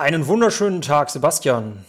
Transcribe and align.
Einen 0.00 0.26
wunderschönen 0.26 0.80
Tag, 0.80 1.10
Sebastian. 1.10 1.84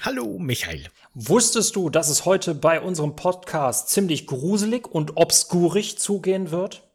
Hallo, 0.00 0.38
Michael. 0.38 0.86
Wusstest 1.12 1.76
du, 1.76 1.90
dass 1.90 2.08
es 2.08 2.24
heute 2.24 2.54
bei 2.54 2.80
unserem 2.80 3.14
Podcast 3.14 3.90
ziemlich 3.90 4.26
gruselig 4.26 4.88
und 4.88 5.18
obskurig 5.18 5.98
zugehen 5.98 6.50
wird? 6.50 6.88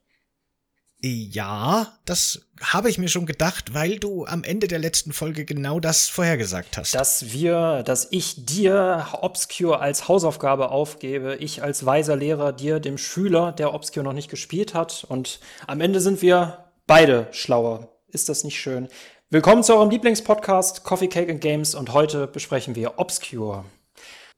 Ja, 1.00 1.96
das 2.06 2.48
habe 2.60 2.90
ich 2.90 2.98
mir 2.98 3.08
schon 3.08 3.28
gedacht, 3.28 3.76
weil 3.76 4.00
du 4.00 4.26
am 4.26 4.44
Ende 4.44 4.68
der 4.68 4.80
letzten 4.80 5.14
Folge 5.14 5.46
genau 5.46 5.80
das 5.80 6.08
vorhergesagt 6.08 6.76
hast. 6.76 6.96
Dass 6.96 7.32
wir, 7.32 7.84
dass 7.84 8.08
ich 8.10 8.44
dir 8.44 9.10
Obscure 9.22 9.80
als 9.80 10.08
Hausaufgabe 10.08 10.72
aufgebe, 10.72 11.36
ich 11.36 11.62
als 11.62 11.86
weiser 11.86 12.16
Lehrer 12.16 12.52
dir, 12.52 12.80
dem 12.80 12.98
Schüler, 12.98 13.52
der 13.52 13.76
Obscure 13.76 14.04
noch 14.04 14.14
nicht 14.14 14.32
gespielt 14.32 14.74
hat. 14.74 15.06
Und 15.08 15.40
am 15.68 15.82
Ende 15.82 16.02
sind 16.02 16.24
wir 16.24 16.66
beide 16.88 17.28
schlauer. 17.30 17.90
Ist 18.08 18.28
das 18.28 18.44
nicht 18.44 18.60
schön? 18.60 18.90
Willkommen 19.34 19.64
zu 19.64 19.74
eurem 19.74 19.90
Lieblingspodcast 19.90 20.84
Coffee 20.84 21.08
Cake 21.08 21.32
and 21.32 21.40
Games 21.40 21.74
und 21.74 21.94
heute 21.94 22.28
besprechen 22.28 22.76
wir 22.76 23.00
Obscure. 23.00 23.64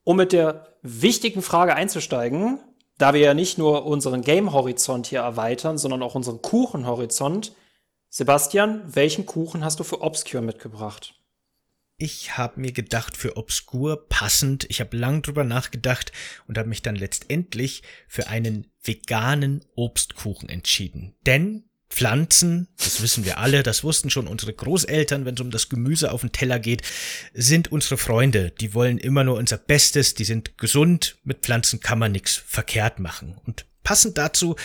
Um 0.03 0.17
mit 0.17 0.33
der 0.33 0.67
wichtigen 0.83 1.41
Frage 1.41 1.73
einzusteigen, 1.73 2.59
da 2.99 3.15
wir 3.15 3.21
ja 3.21 3.33
nicht 3.33 3.57
nur 3.57 3.87
unseren 3.87 4.21
Game-Horizont 4.21 5.07
hier 5.07 5.21
erweitern, 5.21 5.79
sondern 5.79 6.03
auch 6.03 6.13
unseren 6.13 6.43
Kuchen-Horizont. 6.43 7.55
Sebastian, 8.09 8.83
welchen 8.85 9.25
Kuchen 9.25 9.65
hast 9.65 9.79
du 9.79 9.83
für 9.83 9.99
Obscure 10.01 10.43
mitgebracht? 10.43 11.15
Ich 11.97 12.37
habe 12.37 12.61
mir 12.61 12.71
gedacht, 12.71 13.17
für 13.17 13.35
Obscure 13.35 13.97
passend. 13.97 14.67
Ich 14.69 14.79
habe 14.79 14.95
lang 14.95 15.23
drüber 15.23 15.43
nachgedacht 15.43 16.11
und 16.47 16.59
habe 16.59 16.69
mich 16.69 16.83
dann 16.83 16.95
letztendlich 16.95 17.81
für 18.07 18.27
einen 18.27 18.67
veganen 18.83 19.65
Obstkuchen 19.73 20.49
entschieden. 20.49 21.15
Denn 21.25 21.67
Pflanzen, 21.93 22.67
das 22.77 23.03
wissen 23.03 23.23
wir 23.23 23.37
alle, 23.37 23.61
das 23.61 23.83
wussten 23.83 24.09
schon 24.09 24.25
unsere 24.25 24.51
Großeltern, 24.51 25.25
wenn 25.25 25.35
es 25.35 25.41
um 25.41 25.51
das 25.51 25.69
Gemüse 25.69 26.11
auf 26.11 26.21
den 26.21 26.31
Teller 26.31 26.57
geht, 26.57 26.81
sind 27.35 27.71
unsere 27.71 27.97
Freunde. 27.97 28.49
Die 28.49 28.73
wollen 28.73 28.97
immer 28.97 29.23
nur 29.23 29.37
unser 29.37 29.59
Bestes, 29.59 30.15
die 30.15 30.23
sind 30.23 30.57
gesund, 30.57 31.17
mit 31.23 31.41
Pflanzen 31.41 31.81
kann 31.81 31.99
man 31.99 32.11
nichts 32.11 32.41
verkehrt 32.47 32.97
machen. 32.97 33.37
Und 33.45 33.67
passend 33.83 34.17
dazu 34.17 34.55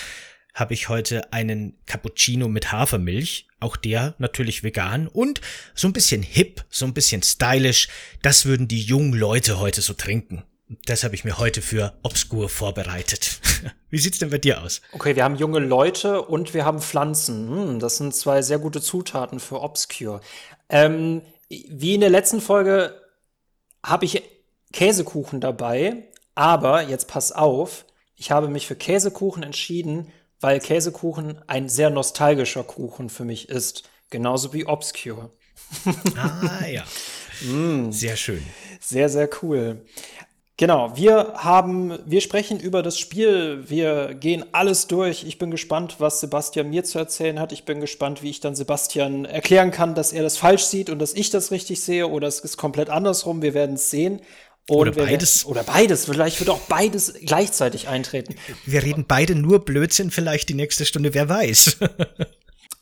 habe 0.54 0.72
ich 0.72 0.88
heute 0.88 1.30
einen 1.30 1.76
Cappuccino 1.84 2.48
mit 2.48 2.72
Hafermilch, 2.72 3.46
auch 3.60 3.76
der 3.76 4.14
natürlich 4.16 4.62
vegan 4.62 5.06
und 5.06 5.42
so 5.74 5.86
ein 5.86 5.92
bisschen 5.92 6.22
hip, 6.22 6.64
so 6.70 6.86
ein 6.86 6.94
bisschen 6.94 7.22
stylisch, 7.22 7.88
das 8.22 8.46
würden 8.46 8.68
die 8.68 8.80
jungen 8.80 9.12
Leute 9.12 9.58
heute 9.58 9.82
so 9.82 9.92
trinken. 9.92 10.44
Das 10.84 11.02
habe 11.02 11.14
ich 11.14 11.24
mir 11.24 11.38
heute 11.38 11.62
für 11.62 11.94
Obscur 12.02 12.48
vorbereitet. 12.48 13.40
Wie 13.90 13.98
sieht's 13.98 14.18
denn 14.18 14.30
bei 14.30 14.38
dir 14.38 14.62
aus? 14.62 14.82
Okay, 14.92 15.16
wir 15.16 15.24
haben 15.24 15.36
junge 15.36 15.60
Leute 15.60 16.22
und 16.22 16.52
wir 16.52 16.64
haben 16.64 16.80
Pflanzen. 16.80 17.48
Hm, 17.48 17.78
das 17.80 17.96
sind 17.96 18.14
zwei 18.14 18.42
sehr 18.42 18.58
gute 18.58 18.82
Zutaten 18.82 19.40
für 19.40 19.62
Obscure. 19.62 20.20
Ähm, 20.68 21.22
wie 21.48 21.94
in 21.94 22.00
der 22.00 22.10
letzten 22.10 22.42
Folge 22.42 23.00
habe 23.82 24.04
ich 24.04 24.22
Käsekuchen 24.72 25.40
dabei, 25.40 26.08
aber 26.34 26.82
jetzt 26.82 27.08
pass 27.08 27.32
auf, 27.32 27.86
ich 28.16 28.30
habe 28.30 28.48
mich 28.48 28.66
für 28.66 28.76
Käsekuchen 28.76 29.42
entschieden, 29.42 30.12
weil 30.40 30.60
Käsekuchen 30.60 31.40
ein 31.46 31.70
sehr 31.70 31.88
nostalgischer 31.88 32.64
Kuchen 32.64 33.08
für 33.08 33.24
mich 33.24 33.48
ist, 33.48 33.88
genauso 34.10 34.52
wie 34.52 34.66
Obscure. 34.66 35.30
ah 36.16 36.66
ja. 36.66 36.84
mm. 37.42 37.90
Sehr 37.92 38.16
schön. 38.16 38.44
Sehr, 38.80 39.08
sehr 39.08 39.28
cool. 39.42 39.84
Genau, 40.60 40.96
wir 40.96 41.34
haben, 41.36 41.96
wir 42.04 42.20
sprechen 42.20 42.58
über 42.58 42.82
das 42.82 42.98
Spiel, 42.98 43.62
wir 43.68 44.12
gehen 44.14 44.44
alles 44.50 44.88
durch. 44.88 45.22
Ich 45.22 45.38
bin 45.38 45.52
gespannt, 45.52 45.96
was 46.00 46.18
Sebastian 46.18 46.68
mir 46.68 46.82
zu 46.82 46.98
erzählen 46.98 47.38
hat. 47.38 47.52
Ich 47.52 47.64
bin 47.64 47.80
gespannt, 47.80 48.24
wie 48.24 48.30
ich 48.30 48.40
dann 48.40 48.56
Sebastian 48.56 49.24
erklären 49.24 49.70
kann, 49.70 49.94
dass 49.94 50.12
er 50.12 50.24
das 50.24 50.36
falsch 50.36 50.64
sieht 50.64 50.90
und 50.90 50.98
dass 50.98 51.14
ich 51.14 51.30
das 51.30 51.52
richtig 51.52 51.80
sehe 51.80 52.08
oder 52.08 52.26
es 52.26 52.40
ist 52.40 52.56
komplett 52.56 52.90
andersrum. 52.90 53.40
Wir 53.40 53.54
werden 53.54 53.76
es 53.76 53.88
sehen. 53.88 54.20
Und 54.68 54.78
oder 54.78 54.90
beides. 54.90 55.46
oder 55.46 55.62
beides. 55.62 56.06
Vielleicht 56.06 56.40
wird 56.40 56.50
auch 56.50 56.60
beides 56.68 57.14
gleichzeitig 57.24 57.86
eintreten. 57.86 58.34
Wir 58.66 58.82
reden 58.82 59.04
beide 59.06 59.36
nur 59.36 59.64
Blödsinn 59.64 60.10
vielleicht 60.10 60.48
die 60.48 60.54
nächste 60.54 60.84
Stunde, 60.84 61.14
wer 61.14 61.28
weiß. 61.28 61.78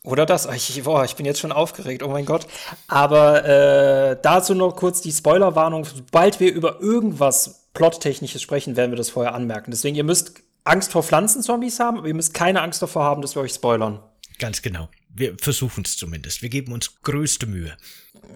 Oder 0.06 0.24
das. 0.24 0.46
Ich, 0.46 0.84
boah, 0.84 1.04
ich 1.04 1.16
bin 1.16 1.26
jetzt 1.26 1.40
schon 1.40 1.50
aufgeregt, 1.50 2.04
oh 2.04 2.08
mein 2.08 2.26
Gott. 2.26 2.46
Aber 2.86 3.44
äh, 3.44 4.16
dazu 4.22 4.54
noch 4.54 4.76
kurz 4.76 5.00
die 5.00 5.10
Spoilerwarnung. 5.10 5.84
Sobald 5.84 6.38
wir 6.38 6.54
über 6.54 6.80
irgendwas 6.80 7.65
Plottechnisches 7.76 8.40
sprechen, 8.40 8.74
werden 8.74 8.90
wir 8.90 8.96
das 8.96 9.10
vorher 9.10 9.34
anmerken. 9.34 9.70
Deswegen, 9.70 9.96
ihr 9.96 10.04
müsst 10.04 10.42
Angst 10.64 10.92
vor 10.92 11.02
Pflanzenzombies 11.02 11.78
haben, 11.78 11.98
aber 11.98 12.08
ihr 12.08 12.14
müsst 12.14 12.32
keine 12.32 12.62
Angst 12.62 12.80
davor 12.80 13.04
haben, 13.04 13.20
dass 13.20 13.36
wir 13.36 13.42
euch 13.42 13.52
spoilern. 13.52 14.02
Ganz 14.38 14.62
genau. 14.62 14.88
Wir 15.08 15.36
versuchen 15.38 15.84
es 15.84 15.96
zumindest. 15.96 16.40
Wir 16.40 16.48
geben 16.48 16.72
uns 16.72 17.02
größte 17.02 17.46
Mühe. 17.46 17.76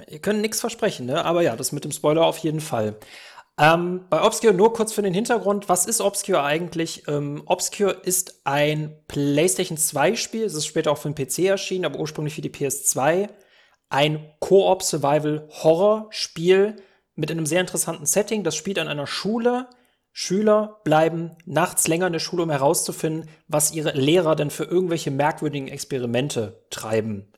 Ihr 0.08 0.18
könnt 0.18 0.42
nichts 0.42 0.60
versprechen, 0.60 1.06
ne? 1.06 1.24
Aber 1.24 1.42
ja, 1.42 1.56
das 1.56 1.72
mit 1.72 1.84
dem 1.84 1.90
Spoiler 1.90 2.24
auf 2.24 2.38
jeden 2.38 2.60
Fall. 2.60 2.96
Ähm, 3.58 4.04
bei 4.10 4.22
Obscure 4.22 4.52
nur 4.52 4.74
kurz 4.74 4.92
für 4.92 5.02
den 5.02 5.14
Hintergrund. 5.14 5.70
Was 5.70 5.86
ist 5.86 6.02
Obscure 6.02 6.42
eigentlich? 6.42 7.08
Ähm, 7.08 7.42
Obscure 7.46 7.92
ist 7.92 8.42
ein 8.44 8.94
PlayStation 9.08 9.78
2 9.78 10.16
Spiel. 10.16 10.44
Es 10.44 10.54
ist 10.54 10.66
später 10.66 10.92
auch 10.92 10.98
für 10.98 11.10
den 11.10 11.14
PC 11.14 11.46
erschienen, 11.46 11.86
aber 11.86 11.98
ursprünglich 11.98 12.34
für 12.34 12.42
die 12.42 12.50
PS2. 12.50 13.28
Ein 13.88 14.32
Koop 14.38 14.82
Survival 14.82 15.48
Horror 15.62 16.08
Spiel 16.10 16.76
mit 17.20 17.30
einem 17.30 17.44
sehr 17.44 17.60
interessanten 17.60 18.06
Setting. 18.06 18.44
Das 18.44 18.56
spielt 18.56 18.78
an 18.78 18.88
einer 18.88 19.06
Schule. 19.06 19.68
Schüler 20.10 20.80
bleiben 20.84 21.36
nachts 21.44 21.86
länger 21.86 22.06
in 22.06 22.14
der 22.14 22.18
Schule, 22.18 22.42
um 22.42 22.50
herauszufinden, 22.50 23.28
was 23.46 23.72
ihre 23.72 23.92
Lehrer 23.92 24.34
denn 24.34 24.50
für 24.50 24.64
irgendwelche 24.64 25.10
merkwürdigen 25.10 25.68
Experimente 25.68 26.64
treiben. 26.70 27.30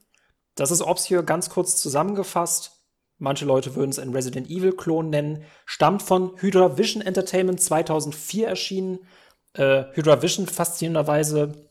Das 0.54 0.70
ist 0.70 0.82
Obscure 0.82 1.24
ganz 1.24 1.50
kurz 1.50 1.76
zusammengefasst. 1.76 2.84
Manche 3.18 3.44
Leute 3.44 3.74
würden 3.74 3.90
es 3.90 3.98
einen 3.98 4.14
Resident 4.14 4.48
Evil 4.48 4.72
Klon 4.72 5.10
nennen. 5.10 5.44
Stammt 5.66 6.02
von 6.02 6.40
Hydra 6.40 6.78
Vision 6.78 7.02
Entertainment 7.02 7.60
2004 7.60 8.46
erschienen. 8.46 9.00
Äh, 9.54 9.84
Hydra 9.94 10.22
Vision 10.22 10.46
faszinierenderweise, 10.46 11.68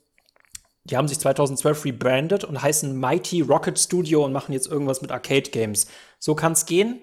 die 0.83 0.97
haben 0.97 1.07
sich 1.07 1.19
2012 1.19 1.85
rebrandet 1.85 2.43
und 2.43 2.61
heißen 2.61 2.93
Mighty 2.93 3.41
Rocket 3.41 3.79
Studio 3.79 4.25
und 4.25 4.33
machen 4.33 4.51
jetzt 4.51 4.67
irgendwas 4.67 5.01
mit 5.01 5.11
Arcade 5.11 5.49
Games. 5.49 5.87
So 6.19 6.35
kann 6.35 6.51
es 6.51 6.65
gehen. 6.65 7.01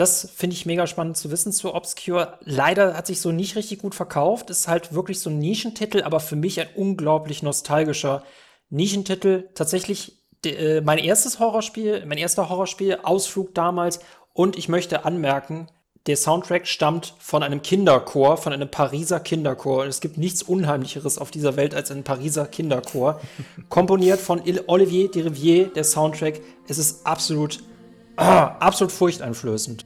Das 0.00 0.30
finde 0.34 0.56
ich 0.56 0.64
mega 0.64 0.86
spannend 0.86 1.18
zu 1.18 1.30
wissen 1.30 1.52
zu 1.52 1.74
Obscure. 1.74 2.38
Leider 2.40 2.96
hat 2.96 3.06
sich 3.06 3.20
so 3.20 3.32
nicht 3.32 3.54
richtig 3.54 3.80
gut 3.80 3.94
verkauft. 3.94 4.48
Ist 4.48 4.66
halt 4.66 4.94
wirklich 4.94 5.20
so 5.20 5.28
ein 5.28 5.38
Nischentitel, 5.38 6.04
aber 6.04 6.20
für 6.20 6.36
mich 6.36 6.58
ein 6.58 6.68
unglaublich 6.74 7.42
nostalgischer 7.42 8.24
Nischentitel. 8.70 9.50
Tatsächlich 9.54 10.14
äh, 10.46 10.80
mein 10.80 10.96
erstes 10.96 11.38
Horrorspiel, 11.38 12.06
mein 12.06 12.16
erster 12.16 12.48
Horrorspiel, 12.48 13.00
Ausflug 13.02 13.54
damals. 13.54 14.00
Und 14.32 14.56
ich 14.56 14.70
möchte 14.70 15.04
anmerken, 15.04 15.66
der 16.06 16.16
Soundtrack 16.16 16.66
stammt 16.66 17.12
von 17.18 17.42
einem 17.42 17.60
Kinderchor, 17.60 18.38
von 18.38 18.54
einem 18.54 18.70
Pariser 18.70 19.20
Kinderchor. 19.20 19.84
Es 19.84 20.00
gibt 20.00 20.16
nichts 20.16 20.42
Unheimlicheres 20.42 21.18
auf 21.18 21.30
dieser 21.30 21.56
Welt 21.56 21.74
als 21.74 21.90
ein 21.90 22.04
Pariser 22.04 22.46
Kinderchor. 22.46 23.20
Komponiert 23.68 24.18
von 24.18 24.40
Olivier 24.66 25.10
de 25.10 25.28
Rivière, 25.28 25.74
der 25.74 25.84
Soundtrack. 25.84 26.40
Es 26.68 26.78
ist 26.78 27.06
absolut, 27.06 27.60
ah, 28.16 28.46
absolut 28.60 28.92
furchteinflößend. 28.92 29.84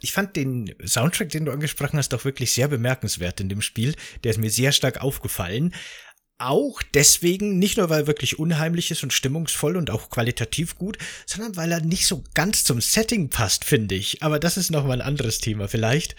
Ich 0.00 0.12
fand 0.12 0.36
den 0.36 0.74
Soundtrack, 0.84 1.28
den 1.28 1.44
du 1.44 1.52
angesprochen 1.52 1.98
hast, 1.98 2.12
doch 2.14 2.24
wirklich 2.24 2.52
sehr 2.52 2.68
bemerkenswert 2.68 3.40
in 3.40 3.48
dem 3.48 3.60
Spiel. 3.60 3.94
Der 4.24 4.30
ist 4.30 4.38
mir 4.38 4.50
sehr 4.50 4.72
stark 4.72 5.02
aufgefallen. 5.02 5.74
Auch 6.38 6.82
deswegen, 6.94 7.58
nicht 7.58 7.78
nur 7.78 7.90
weil 7.90 8.02
er 8.02 8.06
wirklich 8.06 8.38
unheimlich 8.38 8.92
ist 8.92 9.02
und 9.02 9.12
stimmungsvoll 9.12 9.76
und 9.76 9.90
auch 9.90 10.08
qualitativ 10.08 10.78
gut, 10.78 10.96
sondern 11.26 11.56
weil 11.56 11.72
er 11.72 11.80
nicht 11.80 12.06
so 12.06 12.22
ganz 12.34 12.62
zum 12.62 12.80
Setting 12.80 13.28
passt, 13.28 13.64
finde 13.64 13.96
ich. 13.96 14.22
Aber 14.22 14.38
das 14.38 14.56
ist 14.56 14.70
nochmal 14.70 15.00
ein 15.00 15.06
anderes 15.06 15.40
Thema 15.40 15.66
vielleicht. 15.66 16.14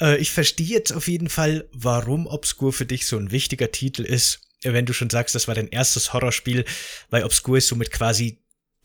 Äh, 0.00 0.16
ich 0.16 0.30
verstehe 0.30 0.66
jetzt 0.66 0.92
auf 0.92 1.06
jeden 1.06 1.28
Fall, 1.28 1.68
warum 1.72 2.26
Obscure 2.26 2.72
für 2.72 2.86
dich 2.86 3.06
so 3.06 3.18
ein 3.18 3.30
wichtiger 3.30 3.70
Titel 3.70 4.04
ist. 4.04 4.40
Wenn 4.62 4.86
du 4.86 4.94
schon 4.94 5.10
sagst, 5.10 5.34
das 5.34 5.48
war 5.48 5.54
dein 5.54 5.68
erstes 5.68 6.14
Horrorspiel, 6.14 6.64
weil 7.10 7.24
Obscure 7.24 7.58
ist 7.58 7.68
somit 7.68 7.90
quasi 7.90 8.38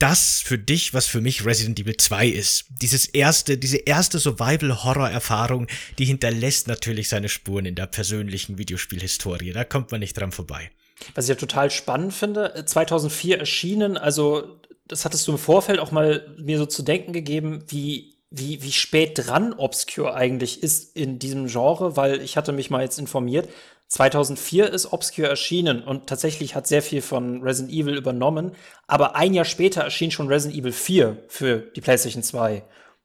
das 0.04 0.42
für 0.44 0.58
dich, 0.58 0.94
was 0.94 1.06
für 1.06 1.22
mich 1.22 1.46
Resident 1.46 1.80
Evil 1.80 1.96
2 1.96 2.28
ist. 2.28 2.66
Dieses 2.70 3.06
erste, 3.06 3.58
diese 3.58 3.78
erste 3.78 4.20
Survival-Horror-Erfahrung, 4.20 5.68
die 5.98 6.04
hinterlässt 6.04 6.68
natürlich 6.68 7.08
seine 7.08 7.30
Spuren 7.30 7.66
in 7.66 7.76
der 7.76 7.88
persönlichen 7.88 8.58
Videospielhistorie. 8.58 9.54
Da 9.54 9.64
kommt 9.64 9.92
man 9.92 10.02
nicht 10.02 10.20
dran 10.20 10.34
vorbei. 10.34 10.72
Was 11.16 11.26
ich 11.26 11.30
ja 11.30 11.36
total 11.36 11.72
spannend 11.72 12.14
finde, 12.14 12.66
2004 12.66 13.40
erschienen, 13.40 13.96
also 13.96 14.60
das 14.90 15.06
hattest 15.06 15.26
du 15.26 15.32
im 15.32 15.38
Vorfeld 15.38 15.80
auch 15.80 15.92
mal 15.92 16.36
mir 16.38 16.58
so 16.58 16.66
zu 16.66 16.84
denken 16.84 17.14
gegeben, 17.14 17.64
wie, 17.70 18.16
wie, 18.30 18.62
wie 18.62 18.74
spät 18.74 19.12
dran 19.16 19.54
Obscure 19.54 20.14
eigentlich 20.16 20.62
ist 20.62 20.98
in 20.98 21.18
diesem 21.18 21.48
Genre, 21.48 21.96
weil 21.96 22.20
ich 22.22 22.36
hatte 22.36 22.52
mich 22.52 22.70
mal 22.70 22.84
jetzt 22.84 23.00
informiert. 23.00 23.48
2004 23.94 24.72
ist 24.72 24.92
Obscure 24.92 25.28
erschienen 25.28 25.84
und 25.84 26.08
tatsächlich 26.08 26.56
hat 26.56 26.66
sehr 26.66 26.82
viel 26.82 27.04
von 27.04 27.44
Resident 27.44 27.72
Evil 27.72 27.96
übernommen. 27.96 28.54
Aber 28.88 29.16
ein 29.16 29.36
Jahr 29.36 29.46
später 29.46 29.82
erschien 29.82 30.10
schon 30.10 30.28
Resident 30.28 30.60
Evil 30.60 30.72
4 30.72 31.26
für 31.28 31.58
die 31.58 31.82
PlayStation 31.82 32.24
2. 32.24 32.64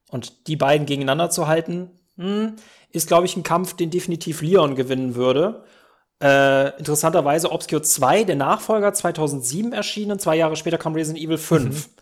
Und 0.09 0.47
die 0.49 0.57
beiden 0.57 0.87
gegeneinander 0.87 1.29
zu 1.29 1.47
halten, 1.47 1.91
hm, 2.17 2.57
ist, 2.91 3.07
glaube 3.07 3.27
ich, 3.27 3.37
ein 3.37 3.43
Kampf, 3.43 3.77
den 3.77 3.91
definitiv 3.91 4.41
Leon 4.41 4.77
gewinnen 4.77 5.15
würde. 5.15 5.65
Äh, 6.23 6.79
interessanterweise 6.79 7.53
Obscure 7.53 7.83
2, 7.83 8.25
der 8.25 8.37
Nachfolger, 8.37 8.95
2007 8.95 9.75
erschienen. 9.75 10.19
Zwei 10.19 10.37
Jahre 10.37 10.57
später 10.57 10.79
kam 10.79 10.95
Resident 10.95 11.23
Evil 11.23 11.37
5. 11.37 11.65
Mhm. 11.67 11.93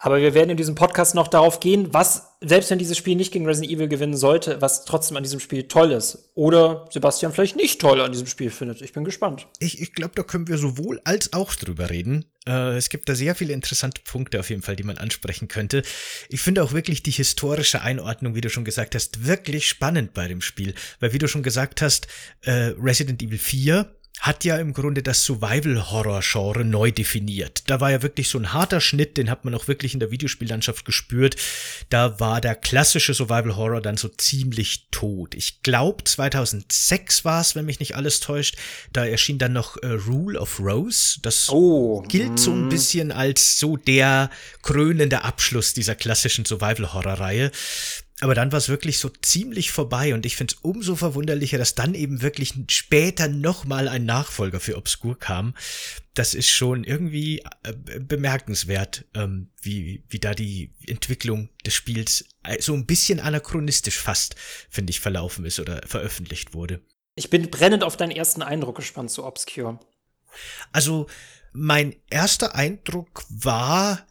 Aber 0.00 0.20
wir 0.20 0.32
werden 0.32 0.50
in 0.50 0.56
diesem 0.56 0.76
Podcast 0.76 1.16
noch 1.16 1.26
darauf 1.26 1.58
gehen, 1.58 1.92
was, 1.92 2.36
selbst 2.40 2.70
wenn 2.70 2.78
dieses 2.78 2.96
Spiel 2.96 3.16
nicht 3.16 3.32
gegen 3.32 3.46
Resident 3.46 3.72
Evil 3.72 3.88
gewinnen 3.88 4.16
sollte, 4.16 4.62
was 4.62 4.84
trotzdem 4.84 5.16
an 5.16 5.24
diesem 5.24 5.40
Spiel 5.40 5.64
toll 5.66 5.90
ist. 5.90 6.30
Oder 6.34 6.86
Sebastian 6.90 7.32
vielleicht 7.32 7.56
nicht 7.56 7.80
toll 7.80 8.00
an 8.00 8.12
diesem 8.12 8.28
Spiel 8.28 8.50
findet. 8.50 8.80
Ich 8.80 8.92
bin 8.92 9.02
gespannt. 9.02 9.48
Ich, 9.58 9.82
ich 9.82 9.92
glaube, 9.94 10.12
da 10.14 10.22
können 10.22 10.46
wir 10.46 10.56
sowohl 10.56 11.00
als 11.02 11.32
auch 11.32 11.52
drüber 11.54 11.90
reden. 11.90 12.26
Äh, 12.46 12.76
es 12.76 12.90
gibt 12.90 13.08
da 13.08 13.16
sehr 13.16 13.34
viele 13.34 13.52
interessante 13.52 14.00
Punkte 14.04 14.38
auf 14.38 14.50
jeden 14.50 14.62
Fall, 14.62 14.76
die 14.76 14.84
man 14.84 14.98
ansprechen 14.98 15.48
könnte. 15.48 15.82
Ich 16.28 16.40
finde 16.40 16.62
auch 16.62 16.72
wirklich 16.72 17.02
die 17.02 17.10
historische 17.10 17.82
Einordnung, 17.82 18.36
wie 18.36 18.40
du 18.40 18.50
schon 18.50 18.64
gesagt 18.64 18.94
hast, 18.94 19.26
wirklich 19.26 19.68
spannend 19.68 20.14
bei 20.14 20.28
dem 20.28 20.42
Spiel. 20.42 20.74
Weil 21.00 21.12
wie 21.12 21.18
du 21.18 21.26
schon 21.26 21.42
gesagt 21.42 21.82
hast, 21.82 22.06
äh, 22.42 22.72
Resident 22.80 23.20
Evil 23.20 23.38
4 23.38 23.97
hat 24.20 24.44
ja 24.44 24.56
im 24.58 24.72
Grunde 24.72 25.02
das 25.02 25.24
Survival-Horror-Genre 25.24 26.64
neu 26.64 26.90
definiert. 26.90 27.62
Da 27.66 27.80
war 27.80 27.90
ja 27.90 28.02
wirklich 28.02 28.28
so 28.28 28.38
ein 28.38 28.52
harter 28.52 28.80
Schnitt, 28.80 29.16
den 29.16 29.30
hat 29.30 29.44
man 29.44 29.54
auch 29.54 29.68
wirklich 29.68 29.94
in 29.94 30.00
der 30.00 30.10
Videospiellandschaft 30.10 30.84
gespürt. 30.84 31.36
Da 31.90 32.18
war 32.20 32.40
der 32.40 32.54
klassische 32.54 33.14
Survival-Horror 33.14 33.80
dann 33.80 33.96
so 33.96 34.08
ziemlich 34.08 34.88
tot. 34.90 35.34
Ich 35.34 35.62
glaube, 35.62 36.04
2006 36.04 37.24
war 37.24 37.40
es, 37.40 37.54
wenn 37.54 37.64
mich 37.64 37.80
nicht 37.80 37.96
alles 37.96 38.20
täuscht. 38.20 38.56
Da 38.92 39.06
erschien 39.06 39.38
dann 39.38 39.52
noch 39.52 39.76
äh, 39.82 39.86
Rule 39.86 40.38
of 40.38 40.60
Rose. 40.60 41.20
Das 41.22 41.48
oh, 41.48 42.02
gilt 42.02 42.38
so 42.38 42.52
ein 42.52 42.64
mhm. 42.64 42.68
bisschen 42.68 43.12
als 43.12 43.58
so 43.58 43.76
der 43.76 44.30
krönende 44.62 45.24
Abschluss 45.24 45.74
dieser 45.74 45.94
klassischen 45.94 46.44
Survival-Horror-Reihe. 46.44 47.50
Aber 48.20 48.34
dann 48.34 48.50
war 48.50 48.58
es 48.58 48.68
wirklich 48.68 48.98
so 48.98 49.08
ziemlich 49.08 49.70
vorbei 49.70 50.12
und 50.12 50.26
ich 50.26 50.34
finde 50.36 50.54
es 50.54 50.60
umso 50.62 50.96
verwunderlicher, 50.96 51.56
dass 51.56 51.76
dann 51.76 51.94
eben 51.94 52.20
wirklich 52.20 52.52
später 52.68 53.28
nochmal 53.28 53.86
ein 53.86 54.06
Nachfolger 54.06 54.58
für 54.58 54.76
Obscur 54.76 55.16
kam. 55.16 55.54
Das 56.14 56.34
ist 56.34 56.48
schon 56.48 56.82
irgendwie 56.82 57.44
äh, 57.62 58.00
bemerkenswert, 58.00 59.04
ähm, 59.14 59.50
wie, 59.62 60.02
wie 60.08 60.18
da 60.18 60.34
die 60.34 60.72
Entwicklung 60.88 61.48
des 61.64 61.74
Spiels 61.74 62.24
äh, 62.42 62.60
so 62.60 62.74
ein 62.74 62.86
bisschen 62.86 63.20
anachronistisch 63.20 63.98
fast, 63.98 64.34
finde 64.68 64.90
ich, 64.90 64.98
verlaufen 64.98 65.44
ist 65.44 65.60
oder 65.60 65.80
veröffentlicht 65.86 66.54
wurde. 66.54 66.80
Ich 67.14 67.30
bin 67.30 67.50
brennend 67.50 67.84
auf 67.84 67.96
deinen 67.96 68.10
ersten 68.10 68.42
Eindruck 68.42 68.76
gespannt 68.76 69.12
zu 69.12 69.24
Obscure. 69.24 69.78
Also, 70.72 71.06
mein 71.52 71.94
erster 72.10 72.54
Eindruck 72.56 73.24
war, 73.28 74.07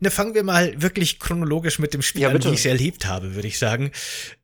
Ne, 0.00 0.10
fangen 0.10 0.34
wir 0.34 0.42
mal 0.42 0.80
wirklich 0.80 1.18
chronologisch 1.18 1.78
mit 1.78 1.94
dem 1.94 2.02
Spiel 2.02 2.22
ja, 2.22 2.28
an, 2.30 2.42
wie 2.42 2.48
ich 2.48 2.60
es 2.60 2.66
erlebt 2.66 3.06
habe, 3.06 3.34
würde 3.34 3.48
ich 3.48 3.58
sagen. 3.58 3.90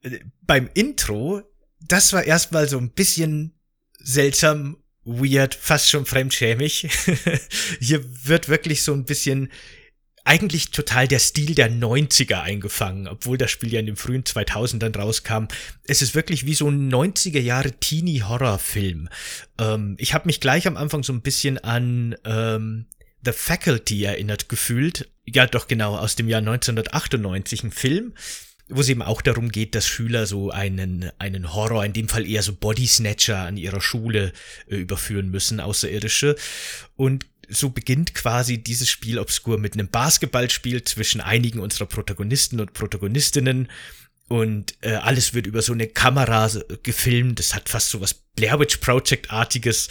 Äh, 0.02 0.20
beim 0.43 0.70
Intro, 0.75 1.43
das 1.81 2.12
war 2.12 2.25
erstmal 2.25 2.69
so 2.69 2.78
ein 2.78 2.90
bisschen 2.90 3.52
seltsam, 3.99 4.78
weird, 5.04 5.54
fast 5.54 5.90
schon 5.90 6.06
fremdschämig. 6.06 6.88
Hier 7.81 8.04
wird 8.26 8.49
wirklich 8.49 8.82
so 8.82 8.93
ein 8.93 9.04
bisschen 9.04 9.50
eigentlich 10.25 10.70
total 10.70 11.08
der 11.08 11.19
Stil 11.19 11.54
der 11.54 11.70
90er 11.70 12.40
eingefangen, 12.40 13.08
obwohl 13.08 13.37
das 13.37 13.50
Spiel 13.50 13.72
ja 13.72 13.81
in 13.81 13.87
den 13.87 13.96
frühen 13.96 14.22
2000ern 14.22 14.96
rauskam. 14.96 15.46
Es 15.84 16.00
ist 16.00 16.14
wirklich 16.14 16.46
wie 16.46 16.54
so 16.54 16.69
ein 16.69 16.93
90er 16.93 17.40
Jahre 17.40 17.72
Teenie-Horrorfilm. 17.72 19.08
Ähm, 19.58 19.96
ich 19.99 20.14
habe 20.14 20.26
mich 20.26 20.40
gleich 20.40 20.66
am 20.69 20.76
Anfang 20.76 21.02
so 21.02 21.12
ein 21.12 21.22
bisschen 21.22 21.58
an 21.58 22.14
ähm, 22.25 22.87
The 23.25 23.32
Faculty 23.32 24.04
erinnert 24.04 24.49
gefühlt. 24.49 25.12
Ja, 25.24 25.46
doch 25.46 25.69
genau, 25.69 25.96
aus 25.96 26.16
dem 26.16 26.28
Jahr 26.28 26.40
1998 26.40 27.64
ein 27.64 27.70
Film, 27.70 28.14
wo 28.69 28.80
es 28.80 28.88
eben 28.88 29.02
auch 29.02 29.22
darum 29.22 29.50
geht, 29.50 29.74
dass 29.74 29.86
Schüler 29.86 30.26
so 30.26 30.50
einen, 30.50 31.10
einen 31.19 31.54
Horror, 31.54 31.84
in 31.84 31.92
dem 31.92 32.08
Fall 32.08 32.26
eher 32.26 32.42
so 32.42 32.54
Body 32.54 32.86
Snatcher 32.86 33.38
an 33.38 33.56
ihrer 33.56 33.80
Schule 33.80 34.32
äh, 34.69 34.76
überführen 34.76 35.30
müssen, 35.30 35.60
Außerirdische. 35.60 36.36
Und 36.96 37.26
so 37.48 37.70
beginnt 37.70 38.14
quasi 38.14 38.58
dieses 38.58 38.88
Spiel 38.88 39.19
obskur 39.19 39.58
mit 39.58 39.74
einem 39.74 39.88
Basketballspiel 39.88 40.84
zwischen 40.84 41.20
einigen 41.20 41.60
unserer 41.60 41.86
Protagonisten 41.86 42.60
und 42.60 42.72
Protagonistinnen. 42.72 43.68
Und 44.28 44.75
äh, 44.80 44.94
alles 44.94 45.34
wird 45.34 45.46
über 45.46 45.60
so 45.60 45.72
eine 45.72 45.86
Kamera 45.86 46.50
gefilmt. 46.82 47.38
Das 47.38 47.54
hat 47.54 47.68
fast 47.68 47.90
so 47.90 48.00
was 48.00 48.14
Blair 48.14 48.58
Witch 48.58 48.78
Project-artiges. 48.78 49.88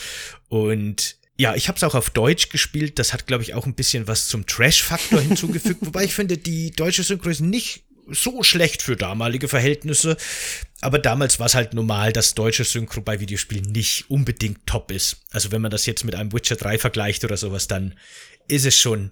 Und 0.48 1.18
ja, 1.42 1.56
ich 1.56 1.68
habe 1.68 1.76
es 1.76 1.84
auch 1.84 1.96
auf 1.96 2.12
Deutsch 2.12 2.50
gespielt. 2.50 3.00
Das 3.00 3.14
hat, 3.14 3.26
glaube 3.26 3.42
ich, 3.42 3.56
auch 3.56 3.66
ein 3.66 3.74
bisschen 3.74 4.08
was 4.08 4.28
zum 4.28 4.46
Trash-Faktor 4.46 5.22
hinzugefügt. 5.28 5.80
Wobei 5.82 6.04
ich 6.04 6.14
finde, 6.14 6.38
die 6.38 6.70
deutsche 6.70 7.02
Synchro 7.02 7.30
ist 7.30 7.42
nicht 7.42 7.84
so 8.08 8.44
schlecht 8.44 8.84
für 8.84 8.96
damalige 8.96 9.48
Verhältnisse. 9.48 10.18
Aber 10.82 11.00
damals 11.00 11.40
war 11.40 11.48
es 11.48 11.56
halt 11.56 11.74
normal, 11.74 12.14
dass 12.14 12.36
deutsche 12.36 12.64
Synchro 12.64 13.02
bei 13.02 13.20
Videospielen 13.20 13.72
nicht 13.72 14.08
unbedingt 14.12 14.68
top 14.68 14.92
ist. 14.92 15.24
Also 15.32 15.52
wenn 15.52 15.64
man 15.64 15.72
das 15.72 15.88
jetzt 15.88 16.04
mit 16.04 16.14
einem 16.14 16.32
Witcher 16.32 16.58
3 16.58 16.78
vergleicht 16.78 17.24
oder 17.24 17.38
sowas, 17.38 17.66
dann 17.66 17.98
ist 18.48 18.68
es 18.68 18.78
schon 18.78 19.10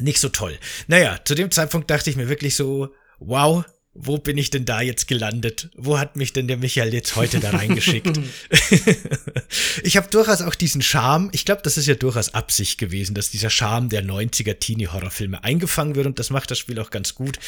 nicht 0.00 0.20
so 0.20 0.30
toll. 0.30 0.58
Naja, 0.86 1.20
zu 1.22 1.34
dem 1.34 1.50
Zeitpunkt 1.50 1.90
dachte 1.90 2.08
ich 2.08 2.16
mir 2.16 2.30
wirklich 2.30 2.56
so, 2.56 2.94
wow, 3.18 3.62
wo 4.00 4.18
bin 4.18 4.38
ich 4.38 4.50
denn 4.50 4.64
da 4.64 4.80
jetzt 4.80 5.08
gelandet? 5.08 5.70
Wo 5.76 5.98
hat 5.98 6.14
mich 6.16 6.32
denn 6.32 6.46
der 6.46 6.56
Michael 6.56 6.94
jetzt 6.94 7.16
heute 7.16 7.40
da 7.40 7.50
reingeschickt? 7.50 8.08
ich 9.82 9.96
habe 9.96 10.08
durchaus 10.08 10.40
auch 10.40 10.54
diesen 10.54 10.82
Charme, 10.82 11.30
ich 11.32 11.44
glaube, 11.44 11.62
das 11.64 11.76
ist 11.76 11.86
ja 11.86 11.94
durchaus 11.94 12.32
Absicht 12.32 12.78
gewesen, 12.78 13.14
dass 13.14 13.30
dieser 13.30 13.50
Charme 13.50 13.88
der 13.88 14.04
90er 14.04 14.58
Teenie-Horrorfilme 14.58 15.42
eingefangen 15.42 15.96
wird 15.96 16.06
und 16.06 16.18
das 16.18 16.30
macht 16.30 16.50
das 16.50 16.58
Spiel 16.58 16.78
auch 16.78 16.90
ganz 16.90 17.14
gut. 17.14 17.38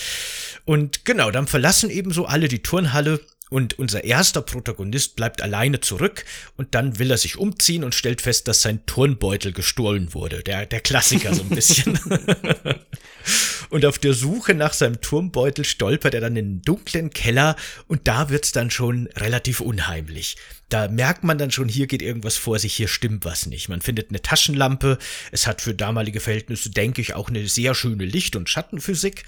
Und 0.65 1.05
genau, 1.05 1.31
dann 1.31 1.47
verlassen 1.47 1.89
eben 1.89 2.13
so 2.13 2.27
alle 2.27 2.49
die 2.49 2.63
Turnhalle 2.63 3.21
und 3.51 3.79
unser 3.79 4.05
erster 4.05 4.41
Protagonist 4.41 5.17
bleibt 5.17 5.43
alleine 5.43 5.81
zurück 5.81 6.25
und 6.57 6.75
dann 6.75 6.99
will 6.99 7.11
er 7.11 7.19
sich 7.19 7.37
umziehen 7.37 7.85
und 7.85 7.95
stellt 7.95 8.23
fest, 8.23 8.49
dass 8.49 8.63
sein 8.63 8.87
Turnbeutel 8.87 9.53
gestohlen 9.53 10.15
wurde. 10.15 10.43
Der, 10.43 10.67
der 10.67 10.81
Klassiker 10.81 11.35
so 11.35 11.43
ein 11.43 11.51
bisschen. 11.51 11.99
und 13.71 13.85
auf 13.85 13.99
der 13.99 14.15
Suche 14.15 14.55
nach 14.55 14.73
seinem 14.73 15.01
Turmbeutel 15.01 15.65
stolpert 15.65 16.15
er 16.15 16.21
dann 16.21 16.37
in 16.37 16.47
einen 16.47 16.63
dunklen 16.63 17.11
Keller 17.11 17.57
und 17.89 18.07
da 18.07 18.31
wird's 18.31 18.53
dann 18.53 18.71
schon 18.71 19.09
relativ 19.17 19.61
unheimlich. 19.61 20.37
Da 20.69 20.87
merkt 20.87 21.25
man 21.25 21.37
dann 21.37 21.51
schon, 21.51 21.69
hier 21.69 21.89
geht 21.89 22.03
irgendwas 22.03 22.37
vor 22.37 22.61
sich, 22.61 22.75
hier 22.75 22.87
stimmt 22.87 23.25
was 23.25 23.47
nicht. 23.47 23.69
Man 23.69 23.83
findet 23.83 24.11
eine 24.11 24.23
Taschenlampe, 24.23 24.99
es 25.33 25.49
hat 25.49 25.61
für 25.61 25.75
damalige 25.75 26.21
Verhältnisse, 26.21 26.71
denke 26.71 27.01
ich, 27.01 27.15
auch 27.15 27.29
eine 27.29 27.49
sehr 27.49 27.75
schöne 27.75 28.05
Licht- 28.05 28.37
und 28.37 28.49
Schattenphysik 28.49 29.25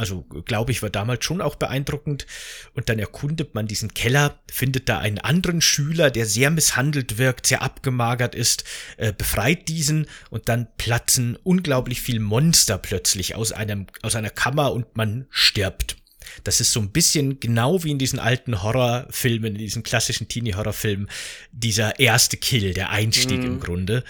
also, 0.00 0.22
glaube 0.22 0.72
ich, 0.72 0.80
war 0.80 0.88
damals 0.88 1.26
schon 1.26 1.42
auch 1.42 1.56
beeindruckend. 1.56 2.26
Und 2.72 2.88
dann 2.88 2.98
erkundet 2.98 3.54
man 3.54 3.66
diesen 3.66 3.92
Keller, 3.92 4.40
findet 4.50 4.88
da 4.88 4.98
einen 4.98 5.18
anderen 5.18 5.60
Schüler, 5.60 6.10
der 6.10 6.24
sehr 6.24 6.50
misshandelt 6.50 7.18
wirkt, 7.18 7.46
sehr 7.46 7.60
abgemagert 7.60 8.34
ist, 8.34 8.64
äh, 8.96 9.12
befreit 9.12 9.68
diesen 9.68 10.06
und 10.30 10.48
dann 10.48 10.68
platzen 10.78 11.36
unglaublich 11.42 12.00
viel 12.00 12.18
Monster 12.18 12.78
plötzlich 12.78 13.34
aus 13.34 13.52
einem, 13.52 13.88
aus 14.00 14.16
einer 14.16 14.30
Kammer 14.30 14.72
und 14.72 14.96
man 14.96 15.26
stirbt. 15.28 15.96
Das 16.44 16.60
ist 16.60 16.72
so 16.72 16.80
ein 16.80 16.92
bisschen 16.92 17.38
genau 17.38 17.84
wie 17.84 17.90
in 17.90 17.98
diesen 17.98 18.18
alten 18.18 18.62
Horrorfilmen, 18.62 19.52
in 19.52 19.58
diesen 19.58 19.82
klassischen 19.82 20.28
Teenie-Horrorfilmen, 20.28 21.10
dieser 21.52 21.98
erste 22.00 22.38
Kill, 22.38 22.72
der 22.72 22.88
Einstieg 22.88 23.40
mhm. 23.40 23.46
im 23.46 23.60
Grunde. 23.60 24.02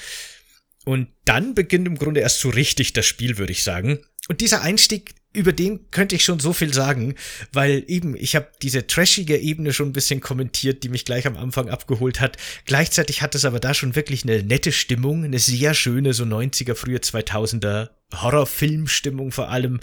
Und 0.85 1.09
dann 1.25 1.55
beginnt 1.55 1.89
im 1.89 1.99
Grunde 1.99 2.21
erst 2.21 2.39
so 2.39 2.49
richtig 2.49 2.93
das 2.93 3.07
Spiel, 3.07 3.39
würde 3.39 3.53
ich 3.53 3.65
sagen. 3.65 3.99
Und 4.29 4.41
dieser 4.41 4.63
Einstieg, 4.63 5.15
über 5.33 5.53
den 5.53 5.91
könnte 5.91 6.17
ich 6.17 6.25
schon 6.25 6.41
so 6.41 6.53
viel 6.53 6.75
sagen, 6.75 7.15
weil 7.53 7.85
eben 7.87 8.17
ich 8.17 8.35
habe 8.35 8.49
diese 8.63 8.87
trashige 8.87 9.39
Ebene 9.39 9.73
schon 9.73 9.91
ein 9.91 9.93
bisschen 9.93 10.21
kommentiert, 10.21 10.83
die 10.83 10.89
mich 10.89 11.05
gleich 11.05 11.27
am 11.27 11.37
Anfang 11.37 11.69
abgeholt 11.69 12.21
hat. 12.21 12.37
Gleichzeitig 12.65 13.23
hat 13.23 13.35
es 13.35 13.45
aber 13.45 13.61
da 13.61 13.73
schon 13.73 13.95
wirklich 13.95 14.25
eine 14.25 14.43
nette 14.43 14.73
Stimmung, 14.73 15.25
eine 15.25 15.39
sehr 15.39 15.75
schöne 15.75 16.15
so 16.15 16.25
90er, 16.25 16.75
frühe 16.75 16.99
2000er 16.99 17.91
Horrorfilmstimmung 18.15 19.31
vor 19.31 19.51
allem 19.51 19.79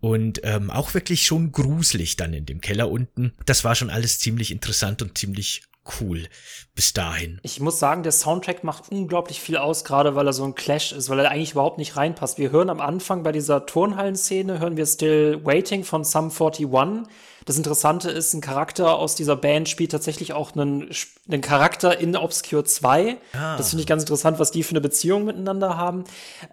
und 0.00 0.40
ähm, 0.44 0.70
auch 0.70 0.92
wirklich 0.92 1.24
schon 1.24 1.50
gruselig 1.50 2.16
dann 2.16 2.34
in 2.34 2.44
dem 2.44 2.60
Keller 2.60 2.90
unten. 2.90 3.32
Das 3.46 3.64
war 3.64 3.74
schon 3.74 3.88
alles 3.88 4.18
ziemlich 4.18 4.50
interessant 4.50 5.00
und 5.00 5.16
ziemlich 5.16 5.62
cool 6.00 6.24
bis 6.74 6.92
dahin. 6.92 7.38
Ich 7.42 7.60
muss 7.60 7.78
sagen, 7.78 8.02
der 8.02 8.12
Soundtrack 8.12 8.64
macht 8.64 8.90
unglaublich 8.90 9.40
viel 9.40 9.56
aus, 9.56 9.84
gerade 9.84 10.14
weil 10.16 10.26
er 10.26 10.32
so 10.32 10.44
ein 10.44 10.54
Clash 10.54 10.92
ist, 10.92 11.08
weil 11.08 11.20
er 11.20 11.30
eigentlich 11.30 11.52
überhaupt 11.52 11.78
nicht 11.78 11.96
reinpasst. 11.96 12.38
Wir 12.38 12.50
hören 12.50 12.70
am 12.70 12.80
Anfang 12.80 13.22
bei 13.22 13.32
dieser 13.32 13.66
Turnhallenszene, 13.66 14.58
hören 14.58 14.76
wir 14.76 14.86
Still 14.86 15.44
Waiting 15.44 15.84
von 15.84 16.04
Sum 16.04 16.30
41. 16.30 16.68
Das 17.44 17.56
Interessante 17.56 18.10
ist, 18.10 18.32
ein 18.32 18.40
Charakter 18.40 18.96
aus 18.96 19.14
dieser 19.14 19.36
Band 19.36 19.68
spielt 19.68 19.92
tatsächlich 19.92 20.32
auch 20.32 20.56
einen, 20.56 20.90
einen 21.28 21.42
Charakter 21.42 21.98
in 21.98 22.16
Obscure 22.16 22.64
2. 22.64 23.18
Ah. 23.32 23.56
Das 23.56 23.70
finde 23.70 23.82
ich 23.82 23.86
ganz 23.86 24.02
interessant, 24.02 24.38
was 24.38 24.50
die 24.50 24.62
für 24.62 24.70
eine 24.70 24.80
Beziehung 24.80 25.24
miteinander 25.26 25.76
haben. 25.76 26.04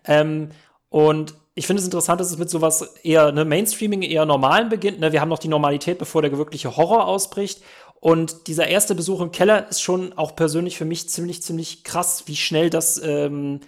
Ähm, 0.05 0.49
und 0.89 1.33
ich 1.53 1.67
finde 1.67 1.81
es 1.81 1.85
interessant, 1.85 2.21
dass 2.21 2.31
es 2.31 2.37
mit 2.37 2.49
sowas 2.49 2.95
eher 3.03 3.31
ne, 3.31 3.43
Mainstreaming, 3.43 4.03
eher 4.03 4.25
normalen 4.25 4.69
beginnt. 4.69 4.99
Ne? 4.99 5.11
Wir 5.11 5.19
haben 5.19 5.29
noch 5.29 5.39
die 5.39 5.49
Normalität, 5.49 5.97
bevor 5.97 6.21
der 6.21 6.37
wirkliche 6.37 6.77
Horror 6.77 7.05
ausbricht. 7.05 7.61
Und 8.01 8.47
dieser 8.47 8.67
erste 8.67 8.95
Besuch 8.95 9.21
im 9.21 9.31
Keller 9.31 9.69
ist 9.69 9.81
schon 9.81 10.11
auch 10.13 10.35
persönlich 10.35 10.75
für 10.75 10.85
mich 10.85 11.07
ziemlich, 11.07 11.43
ziemlich 11.43 11.83
krass, 11.83 12.23
wie 12.25 12.35
schnell 12.35 12.71
das 12.71 12.99
ähm, 13.01 13.59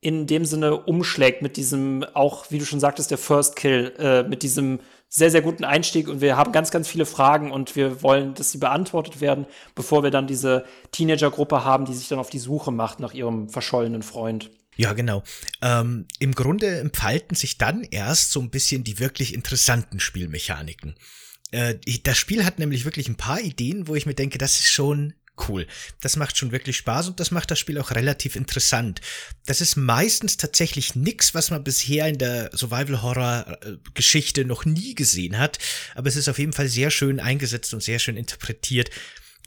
in 0.00 0.26
dem 0.26 0.44
Sinne 0.44 0.76
umschlägt 0.76 1.40
mit 1.40 1.56
diesem, 1.56 2.04
auch 2.12 2.50
wie 2.50 2.58
du 2.58 2.66
schon 2.66 2.80
sagtest, 2.80 3.10
der 3.10 3.16
First 3.18 3.56
Kill, 3.56 3.94
äh, 3.98 4.22
mit 4.24 4.42
diesem 4.42 4.80
sehr, 5.08 5.30
sehr 5.30 5.40
guten 5.40 5.64
Einstieg 5.64 6.06
und 6.06 6.20
wir 6.20 6.36
haben 6.36 6.52
ganz, 6.52 6.70
ganz 6.70 6.86
viele 6.86 7.06
Fragen 7.06 7.50
und 7.50 7.76
wir 7.76 8.02
wollen, 8.02 8.34
dass 8.34 8.52
sie 8.52 8.58
beantwortet 8.58 9.22
werden, 9.22 9.46
bevor 9.74 10.02
wir 10.02 10.10
dann 10.10 10.26
diese 10.26 10.66
Teenager-Gruppe 10.92 11.64
haben, 11.64 11.86
die 11.86 11.94
sich 11.94 12.08
dann 12.08 12.18
auf 12.18 12.28
die 12.28 12.38
Suche 12.38 12.70
macht 12.70 13.00
nach 13.00 13.14
ihrem 13.14 13.48
verschollenen 13.48 14.02
Freund. 14.02 14.50
Ja, 14.76 14.92
genau. 14.92 15.22
Ähm, 15.62 16.06
Im 16.18 16.34
Grunde 16.34 16.78
entfalten 16.78 17.34
sich 17.34 17.56
dann 17.56 17.84
erst 17.84 18.32
so 18.32 18.40
ein 18.40 18.50
bisschen 18.50 18.84
die 18.84 19.00
wirklich 19.00 19.32
interessanten 19.32 19.98
Spielmechaniken. 19.98 20.94
Äh, 21.50 21.76
das 22.02 22.18
Spiel 22.18 22.44
hat 22.44 22.58
nämlich 22.58 22.84
wirklich 22.84 23.08
ein 23.08 23.16
paar 23.16 23.40
Ideen, 23.40 23.88
wo 23.88 23.94
ich 23.94 24.06
mir 24.06 24.14
denke, 24.14 24.38
das 24.38 24.58
ist 24.58 24.72
schon 24.72 25.14
cool. 25.48 25.66
Das 26.00 26.16
macht 26.16 26.36
schon 26.36 26.52
wirklich 26.52 26.76
Spaß 26.76 27.08
und 27.08 27.20
das 27.20 27.30
macht 27.30 27.50
das 27.50 27.58
Spiel 27.58 27.78
auch 27.78 27.92
relativ 27.92 28.36
interessant. 28.36 29.00
Das 29.46 29.60
ist 29.60 29.76
meistens 29.76 30.36
tatsächlich 30.36 30.94
nix, 30.96 31.34
was 31.34 31.50
man 31.50 31.64
bisher 31.64 32.08
in 32.08 32.18
der 32.18 32.50
Survival-Horror-Geschichte 32.56 34.44
noch 34.44 34.64
nie 34.64 34.94
gesehen 34.94 35.38
hat, 35.38 35.58
aber 35.94 36.08
es 36.08 36.16
ist 36.16 36.28
auf 36.28 36.38
jeden 36.38 36.52
Fall 36.52 36.68
sehr 36.68 36.90
schön 36.90 37.20
eingesetzt 37.20 37.72
und 37.74 37.82
sehr 37.82 37.98
schön 37.98 38.16
interpretiert. 38.16 38.90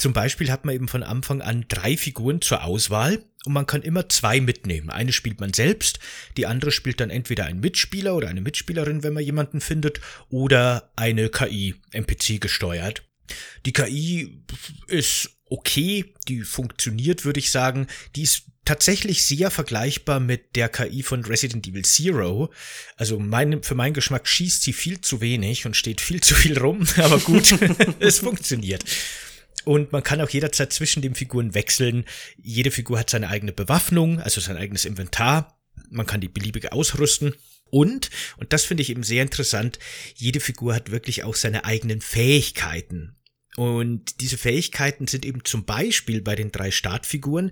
Zum 0.02 0.14
Beispiel 0.14 0.50
hat 0.50 0.66
man 0.66 0.74
eben 0.74 0.88
von 0.88 1.04
Anfang 1.04 1.44
an 1.44 1.66
drei 1.68 1.96
Figuren 1.96 2.42
zur 2.42 2.64
Auswahl 2.64 3.24
und 3.46 3.54
man 3.54 3.68
kann 3.68 3.84
immer 3.84 4.10
zwei 4.10 4.42
mitnehmen. 4.42 4.90
Eine 4.90 5.14
spielt 5.14 5.40
man 5.40 5.54
selbst, 5.54 6.00
die 6.38 6.48
andere 6.48 6.72
spielt 6.72 7.00
dann 7.00 7.12
entweder 7.12 7.46
ein 7.46 7.60
Mitspieler 7.60 8.16
oder 8.16 8.28
eine 8.28 8.42
Mitspielerin, 8.42 9.04
wenn 9.04 9.14
man 9.14 9.24
jemanden 9.24 9.62
findet, 9.62 10.02
oder 10.30 10.92
eine 10.96 11.30
KI, 11.30 11.76
NPC 11.92 12.42
gesteuert. 12.42 13.04
Die 13.68 13.74
KI 13.74 14.42
ist 14.88 15.38
okay, 15.46 16.16
die 16.28 16.42
funktioniert, 16.42 17.24
würde 17.24 17.40
ich 17.40 17.52
sagen. 17.52 17.86
Die 18.16 18.24
ist 18.24 18.46
tatsächlich 18.66 19.24
sehr 19.24 19.52
vergleichbar 19.52 20.20
mit 20.20 20.56
der 20.56 20.70
KI 20.70 21.04
von 21.04 21.24
Resident 21.24 21.68
Evil 21.68 21.86
Zero. 21.86 22.52
Also 22.96 23.20
mein, 23.20 23.62
für 23.62 23.76
meinen 23.76 23.94
Geschmack 23.94 24.28
schießt 24.28 24.64
sie 24.64 24.74
viel 24.74 25.00
zu 25.02 25.22
wenig 25.22 25.68
und 25.68 25.78
steht 25.78 26.02
viel 26.02 26.22
zu 26.22 26.34
viel 26.34 26.58
rum, 26.58 26.88
aber 26.98 27.20
gut, 27.20 27.54
es 28.00 28.18
funktioniert. 28.18 28.84
Und 29.66 29.92
man 29.92 30.04
kann 30.04 30.22
auch 30.22 30.30
jederzeit 30.30 30.74
zwischen 30.74 31.02
den 31.02 31.16
Figuren 31.16 31.54
wechseln. 31.54 32.06
Jede 32.38 32.72
Figur 32.72 33.00
hat 33.00 33.10
seine 33.10 33.30
eigene 33.30 33.52
Bewaffnung, 33.52 34.20
also 34.20 34.42
sein 34.42 34.58
eigenes 34.58 34.86
Inventar. 34.86 35.60
Man 35.90 36.06
kann 36.06 36.22
die 36.22 36.28
beliebig 36.28 36.72
ausrüsten. 36.72 37.36
Und, 37.70 38.10
und 38.38 38.54
das 38.54 38.66
finde 38.66 38.84
ich 38.84 38.90
eben 38.90 39.04
sehr 39.04 39.24
interessant, 39.24 39.80
jede 40.16 40.42
Figur 40.42 40.76
hat 40.76 40.92
wirklich 40.92 41.24
auch 41.24 41.36
seine 41.36 41.64
eigenen 41.64 42.02
Fähigkeiten. 42.02 43.16
Und 43.58 44.22
diese 44.22 44.38
Fähigkeiten 44.38 45.08
sind 45.08 45.26
eben 45.26 45.44
zum 45.44 45.66
Beispiel 45.66 46.22
bei 46.22 46.36
den 46.36 46.54
drei 46.54 46.72
Startfiguren, 46.72 47.52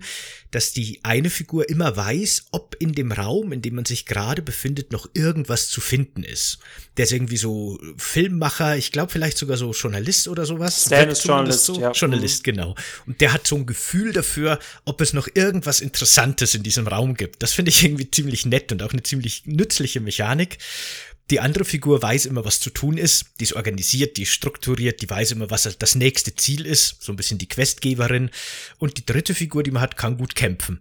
dass 0.50 0.72
die 0.72 1.00
eine 1.02 1.28
Figur 1.28 1.68
immer 1.68 1.94
weiß, 1.94 2.46
ob 2.52 2.74
in 2.78 2.92
dem 2.92 3.12
Raum, 3.12 3.52
in 3.52 3.60
dem 3.60 3.74
man 3.74 3.84
sich 3.84 4.06
gerade 4.06 4.40
befindet, 4.40 4.92
noch 4.92 5.10
irgendwas 5.12 5.68
zu 5.68 5.82
finden 5.82 6.22
ist. 6.22 6.58
Der 6.96 7.04
ist 7.04 7.12
irgendwie 7.12 7.36
so 7.36 7.78
Filmmacher, 7.98 8.78
ich 8.78 8.92
glaube 8.92 9.12
vielleicht 9.12 9.36
sogar 9.36 9.58
so 9.58 9.72
Journalist 9.72 10.26
oder 10.28 10.46
sowas. 10.46 10.86
Stan 10.86 11.08
ist 11.10 11.24
Journalist, 11.24 11.66
so? 11.66 11.78
ja. 11.78 11.92
Journalist, 11.92 12.44
genau. 12.44 12.74
Und 13.06 13.20
der 13.20 13.34
hat 13.34 13.46
so 13.46 13.56
ein 13.56 13.66
Gefühl 13.66 14.14
dafür, 14.14 14.58
ob 14.86 15.02
es 15.02 15.12
noch 15.12 15.28
irgendwas 15.34 15.82
Interessantes 15.82 16.54
in 16.54 16.62
diesem 16.62 16.86
Raum 16.86 17.14
gibt. 17.14 17.42
Das 17.42 17.52
finde 17.52 17.70
ich 17.70 17.84
irgendwie 17.84 18.10
ziemlich 18.10 18.46
nett 18.46 18.72
und 18.72 18.82
auch 18.82 18.92
eine 18.92 19.02
ziemlich 19.02 19.42
nützliche 19.44 20.00
Mechanik. 20.00 20.56
Die 21.30 21.40
andere 21.40 21.64
Figur 21.64 22.02
weiß 22.02 22.26
immer, 22.26 22.44
was 22.44 22.60
zu 22.60 22.70
tun 22.70 22.98
ist. 22.98 23.26
Die 23.38 23.44
ist 23.44 23.54
organisiert, 23.54 24.16
die 24.16 24.22
ist 24.22 24.32
strukturiert, 24.32 25.00
die 25.00 25.08
weiß 25.08 25.32
immer, 25.32 25.50
was 25.50 25.62
das 25.78 25.94
nächste 25.94 26.34
Ziel 26.34 26.66
ist. 26.66 27.02
So 27.02 27.12
ein 27.12 27.16
bisschen 27.16 27.38
die 27.38 27.48
Questgeberin. 27.48 28.30
Und 28.78 28.98
die 28.98 29.06
dritte 29.06 29.34
Figur, 29.34 29.62
die 29.62 29.70
man 29.70 29.82
hat, 29.82 29.96
kann 29.96 30.18
gut 30.18 30.34
kämpfen. 30.34 30.80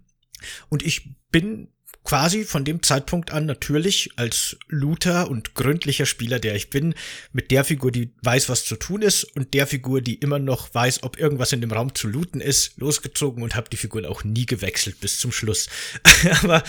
Und 0.70 0.84
ich 0.84 1.16
bin 1.32 1.70
quasi 2.04 2.44
von 2.44 2.66
dem 2.66 2.82
Zeitpunkt 2.82 3.32
an 3.32 3.46
natürlich 3.46 4.10
als 4.16 4.58
Looter 4.68 5.30
und 5.30 5.54
gründlicher 5.54 6.08
Spieler, 6.08 6.40
der 6.40 6.56
ich 6.56 6.72
bin, 6.72 6.96
mit 7.34 7.52
der 7.52 7.64
Figur, 7.64 7.92
die 7.92 8.14
weiß, 8.24 8.50
was 8.50 8.66
zu 8.66 8.78
tun 8.78 9.04
ist 9.04 9.24
und 9.36 9.54
der 9.54 9.68
Figur, 9.68 10.02
die 10.02 10.16
immer 10.16 10.40
noch 10.40 10.74
weiß, 10.74 11.04
ob 11.04 11.20
irgendwas 11.20 11.52
in 11.52 11.62
dem 11.62 11.72
Raum 11.72 11.94
zu 11.94 12.08
looten 12.08 12.42
ist, 12.42 12.78
losgezogen 12.78 13.44
und 13.44 13.56
habe 13.56 13.70
die 13.70 13.78
Figuren 13.78 14.06
auch 14.06 14.24
nie 14.24 14.48
gewechselt 14.48 15.00
bis 15.02 15.20
zum 15.20 15.32
Schluss. 15.32 15.68
Aber 16.42 16.64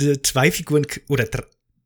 äh, 0.00 0.18
zwei 0.22 0.52
Figuren 0.52 0.86
oder 1.08 1.26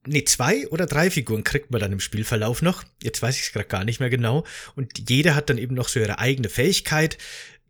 nee, 0.08 0.24
zwei 0.24 0.66
oder 0.68 0.86
drei 0.86 1.10
Figuren 1.10 1.44
kriegt 1.44 1.70
man 1.70 1.80
dann 1.80 1.92
im 1.92 2.00
Spielverlauf 2.00 2.62
noch. 2.62 2.84
Jetzt 3.02 3.22
weiß 3.22 3.36
ich 3.36 3.42
es 3.42 3.52
gerade 3.52 3.68
gar 3.68 3.84
nicht 3.84 4.00
mehr 4.00 4.10
genau. 4.10 4.44
Und 4.74 5.08
jede 5.08 5.34
hat 5.34 5.50
dann 5.50 5.58
eben 5.58 5.74
noch 5.74 5.88
so 5.88 6.00
ihre 6.00 6.18
eigene 6.18 6.48
Fähigkeit. 6.48 7.18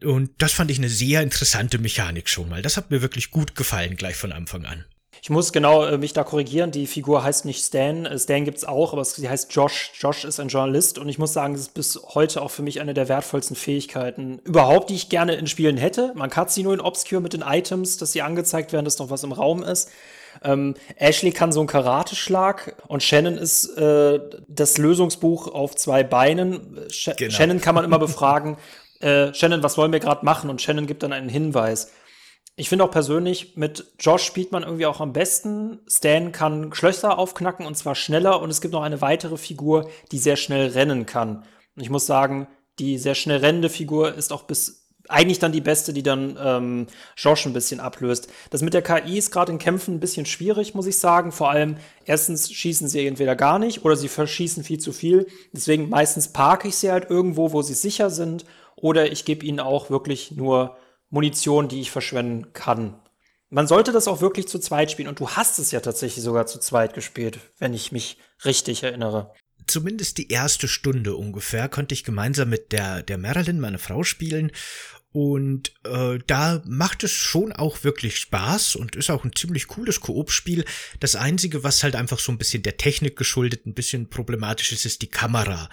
Und 0.03 0.31
das 0.39 0.53
fand 0.53 0.71
ich 0.71 0.79
eine 0.79 0.89
sehr 0.89 1.23
interessante 1.23 1.79
Mechanik 1.79 2.29
schon 2.29 2.49
mal. 2.49 2.63
Das 2.63 2.77
hat 2.77 2.91
mir 2.91 3.03
wirklich 3.03 3.31
gut 3.31 3.55
gefallen, 3.57 3.97
gleich 3.97 4.17
von 4.17 4.33
Anfang 4.33 4.65
an. 4.65 4.85
Ich 5.23 5.31
muss 5.31 5.53
genau 5.53 5.85
äh, 5.85 5.99
mich 5.99 6.13
da 6.13 6.23
korrigieren. 6.23 6.71
Die 6.71 6.87
Figur 6.87 7.25
heißt 7.25 7.45
nicht 7.45 7.65
Stan. 7.65 8.07
Äh, 8.07 8.19
Stan 8.19 8.45
gibt's 8.45 8.65
auch, 8.65 8.93
aber 8.93 9.05
sie 9.05 9.29
heißt 9.29 9.53
Josh. 9.53 9.91
Josh 9.99 10.25
ist 10.25 10.39
ein 10.39 10.49
Journalist 10.49 10.99
und 10.99 11.09
ich 11.09 11.19
muss 11.19 11.33
sagen, 11.33 11.55
das 11.55 11.63
ist 11.63 11.75
bis 11.75 12.01
heute 12.15 12.43
auch 12.43 12.51
für 12.51 12.63
mich 12.63 12.81
eine 12.81 12.95
der 12.95 13.09
wertvollsten 13.09 13.57
Fähigkeiten 13.57 14.39
überhaupt, 14.45 14.91
die 14.91 14.95
ich 14.95 15.09
gerne 15.09 15.35
in 15.35 15.47
Spielen 15.47 15.77
hätte. 15.77 16.13
Man 16.15 16.31
hat 16.31 16.53
sie 16.53 16.63
nur 16.63 16.75
in 16.75 16.81
Obscure 16.81 17.21
mit 17.21 17.33
den 17.33 17.43
Items, 17.43 17.97
dass 17.97 18.13
sie 18.13 18.23
angezeigt 18.23 18.73
werden, 18.73 18.85
dass 18.85 18.99
noch 18.99 19.11
was 19.11 19.25
im 19.25 19.33
Raum 19.33 19.63
ist. 19.63 19.91
Ähm, 20.43 20.75
Ashley 20.97 21.33
kann 21.33 21.53
so 21.53 21.61
einen 21.61 21.69
Karateschlag 21.69 22.77
und 22.89 23.03
Shannon 23.03 23.37
ist 23.37 23.67
äh, 23.77 24.21
das 24.49 24.79
Lösungsbuch 24.79 25.49
auf 25.49 25.75
zwei 25.77 26.05
Beinen. 26.05 26.79
Sh 26.91 27.11
genau. 27.17 27.33
Shannon 27.33 27.61
kann 27.61 27.75
man 27.75 27.85
immer 27.85 27.99
befragen, 27.99 28.57
äh, 29.01 29.33
Shannon, 29.35 29.63
was 29.63 29.77
wollen 29.79 29.93
wir 29.93 30.01
gerade 30.01 30.25
machen? 30.25 30.51
Und 30.51 30.63
Shannon 30.63 30.87
gibt 30.87 31.03
dann 31.03 31.13
einen 31.13 31.29
Hinweis. 31.29 31.93
Ich 32.57 32.69
finde 32.69 32.85
auch 32.85 32.91
persönlich, 32.91 33.57
mit 33.57 33.93
Josh 34.01 34.25
spielt 34.25 34.51
man 34.51 34.65
irgendwie 34.65 34.87
auch 34.87 35.01
am 35.01 35.13
besten. 35.13 35.79
Stan 35.87 36.33
kann 36.33 36.75
Schlösser 36.75 37.17
aufknacken 37.17 37.65
und 37.65 37.77
zwar 37.77 37.95
schneller 37.95 38.41
und 38.41 38.51
es 38.51 38.61
gibt 38.61 38.75
noch 38.75 38.83
eine 38.83 39.01
weitere 39.01 39.37
Figur, 39.37 39.89
die 40.11 40.19
sehr 40.19 40.35
schnell 40.35 40.71
rennen 40.71 41.07
kann. 41.07 41.45
Und 41.77 41.83
ich 41.83 41.89
muss 41.89 42.07
sagen, 42.07 42.49
die 42.81 42.99
sehr 42.99 43.15
schnell 43.15 43.39
rennende 43.39 43.69
Figur 43.69 44.13
ist 44.15 44.33
auch 44.33 44.43
bis 44.43 44.78
eigentlich 45.09 45.39
dann 45.39 45.53
die 45.53 45.61
beste, 45.61 45.93
die 45.93 46.03
dann 46.03 46.39
ähm, 46.41 46.87
Josh 47.17 47.47
ein 47.47 47.53
bisschen 47.53 47.81
ablöst. 47.81 48.29
Das 48.51 48.63
mit 48.63 48.75
der 48.75 48.83
KI 48.83 49.19
ist 49.19 49.31
gerade 49.31 49.51
in 49.53 49.59
Kämpfen 49.59 49.95
ein 49.95 50.01
bisschen 50.01 50.27
schwierig, 50.27 50.75
muss 50.75 50.87
ich 50.87 50.99
sagen. 50.99 51.33
Vor 51.33 51.51
allem, 51.51 51.77
erstens 52.05 52.53
schießen 52.53 52.89
sie 52.89 53.07
entweder 53.07 53.35
gar 53.35 53.59
nicht 53.59 53.85
oder 53.85 53.97
sie 53.97 54.09
verschießen 54.09 54.65
viel 54.65 54.79
zu 54.79 54.93
viel. 54.93 55.27
Deswegen 55.53 55.89
meistens 55.89 56.29
parke 56.29 56.69
ich 56.69 56.77
sie 56.77 56.91
halt 56.91 57.11
irgendwo, 57.11 57.53
wo 57.53 57.63
sie 57.63 57.75
sicher 57.75 58.11
sind. 58.11 58.45
Oder 58.77 59.11
ich 59.11 59.25
gebe 59.25 59.45
ihnen 59.45 59.61
auch 59.61 59.91
wirklich 59.91 60.33
nur 60.33 60.77
Munition, 61.11 61.69
die 61.69 61.81
ich 61.81 61.91
verschwenden 61.91 62.53
kann. 62.53 63.01
Man 63.51 63.67
sollte 63.67 63.93
das 63.93 64.09
auch 64.09 64.21
wirklich 64.21 64.47
zu 64.47 64.59
zweit 64.59 64.91
spielen. 64.91 65.09
Und 65.09 65.21
du 65.21 65.31
hast 65.31 65.59
es 65.59 65.71
ja 65.71 65.81
tatsächlich 65.81 66.23
sogar 66.23 66.47
zu 66.47 66.61
zweit 66.61 66.93
gespielt, 66.93 67.41
wenn 67.59 67.73
ich 67.73 67.93
mich 67.93 68.19
richtig 68.45 68.83
erinnere 68.83 69.33
zumindest 69.69 70.19
die 70.19 70.29
erste 70.29 70.67
Stunde 70.67 71.15
ungefähr 71.15 71.69
konnte 71.69 71.93
ich 71.93 72.05
gemeinsam 72.05 72.49
mit 72.49 72.73
der, 72.73 73.03
der 73.03 73.19
Marilyn, 73.19 73.61
meine 73.61 73.79
Frau, 73.79 74.03
spielen 74.03 74.51
und 75.13 75.73
äh, 75.85 76.19
da 76.27 76.63
macht 76.67 77.03
es 77.03 77.13
schon 77.13 77.53
auch 77.53 77.83
wirklich 77.83 78.19
Spaß 78.19 78.77
und 78.77 78.95
ist 78.95 79.11
auch 79.11 79.25
ein 79.25 79.35
ziemlich 79.35 79.67
cooles 79.67 80.01
Koop-Spiel. 80.01 80.67
Das 81.01 81.17
Einzige, 81.17 81.65
was 81.65 81.83
halt 81.83 81.97
einfach 81.97 82.19
so 82.19 82.31
ein 82.31 82.37
bisschen 82.37 82.63
der 82.63 82.77
Technik 82.77 83.17
geschuldet, 83.17 83.65
ein 83.65 83.73
bisschen 83.73 84.11
problematisch 84.11 84.71
ist, 84.71 84.85
ist 84.85 85.01
die 85.01 85.09
Kamera. 85.09 85.71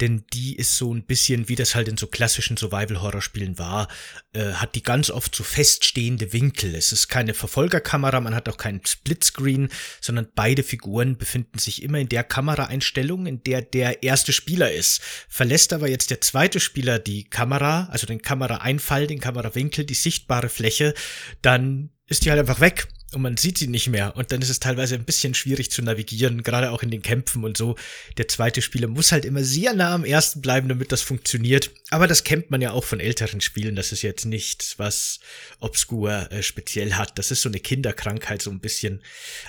Denn 0.00 0.24
die 0.32 0.54
ist 0.54 0.76
so 0.76 0.94
ein 0.94 1.04
bisschen, 1.04 1.48
wie 1.48 1.56
das 1.56 1.74
halt 1.74 1.88
in 1.88 1.96
so 1.96 2.06
klassischen 2.06 2.56
Survival-Horror-Spielen 2.56 3.58
war, 3.58 3.88
äh, 4.32 4.52
hat 4.52 4.76
die 4.76 4.84
ganz 4.84 5.10
oft 5.10 5.34
so 5.34 5.42
feststehende 5.42 6.32
Winkel. 6.32 6.74
Es 6.76 6.92
ist 6.92 7.08
keine 7.08 7.34
Verfolgerkamera, 7.34 8.20
man 8.20 8.36
hat 8.36 8.48
auch 8.48 8.56
keinen 8.56 8.86
Splitscreen, 8.86 9.68
sondern 10.00 10.28
beide 10.36 10.62
Figuren 10.62 11.18
befinden 11.18 11.58
sich 11.58 11.82
immer 11.82 11.98
in 11.98 12.08
der 12.08 12.22
Kameraeinstellung, 12.22 13.26
in 13.26 13.42
der 13.42 13.62
der 13.62 14.04
erste 14.04 14.32
Spieler 14.32 14.72
ist. 14.72 15.02
Verlässt 15.28 15.72
aber 15.72 15.88
jetzt 15.88 16.10
der 16.10 16.20
zweite 16.20 16.60
Spieler 16.60 17.00
die 17.00 17.24
Kamera, 17.24 17.88
also 17.90 18.06
den 18.06 18.22
Kamera 18.22 18.58
Fall, 18.86 19.06
den 19.06 19.20
Kamerawinkel, 19.20 19.84
die 19.84 19.94
sichtbare 19.94 20.48
Fläche, 20.48 20.94
dann 21.42 21.90
ist 22.06 22.24
die 22.24 22.30
halt 22.30 22.40
einfach 22.40 22.60
weg 22.60 22.88
und 23.12 23.22
man 23.22 23.36
sieht 23.36 23.58
sie 23.58 23.68
nicht 23.68 23.88
mehr. 23.88 24.16
Und 24.16 24.32
dann 24.32 24.42
ist 24.42 24.50
es 24.50 24.60
teilweise 24.60 24.96
ein 24.96 25.04
bisschen 25.04 25.32
schwierig 25.34 25.70
zu 25.70 25.80
navigieren, 25.80 26.42
gerade 26.42 26.70
auch 26.70 26.82
in 26.82 26.90
den 26.90 27.02
Kämpfen 27.02 27.44
und 27.44 27.56
so. 27.56 27.76
Der 28.16 28.26
zweite 28.28 28.62
Spieler 28.62 28.88
muss 28.88 29.12
halt 29.12 29.24
immer 29.24 29.44
sehr 29.44 29.74
nah 29.74 29.94
am 29.94 30.04
ersten 30.04 30.40
bleiben, 30.40 30.68
damit 30.68 30.90
das 30.92 31.02
funktioniert. 31.02 31.70
Aber 31.90 32.08
das 32.08 32.24
kennt 32.24 32.50
man 32.50 32.60
ja 32.60 32.72
auch 32.72 32.84
von 32.84 33.00
älteren 33.00 33.40
Spielen. 33.40 33.76
Das 33.76 33.92
ist 33.92 34.02
jetzt 34.02 34.26
nichts, 34.26 34.78
was 34.78 35.20
Obscure 35.60 36.30
äh, 36.30 36.42
speziell 36.42 36.94
hat. 36.94 37.18
Das 37.18 37.30
ist 37.30 37.42
so 37.42 37.48
eine 37.48 37.60
Kinderkrankheit 37.60 38.42
so 38.42 38.50
ein 38.50 38.60
bisschen. 38.60 39.02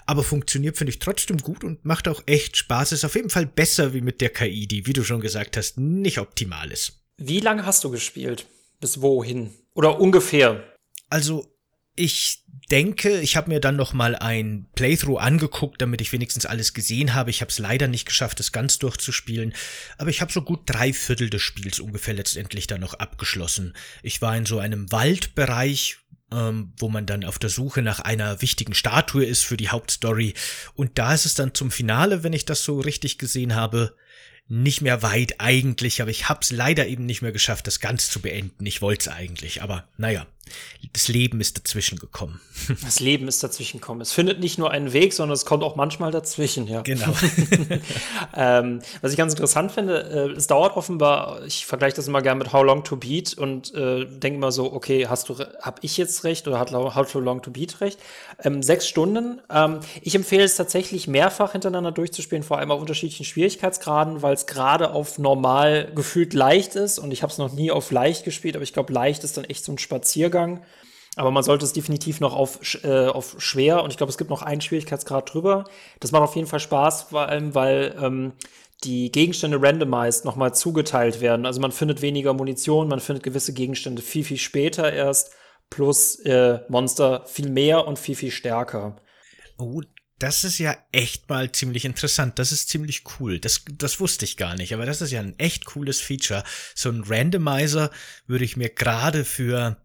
Aber 0.06 0.24
funktioniert, 0.24 0.78
finde 0.78 0.92
ich, 0.92 1.00
trotzdem 1.00 1.38
gut 1.38 1.64
und 1.64 1.84
macht 1.84 2.08
auch 2.08 2.24
echt 2.28 2.58
Spaß. 2.58 2.92
Ist 2.92 3.06
auf 3.06 3.16
jeden 3.16 3.30
Fall 3.32 3.48
besser 3.48 3.94
wie 3.94 4.02
mit 4.02 4.22
der 4.22 4.30
KI, 4.30 4.68
die, 4.68 4.86
wie 4.86 4.94
du 4.94 5.04
schon 5.04 5.20
gesagt 5.20 5.58
hast, 5.58 5.78
nicht 5.78 6.20
optimal 6.20 6.72
ist. 6.72 7.02
Wie 7.18 7.40
lange 7.40 7.66
hast 7.66 7.84
du 7.84 7.90
gespielt? 7.90 8.46
Bis 8.80 9.02
wohin? 9.02 9.54
Oder 9.74 10.00
ungefähr? 10.00 10.64
Also, 11.10 11.46
Ich 12.00 12.44
denke, 12.70 13.22
ich 13.22 13.36
habe 13.36 13.50
mir 13.50 13.60
dann 13.60 13.76
noch 13.76 13.94
mal 13.94 14.16
ein 14.16 14.68
Playthrough 14.76 15.20
angeguckt, 15.20 15.82
damit 15.82 16.00
ich 16.00 16.12
wenigstens 16.14 16.46
alles 16.46 16.76
gesehen 16.76 17.16
habe. 17.16 17.32
Ich 17.32 17.42
habe 17.42 17.50
es 17.50 17.58
leider 17.58 17.88
nicht 17.88 18.06
geschafft, 18.06 18.40
es 18.40 18.52
ganz 18.52 18.78
durchzuspielen, 18.78 19.54
aber 19.98 20.12
ich 20.12 20.22
habe 20.22 20.32
so 20.32 20.44
gut 20.44 20.62
drei 20.66 20.94
Viertel 20.94 21.32
des 21.32 21.42
Spiels 21.42 21.80
ungefähr 21.80 22.14
letztendlich 22.14 22.68
dann 22.68 22.82
noch 22.82 22.94
abgeschlossen. 22.94 23.74
Ich 24.04 24.22
war 24.22 24.38
in 24.38 24.46
so 24.46 24.60
einem 24.60 24.92
Waldbereich, 24.92 25.98
ähm, 26.32 26.74
wo 26.78 26.90
man 26.90 27.08
dann 27.08 27.24
auf 27.24 27.40
der 27.40 27.50
Suche 27.50 27.82
nach 27.82 28.02
einer 28.02 28.42
wichtigen 28.44 28.76
Statue 28.76 29.26
ist 29.26 29.44
für 29.44 29.58
die 29.58 29.70
Hauptstory. 29.70 30.36
Und 30.76 31.00
da 31.00 31.16
ist 31.16 31.26
es 31.26 31.34
dann 31.34 31.56
zum 31.56 31.72
Finale, 31.72 32.22
wenn 32.22 32.34
ich 32.34 32.46
das 32.46 32.64
so 32.64 32.80
richtig 32.80 33.18
gesehen 33.18 33.56
habe, 33.56 33.96
nicht 34.50 34.82
mehr 34.82 35.02
weit 35.02 35.40
eigentlich, 35.40 36.02
aber 36.02 36.12
ich 36.12 36.30
hab's 36.30 36.52
leider 36.52 36.88
eben 36.88 37.06
nicht 37.06 37.22
mehr 37.22 37.32
geschafft, 37.32 37.68
das 37.68 37.80
ganz 37.80 38.10
zu 38.10 38.22
beenden. 38.22 38.66
Ich 38.66 38.82
wollte 38.82 39.10
es 39.10 39.16
eigentlich, 39.16 39.62
aber 39.62 39.88
naja, 39.98 40.26
das 40.94 41.08
Leben 41.08 41.42
ist 41.42 41.58
dazwischen 41.58 41.98
gekommen. 41.98 42.42
Das 42.84 43.00
Leben 43.00 43.28
ist 43.28 43.44
dazwischen 43.44 43.80
gekommen. 43.80 44.02
Es 44.02 44.12
findet 44.12 44.40
nicht 44.40 44.58
nur 44.58 44.72
einen 44.72 44.94
Weg, 44.94 45.14
sondern 45.14 45.34
es 45.34 45.46
kommt 45.46 45.64
auch 45.64 45.76
manchmal 45.76 46.12
dazwischen, 46.12 46.68
ja. 46.68 46.82
Genau. 46.82 47.14
ähm, 48.36 48.82
was 49.02 49.12
ich 49.12 49.18
ganz 49.18 49.34
interessant 49.34 49.72
finde, 49.72 50.30
äh, 50.32 50.38
es 50.38 50.48
dauert 50.48 50.76
offenbar, 50.76 51.44
ich 51.46 51.66
vergleiche 51.66 51.96
das 51.96 52.08
immer 52.08 52.22
gerne 52.22 52.40
mit 52.40 52.54
How 52.54 52.64
Long 52.64 52.84
to 52.84 52.96
Beat 52.96 53.38
und 53.38 53.74
äh, 53.74 54.06
denke 54.06 54.38
immer 54.38 54.52
so, 54.52 54.72
okay, 54.74 55.08
hast 55.08 55.30
du, 55.30 55.38
hab 55.62 55.84
ich 55.84 55.98
jetzt 55.98 56.24
recht 56.24 56.48
oder 56.48 56.60
hat 56.60 56.72
How 56.72 57.14
Long 57.16 57.42
to 57.42 57.52
Beat 57.52 57.82
recht? 57.82 58.00
Ähm, 58.44 58.64
sechs 58.64 58.88
Stunden. 58.88 59.42
Ähm, 59.50 59.80
ich 60.02 60.16
empfehle 60.16 60.44
es 60.44 60.56
tatsächlich 60.56 61.08
mehrfach 61.08 61.52
hintereinander 61.52 61.92
durchzuspielen, 61.92 62.44
vor 62.44 62.58
allem 62.58 62.72
auf 62.72 62.80
unterschiedlichen 62.80 63.26
Schwierigkeitsgraden, 63.26 64.22
weil 64.22 64.34
es 64.34 64.46
gerade 64.46 64.92
auf 64.92 65.20
normal 65.20 65.92
gefühlt 65.96 66.34
leicht 66.34 66.76
ist 66.76 67.00
und 67.00 67.12
ich 67.12 67.24
habe 67.24 67.32
es 67.32 67.38
noch 67.38 67.54
nie 67.54 67.72
auf 67.72 67.92
leicht 67.92 68.24
gespielt, 68.24 68.56
aber 68.56 68.64
ich 68.64 68.74
glaube, 68.74 68.94
leicht 68.94 69.24
ist 69.24 69.38
dann 69.38 69.46
echt 69.46 69.64
so 69.64 69.72
ein 69.72 69.78
Spaziergang 69.78 70.37
Übergang. 70.38 70.64
Aber 71.16 71.32
man 71.32 71.44
sollte 71.44 71.66
es 71.66 71.74
definitiv 71.74 72.20
noch 72.20 72.36
auf, 72.36 72.60
äh, 72.84 73.08
auf 73.08 73.38
schwer 73.40 73.84
und 73.84 73.90
ich 73.90 73.98
glaube, 73.98 74.12
es 74.12 74.20
gibt 74.20 74.30
noch 74.30 74.44
einen 74.44 74.62
Schwierigkeitsgrad 74.62 75.34
drüber. 75.34 75.64
Das 76.00 76.12
macht 76.12 76.22
auf 76.22 76.36
jeden 76.36 76.48
Fall 76.48 76.60
Spaß, 76.60 77.04
vor 77.04 77.28
allem, 77.28 77.56
weil 77.56 77.96
ähm, 78.00 78.34
die 78.84 79.12
Gegenstände 79.12 79.60
randomized 79.60 80.26
nochmal 80.26 80.54
zugeteilt 80.54 81.20
werden. 81.20 81.48
Also 81.48 81.60
man 81.60 81.72
findet 81.72 82.04
weniger 82.04 82.34
Munition, 82.34 82.88
man 82.88 83.00
findet 83.00 83.24
gewisse 83.24 83.54
Gegenstände 83.54 84.04
viel, 84.04 84.24
viel 84.24 84.38
später 84.38 84.94
erst, 84.94 85.32
plus 85.72 86.20
äh, 86.20 86.60
Monster 86.70 87.26
viel 87.26 87.50
mehr 87.50 87.88
und 87.88 87.98
viel, 87.98 88.16
viel 88.16 88.32
stärker. 88.32 88.98
Oh, 89.58 89.82
das 90.20 90.44
ist 90.44 90.60
ja 90.60 90.78
echt 90.92 91.30
mal 91.30 91.52
ziemlich 91.52 91.84
interessant. 91.84 92.38
Das 92.38 92.52
ist 92.52 92.70
ziemlich 92.70 93.04
cool. 93.20 93.40
Das, 93.40 93.66
das 93.72 94.00
wusste 94.00 94.26
ich 94.26 94.38
gar 94.38 94.56
nicht, 94.56 94.72
aber 94.76 94.86
das 94.86 95.02
ist 95.02 95.12
ja 95.12 95.20
ein 95.20 95.38
echt 95.40 95.66
cooles 95.66 96.00
Feature. 96.00 96.44
So 96.76 96.90
ein 96.90 97.04
Randomizer 97.08 97.90
würde 98.28 98.46
ich 98.46 98.56
mir 98.56 98.70
gerade 98.70 99.26
für 99.26 99.78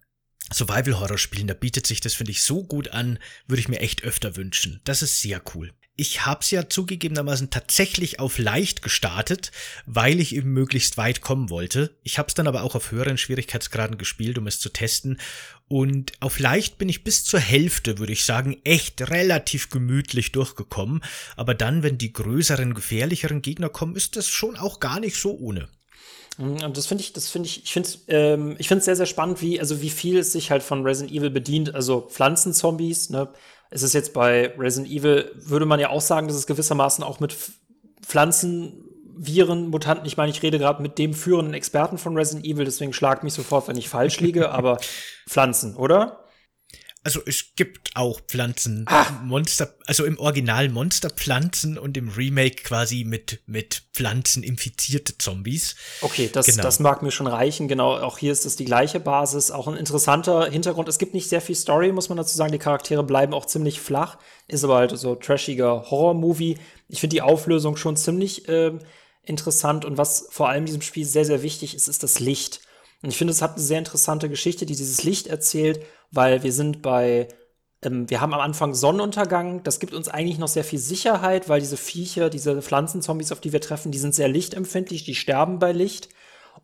Survival-Horror-Spielen, 0.52 1.46
da 1.46 1.54
bietet 1.54 1.86
sich 1.86 2.00
das, 2.00 2.14
finde 2.14 2.32
ich, 2.32 2.42
so 2.42 2.64
gut 2.64 2.88
an, 2.88 3.18
würde 3.46 3.60
ich 3.60 3.68
mir 3.68 3.80
echt 3.80 4.04
öfter 4.04 4.36
wünschen. 4.36 4.80
Das 4.84 5.02
ist 5.02 5.20
sehr 5.20 5.42
cool. 5.54 5.72
Ich 5.94 6.24
hab's 6.24 6.50
ja 6.50 6.70
zugegebenermaßen 6.70 7.50
tatsächlich 7.50 8.18
auf 8.18 8.38
leicht 8.38 8.80
gestartet, 8.80 9.52
weil 9.84 10.20
ich 10.20 10.34
eben 10.34 10.50
möglichst 10.50 10.96
weit 10.96 11.20
kommen 11.20 11.50
wollte. 11.50 11.98
Ich 12.02 12.18
hab's 12.18 12.32
dann 12.32 12.46
aber 12.46 12.62
auch 12.62 12.74
auf 12.74 12.92
höheren 12.92 13.18
Schwierigkeitsgraden 13.18 13.98
gespielt, 13.98 14.38
um 14.38 14.46
es 14.46 14.58
zu 14.58 14.70
testen. 14.70 15.20
Und 15.68 16.12
auf 16.20 16.38
leicht 16.38 16.78
bin 16.78 16.88
ich 16.88 17.04
bis 17.04 17.24
zur 17.24 17.40
Hälfte, 17.40 17.98
würde 17.98 18.14
ich 18.14 18.24
sagen, 18.24 18.58
echt 18.64 19.02
relativ 19.10 19.68
gemütlich 19.68 20.32
durchgekommen. 20.32 21.04
Aber 21.36 21.54
dann, 21.54 21.82
wenn 21.82 21.98
die 21.98 22.12
größeren, 22.14 22.72
gefährlicheren 22.72 23.42
Gegner 23.42 23.68
kommen, 23.68 23.94
ist 23.94 24.16
das 24.16 24.28
schon 24.28 24.56
auch 24.56 24.80
gar 24.80 24.98
nicht 24.98 25.16
so 25.16 25.36
ohne. 25.36 25.68
Mhm, 26.38 26.64
und 26.64 26.76
das 26.76 26.86
finde 26.86 27.02
ich, 27.02 27.12
das 27.12 27.28
finde 27.28 27.48
ich, 27.48 27.64
ich 27.64 27.72
finde 27.72 27.88
es 27.88 28.04
ähm, 28.08 28.56
ich 28.58 28.68
find's 28.68 28.84
sehr, 28.84 28.96
sehr 28.96 29.06
spannend, 29.06 29.40
wie, 29.42 29.60
also 29.60 29.82
wie 29.82 29.90
viel 29.90 30.18
es 30.18 30.32
sich 30.32 30.50
halt 30.50 30.62
von 30.62 30.82
Resident 30.82 31.14
Evil 31.14 31.30
bedient. 31.30 31.74
Also 31.74 32.02
Pflanzenzombies, 32.02 33.10
ne? 33.10 33.28
Es 33.70 33.82
ist 33.82 33.94
jetzt 33.94 34.12
bei 34.12 34.52
Resident 34.58 34.92
Evil, 34.92 35.32
würde 35.34 35.64
man 35.64 35.80
ja 35.80 35.88
auch 35.88 36.02
sagen, 36.02 36.28
dass 36.28 36.36
es 36.36 36.46
gewissermaßen 36.46 37.02
auch 37.02 37.20
mit 37.20 37.34
Pflanzen, 38.02 38.84
Viren, 39.16 39.68
Mutanten, 39.68 40.06
ich 40.06 40.16
meine, 40.16 40.30
ich 40.30 40.42
rede 40.42 40.58
gerade 40.58 40.82
mit 40.82 40.98
dem 40.98 41.14
führenden 41.14 41.54
Experten 41.54 41.96
von 41.96 42.16
Resident 42.16 42.44
Evil, 42.44 42.64
deswegen 42.64 42.92
schlag 42.92 43.22
mich 43.22 43.32
sofort, 43.32 43.68
wenn 43.68 43.76
ich 43.76 43.88
falsch 43.88 44.20
liege, 44.20 44.50
aber 44.52 44.78
Pflanzen, 45.28 45.76
oder? 45.76 46.21
Also 47.04 47.20
es 47.26 47.56
gibt 47.56 47.90
auch 47.96 48.20
Pflanzen, 48.20 48.84
ah. 48.86 49.06
Monster, 49.24 49.74
also 49.86 50.04
im 50.04 50.18
Original 50.20 50.68
Monsterpflanzen 50.68 51.76
und 51.76 51.96
im 51.96 52.08
Remake 52.10 52.62
quasi 52.62 53.02
mit, 53.02 53.40
mit 53.46 53.82
Pflanzen 53.92 54.44
infizierte 54.44 55.18
Zombies. 55.18 55.74
Okay, 56.00 56.30
das, 56.32 56.46
genau. 56.46 56.62
das 56.62 56.78
mag 56.78 57.02
mir 57.02 57.10
schon 57.10 57.26
reichen. 57.26 57.66
Genau, 57.66 57.96
auch 57.96 58.18
hier 58.18 58.30
ist 58.30 58.46
es 58.46 58.54
die 58.54 58.64
gleiche 58.64 59.00
Basis. 59.00 59.50
Auch 59.50 59.66
ein 59.66 59.76
interessanter 59.76 60.48
Hintergrund. 60.48 60.88
Es 60.88 60.98
gibt 60.98 61.12
nicht 61.12 61.28
sehr 61.28 61.40
viel 61.40 61.56
Story, 61.56 61.90
muss 61.90 62.08
man 62.08 62.18
dazu 62.18 62.36
sagen. 62.36 62.52
Die 62.52 62.58
Charaktere 62.58 63.02
bleiben 63.02 63.34
auch 63.34 63.46
ziemlich 63.46 63.80
flach. 63.80 64.18
Ist 64.46 64.62
aber 64.62 64.76
halt 64.76 64.96
so 64.96 65.16
trashiger 65.16 65.90
Horror-Movie. 65.90 66.56
Ich 66.88 67.00
finde 67.00 67.14
die 67.14 67.22
Auflösung 67.22 67.76
schon 67.76 67.96
ziemlich 67.96 68.48
äh, 68.48 68.78
interessant. 69.24 69.84
Und 69.84 69.98
was 69.98 70.28
vor 70.30 70.48
allem 70.48 70.66
diesem 70.66 70.82
Spiel 70.82 71.04
sehr, 71.04 71.24
sehr 71.24 71.42
wichtig 71.42 71.74
ist, 71.74 71.88
ist 71.88 72.04
das 72.04 72.20
Licht. 72.20 72.60
Und 73.02 73.10
ich 73.10 73.16
finde, 73.16 73.32
es 73.32 73.42
hat 73.42 73.56
eine 73.56 73.60
sehr 73.60 73.78
interessante 73.78 74.28
Geschichte, 74.28 74.66
die 74.66 74.76
dieses 74.76 75.02
Licht 75.02 75.26
erzählt, 75.26 75.80
weil 76.12 76.42
wir 76.42 76.52
sind 76.52 76.82
bei, 76.82 77.28
ähm, 77.82 78.08
wir 78.08 78.20
haben 78.20 78.34
am 78.34 78.40
Anfang 78.40 78.74
Sonnenuntergang. 78.74 79.62
Das 79.64 79.80
gibt 79.80 79.94
uns 79.94 80.08
eigentlich 80.08 80.38
noch 80.38 80.48
sehr 80.48 80.64
viel 80.64 80.78
Sicherheit, 80.78 81.48
weil 81.48 81.60
diese 81.60 81.76
Viecher, 81.76 82.30
diese 82.30 82.62
Pflanzenzombies, 82.62 83.32
auf 83.32 83.40
die 83.40 83.52
wir 83.52 83.60
treffen, 83.60 83.90
die 83.90 83.98
sind 83.98 84.14
sehr 84.14 84.28
lichtempfindlich, 84.28 85.04
die 85.04 85.14
sterben 85.14 85.58
bei 85.58 85.72
Licht. 85.72 86.08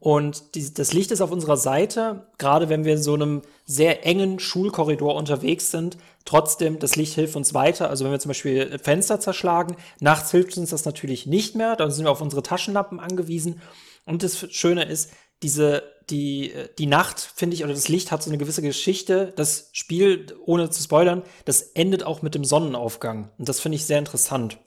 Und 0.01 0.55
die, 0.55 0.73
das 0.73 0.93
Licht 0.93 1.11
ist 1.11 1.21
auf 1.21 1.33
unserer 1.33 1.57
Seite, 1.57 2.27
gerade 2.37 2.69
wenn 2.69 2.85
wir 2.85 2.93
in 2.93 3.03
so 3.03 3.15
einem 3.15 3.43
sehr 3.65 4.07
engen 4.07 4.39
Schulkorridor 4.39 5.15
unterwegs 5.17 5.71
sind. 5.71 5.97
Trotzdem, 6.25 6.79
das 6.79 6.95
Licht 6.95 7.15
hilft 7.15 7.37
uns 7.37 7.55
weiter. 7.55 7.89
Also 7.89 8.05
wenn 8.05 8.13
wir 8.13 8.21
zum 8.21 8.29
Beispiel 8.29 8.79
Fenster 8.79 9.19
zerschlagen, 9.19 9.77
nachts 9.99 10.31
hilft 10.31 10.57
uns 10.59 10.71
das 10.71 10.85
natürlich 10.85 11.27
nicht 11.27 11.57
mehr. 11.57 11.75
Dann 11.75 11.91
sind 11.91 12.05
wir 12.05 12.11
auf 12.11 12.21
unsere 12.21 12.43
Taschenlampen 12.43 13.01
angewiesen. 13.01 13.61
Und 14.05 14.23
das 14.23 14.47
Schöne 14.53 14.85
ist, 14.85 15.11
diese, 15.43 15.83
die, 16.11 16.53
die 16.79 16.87
Nacht, 16.87 17.21
finde 17.21 17.55
ich, 17.55 17.65
oder 17.65 17.75
das 17.75 17.89
Licht 17.89 18.11
hat 18.11 18.23
so 18.23 18.31
eine 18.31 18.39
gewisse 18.39 18.63
Geschichte. 18.63 19.33
Das 19.37 19.71
Spiel, 19.73 20.27
ohne 20.45 20.71
zu 20.71 20.83
spoilern, 20.83 21.23
das 21.45 21.63
endet 21.63 22.03
auch 22.03 22.23
mit 22.23 22.35
dem 22.35 22.45
Sonnenaufgang. 22.45 23.31
Und 23.39 23.49
das 23.49 23.61
finde 23.61 23.77
ich 23.77 23.85
sehr 23.85 23.99
interessant. 23.99 24.59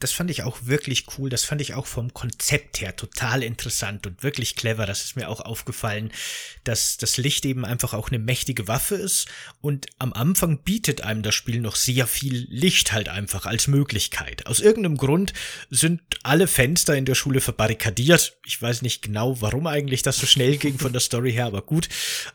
Das 0.00 0.12
fand 0.12 0.30
ich 0.30 0.42
auch 0.42 0.58
wirklich 0.64 1.06
cool. 1.16 1.30
Das 1.30 1.44
fand 1.44 1.60
ich 1.60 1.74
auch 1.74 1.86
vom 1.86 2.12
Konzept 2.12 2.80
her 2.80 2.96
total 2.96 3.42
interessant 3.42 4.06
und 4.06 4.22
wirklich 4.22 4.56
clever. 4.56 4.86
Das 4.86 5.04
ist 5.04 5.16
mir 5.16 5.28
auch 5.28 5.40
aufgefallen, 5.40 6.10
dass 6.64 6.96
das 6.96 7.16
Licht 7.16 7.44
eben 7.44 7.64
einfach 7.64 7.94
auch 7.94 8.08
eine 8.08 8.18
mächtige 8.18 8.68
Waffe 8.68 8.96
ist 8.96 9.28
und 9.60 9.86
am 9.98 10.12
Anfang 10.12 10.58
bietet 10.58 11.02
einem 11.02 11.22
das 11.22 11.34
Spiel 11.34 11.60
noch 11.60 11.76
sehr 11.76 12.06
viel 12.06 12.46
Licht 12.50 12.92
halt 12.92 13.08
einfach 13.08 13.46
als 13.46 13.66
Möglichkeit. 13.66 14.46
Aus 14.46 14.60
irgendeinem 14.60 14.96
Grund 14.96 15.32
sind 15.70 16.00
alle 16.22 16.46
Fenster 16.46 16.96
in 16.96 17.04
der 17.04 17.14
Schule 17.14 17.40
verbarrikadiert. 17.40 18.36
Ich 18.44 18.60
weiß 18.60 18.82
nicht 18.82 19.02
genau, 19.02 19.40
warum 19.40 19.66
eigentlich 19.66 20.02
das 20.02 20.18
so 20.18 20.26
schnell 20.26 20.56
ging 20.56 20.78
von 20.78 20.92
der 20.92 21.00
Story 21.00 21.32
her, 21.32 21.46
aber 21.46 21.62
gut. 21.62 21.88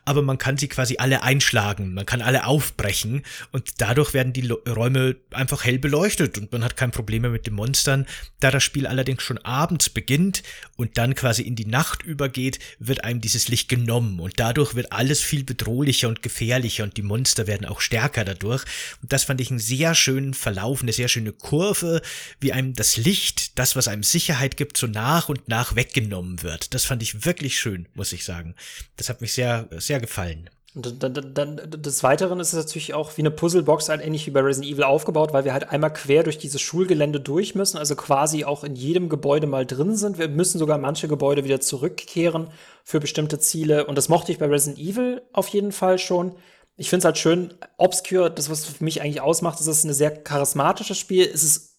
Aber 0.04 0.22
man 0.22 0.38
kann 0.38 0.58
sie 0.58 0.68
quasi 0.68 0.96
alle 0.98 1.22
einschlagen. 1.22 1.94
Man 1.94 2.06
kann 2.06 2.22
alle 2.22 2.46
aufbrechen 2.46 3.22
und 3.52 3.80
dadurch 3.80 4.14
werden 4.14 4.32
die 4.32 4.48
Räume 4.48 5.16
einfach 5.32 5.64
hell 5.64 5.78
beleuchtet 5.78 6.38
und 6.38 6.52
man 6.52 6.64
hat 6.64 6.76
kein 6.76 6.90
Problem 6.90 7.22
mehr 7.22 7.30
mit 7.30 7.46
dem 7.50 7.56
Monstern. 7.56 8.06
Da 8.40 8.50
das 8.50 8.64
Spiel 8.64 8.86
allerdings 8.86 9.22
schon 9.22 9.38
abends 9.38 9.90
beginnt 9.90 10.42
und 10.76 10.96
dann 10.96 11.14
quasi 11.14 11.42
in 11.42 11.56
die 11.56 11.66
Nacht 11.66 12.02
übergeht, 12.02 12.58
wird 12.78 13.04
einem 13.04 13.20
dieses 13.20 13.48
Licht 13.48 13.68
genommen 13.68 14.18
und 14.20 14.40
dadurch 14.40 14.74
wird 14.74 14.92
alles 14.92 15.20
viel 15.20 15.44
bedrohlicher 15.44 16.08
und 16.08 16.22
gefährlicher 16.22 16.84
und 16.84 16.96
die 16.96 17.02
Monster 17.02 17.46
werden 17.46 17.66
auch 17.66 17.80
stärker 17.80 18.24
dadurch. 18.24 18.64
Und 19.02 19.12
das 19.12 19.24
fand 19.24 19.40
ich 19.40 19.50
einen 19.50 19.58
sehr 19.58 19.94
schönen 19.94 20.34
Verlauf, 20.34 20.82
eine 20.82 20.92
sehr 20.92 21.08
schöne 21.08 21.32
Kurve, 21.32 22.00
wie 22.40 22.52
einem 22.52 22.74
das 22.74 22.96
Licht, 22.96 23.58
das, 23.58 23.76
was 23.76 23.88
einem 23.88 24.02
Sicherheit 24.02 24.56
gibt, 24.56 24.76
so 24.76 24.86
nach 24.86 25.28
und 25.28 25.48
nach 25.48 25.76
weggenommen 25.76 26.42
wird. 26.42 26.74
Das 26.74 26.84
fand 26.84 27.02
ich 27.02 27.24
wirklich 27.24 27.58
schön, 27.58 27.88
muss 27.94 28.12
ich 28.12 28.24
sagen. 28.24 28.54
Das 28.96 29.08
hat 29.08 29.20
mich 29.20 29.32
sehr, 29.32 29.68
sehr 29.78 30.00
gefallen. 30.00 30.48
Und 30.74 31.02
dann, 31.02 31.34
dann, 31.34 31.56
des 31.56 32.04
Weiteren 32.04 32.38
ist 32.38 32.52
es 32.52 32.64
natürlich 32.64 32.94
auch 32.94 33.16
wie 33.16 33.22
eine 33.22 33.32
Puzzlebox 33.32 33.88
halt 33.88 34.00
ähnlich 34.02 34.26
wie 34.28 34.30
bei 34.30 34.40
Resident 34.40 34.72
Evil 34.72 34.84
aufgebaut, 34.84 35.32
weil 35.32 35.44
wir 35.44 35.52
halt 35.52 35.68
einmal 35.70 35.92
quer 35.92 36.22
durch 36.22 36.38
dieses 36.38 36.60
Schulgelände 36.60 37.18
durch 37.18 37.56
müssen, 37.56 37.76
also 37.76 37.96
quasi 37.96 38.44
auch 38.44 38.62
in 38.62 38.76
jedem 38.76 39.08
Gebäude 39.08 39.48
mal 39.48 39.66
drin 39.66 39.96
sind. 39.96 40.18
Wir 40.18 40.28
müssen 40.28 40.60
sogar 40.60 40.78
manche 40.78 41.08
Gebäude 41.08 41.42
wieder 41.42 41.60
zurückkehren 41.60 42.50
für 42.84 43.00
bestimmte 43.00 43.40
Ziele. 43.40 43.86
Und 43.86 43.98
das 43.98 44.08
mochte 44.08 44.30
ich 44.30 44.38
bei 44.38 44.46
Resident 44.46 44.78
Evil 44.78 45.22
auf 45.32 45.48
jeden 45.48 45.72
Fall 45.72 45.98
schon. 45.98 46.36
Ich 46.76 46.88
finde 46.88 47.00
es 47.00 47.04
halt 47.04 47.18
schön, 47.18 47.52
Obscure, 47.76 48.30
das, 48.30 48.48
was 48.48 48.64
für 48.64 48.84
mich 48.84 49.02
eigentlich 49.02 49.20
ausmacht, 49.20 49.58
ist, 49.58 49.66
es 49.66 49.78
ist 49.78 49.84
ein 49.84 49.92
sehr 49.92 50.22
charismatisches 50.22 50.98
Spiel. 50.98 51.24
Es 51.24 51.42
ist 51.42 51.78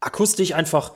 akustisch 0.00 0.54
einfach 0.54 0.94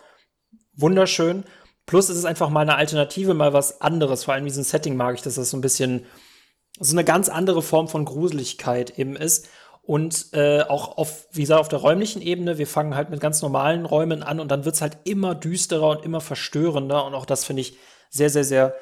wunderschön. 0.72 1.44
Plus 1.84 2.08
ist 2.08 2.16
es 2.16 2.24
einfach 2.24 2.48
mal 2.48 2.62
eine 2.62 2.76
Alternative, 2.76 3.34
mal 3.34 3.52
was 3.52 3.82
anderes. 3.82 4.24
Vor 4.24 4.32
allem 4.32 4.44
in 4.44 4.48
diesem 4.48 4.64
Setting 4.64 4.96
mag 4.96 5.16
ich, 5.16 5.22
dass 5.22 5.34
das 5.34 5.50
so 5.50 5.58
ein 5.58 5.60
bisschen 5.60 6.06
so 6.80 6.94
eine 6.94 7.04
ganz 7.04 7.28
andere 7.28 7.62
Form 7.62 7.88
von 7.88 8.04
Gruseligkeit 8.04 8.98
eben 8.98 9.16
ist. 9.16 9.48
Und 9.82 10.32
äh, 10.32 10.62
auch 10.62 10.96
auf, 10.96 11.26
wie 11.30 11.42
gesagt, 11.42 11.60
auf 11.60 11.68
der 11.68 11.80
räumlichen 11.80 12.22
Ebene, 12.22 12.56
wir 12.56 12.66
fangen 12.66 12.94
halt 12.94 13.10
mit 13.10 13.20
ganz 13.20 13.42
normalen 13.42 13.84
Räumen 13.84 14.22
an 14.22 14.40
und 14.40 14.48
dann 14.48 14.64
wird's 14.64 14.80
halt 14.80 14.96
immer 15.04 15.34
düsterer 15.34 15.90
und 15.90 16.04
immer 16.04 16.22
verstörender. 16.22 17.04
Und 17.04 17.14
auch 17.14 17.26
das 17.26 17.44
finde 17.44 17.60
ich 17.60 17.76
sehr, 18.08 18.30
sehr, 18.30 18.44
sehr 18.44 18.74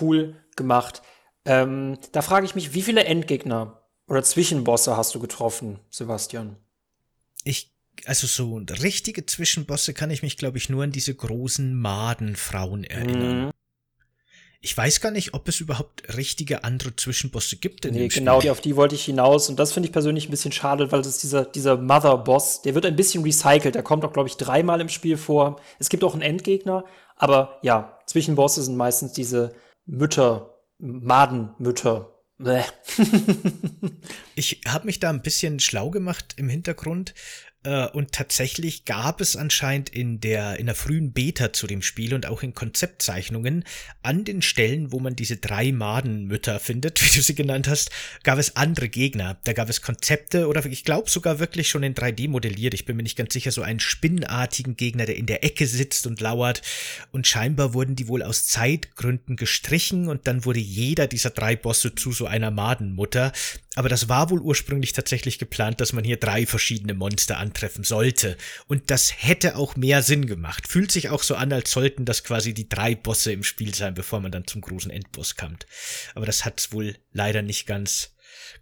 cool 0.00 0.36
gemacht. 0.54 1.02
Ähm, 1.46 1.98
da 2.12 2.20
frage 2.20 2.44
ich 2.44 2.54
mich, 2.54 2.74
wie 2.74 2.82
viele 2.82 3.04
Endgegner 3.04 3.80
Oder 4.06 4.22
Zwischenbosse 4.22 4.96
hast 4.98 5.14
du 5.14 5.20
getroffen, 5.20 5.80
Sebastian? 5.90 6.56
Ich, 7.42 7.74
also 8.04 8.26
so 8.26 8.60
richtige 8.82 9.24
Zwischenbosse 9.24 9.94
kann 9.94 10.10
ich 10.10 10.22
mich, 10.22 10.36
glaube 10.36 10.58
ich, 10.58 10.68
nur 10.68 10.84
an 10.84 10.92
diese 10.92 11.14
großen 11.14 11.74
Madenfrauen 11.74 12.84
erinnern. 12.84 13.46
Mhm. 13.46 13.50
Ich 14.64 14.74
weiß 14.74 15.02
gar 15.02 15.10
nicht, 15.10 15.34
ob 15.34 15.46
es 15.46 15.60
überhaupt 15.60 16.16
richtige 16.16 16.64
andere 16.64 16.96
Zwischenbosse 16.96 17.56
gibt 17.56 17.84
in 17.84 17.92
nee, 17.92 18.00
dem 18.00 18.10
Spiel. 18.10 18.22
Genau, 18.22 18.38
auf 18.50 18.62
die 18.62 18.76
wollte 18.76 18.94
ich 18.94 19.04
hinaus. 19.04 19.50
Und 19.50 19.58
das 19.58 19.74
finde 19.74 19.88
ich 19.88 19.92
persönlich 19.92 20.26
ein 20.26 20.30
bisschen 20.30 20.52
schade, 20.52 20.90
weil 20.90 21.02
das 21.02 21.18
dieser, 21.18 21.44
dieser 21.44 21.76
Mother-Boss, 21.76 22.62
der 22.62 22.74
wird 22.74 22.86
ein 22.86 22.96
bisschen 22.96 23.22
recycelt. 23.22 23.74
Der 23.74 23.82
kommt 23.82 24.06
auch, 24.06 24.12
glaube 24.14 24.30
ich, 24.30 24.38
dreimal 24.38 24.80
im 24.80 24.88
Spiel 24.88 25.18
vor. 25.18 25.60
Es 25.78 25.90
gibt 25.90 26.02
auch 26.02 26.14
einen 26.14 26.22
Endgegner, 26.22 26.86
aber 27.16 27.58
ja, 27.60 27.98
Zwischenbosse 28.06 28.62
sind 28.62 28.78
meistens 28.78 29.12
diese 29.12 29.54
Mütter, 29.84 30.54
Madenmütter. 30.78 32.10
ich 34.34 34.60
habe 34.66 34.86
mich 34.86 34.98
da 34.98 35.10
ein 35.10 35.22
bisschen 35.22 35.60
schlau 35.60 35.90
gemacht 35.90 36.34
im 36.36 36.48
Hintergrund 36.48 37.12
und 37.64 38.12
tatsächlich 38.12 38.84
gab 38.84 39.22
es 39.22 39.36
anscheinend 39.36 39.88
in 39.88 40.20
der, 40.20 40.58
in 40.58 40.66
der 40.66 40.74
frühen 40.74 41.12
Beta 41.12 41.52
zu 41.52 41.66
dem 41.66 41.80
Spiel 41.80 42.12
und 42.12 42.26
auch 42.26 42.42
in 42.42 42.52
Konzeptzeichnungen 42.52 43.64
an 44.02 44.24
den 44.24 44.42
Stellen, 44.42 44.92
wo 44.92 45.00
man 45.00 45.16
diese 45.16 45.38
drei 45.38 45.72
Madenmütter 45.72 46.60
findet, 46.60 47.02
wie 47.04 47.16
du 47.16 47.22
sie 47.22 47.34
genannt 47.34 47.66
hast, 47.66 47.90
gab 48.22 48.38
es 48.38 48.56
andere 48.56 48.90
Gegner. 48.90 49.38
Da 49.44 49.54
gab 49.54 49.70
es 49.70 49.80
Konzepte 49.80 50.46
oder 50.46 50.64
ich 50.66 50.84
glaube 50.84 51.08
sogar 51.08 51.38
wirklich 51.38 51.70
schon 51.70 51.82
in 51.82 51.94
3D 51.94 52.28
modelliert. 52.28 52.74
Ich 52.74 52.84
bin 52.84 52.96
mir 52.96 53.02
nicht 53.02 53.16
ganz 53.16 53.32
sicher, 53.32 53.50
so 53.50 53.62
einen 53.62 53.80
spinnartigen 53.80 54.76
Gegner, 54.76 55.06
der 55.06 55.16
in 55.16 55.26
der 55.26 55.42
Ecke 55.42 55.66
sitzt 55.66 56.06
und 56.06 56.20
lauert. 56.20 56.60
Und 57.12 57.26
scheinbar 57.26 57.72
wurden 57.72 57.96
die 57.96 58.08
wohl 58.08 58.22
aus 58.22 58.46
Zeitgründen 58.46 59.36
gestrichen 59.36 60.08
und 60.08 60.26
dann 60.26 60.44
wurde 60.44 60.60
jeder 60.60 61.06
dieser 61.06 61.30
drei 61.30 61.56
Bosse 61.56 61.94
zu 61.94 62.12
so 62.12 62.26
einer 62.26 62.50
Madenmutter. 62.50 63.32
Aber 63.76 63.88
das 63.88 64.08
war 64.08 64.30
wohl 64.30 64.40
ursprünglich 64.40 64.92
tatsächlich 64.92 65.38
geplant, 65.38 65.80
dass 65.80 65.92
man 65.92 66.04
hier 66.04 66.16
drei 66.16 66.46
verschiedene 66.46 66.94
Monster 66.94 67.38
antreffen 67.54 67.84
sollte. 67.84 68.36
Und 68.66 68.90
das 68.90 69.12
hätte 69.16 69.56
auch 69.56 69.76
mehr 69.76 70.02
Sinn 70.02 70.26
gemacht. 70.26 70.66
Fühlt 70.66 70.90
sich 70.90 71.10
auch 71.10 71.22
so 71.22 71.36
an, 71.36 71.52
als 71.52 71.70
sollten 71.70 72.04
das 72.04 72.24
quasi 72.24 72.52
die 72.52 72.68
drei 72.68 72.94
Bosse 72.94 73.32
im 73.32 73.44
Spiel 73.44 73.74
sein, 73.74 73.94
bevor 73.94 74.20
man 74.20 74.32
dann 74.32 74.46
zum 74.46 74.60
großen 74.60 74.90
Endboss 74.90 75.36
kommt. 75.36 75.66
Aber 76.14 76.26
das 76.26 76.44
hat 76.44 76.72
wohl 76.72 76.96
leider 77.12 77.42
nicht 77.42 77.66
ganz 77.66 78.10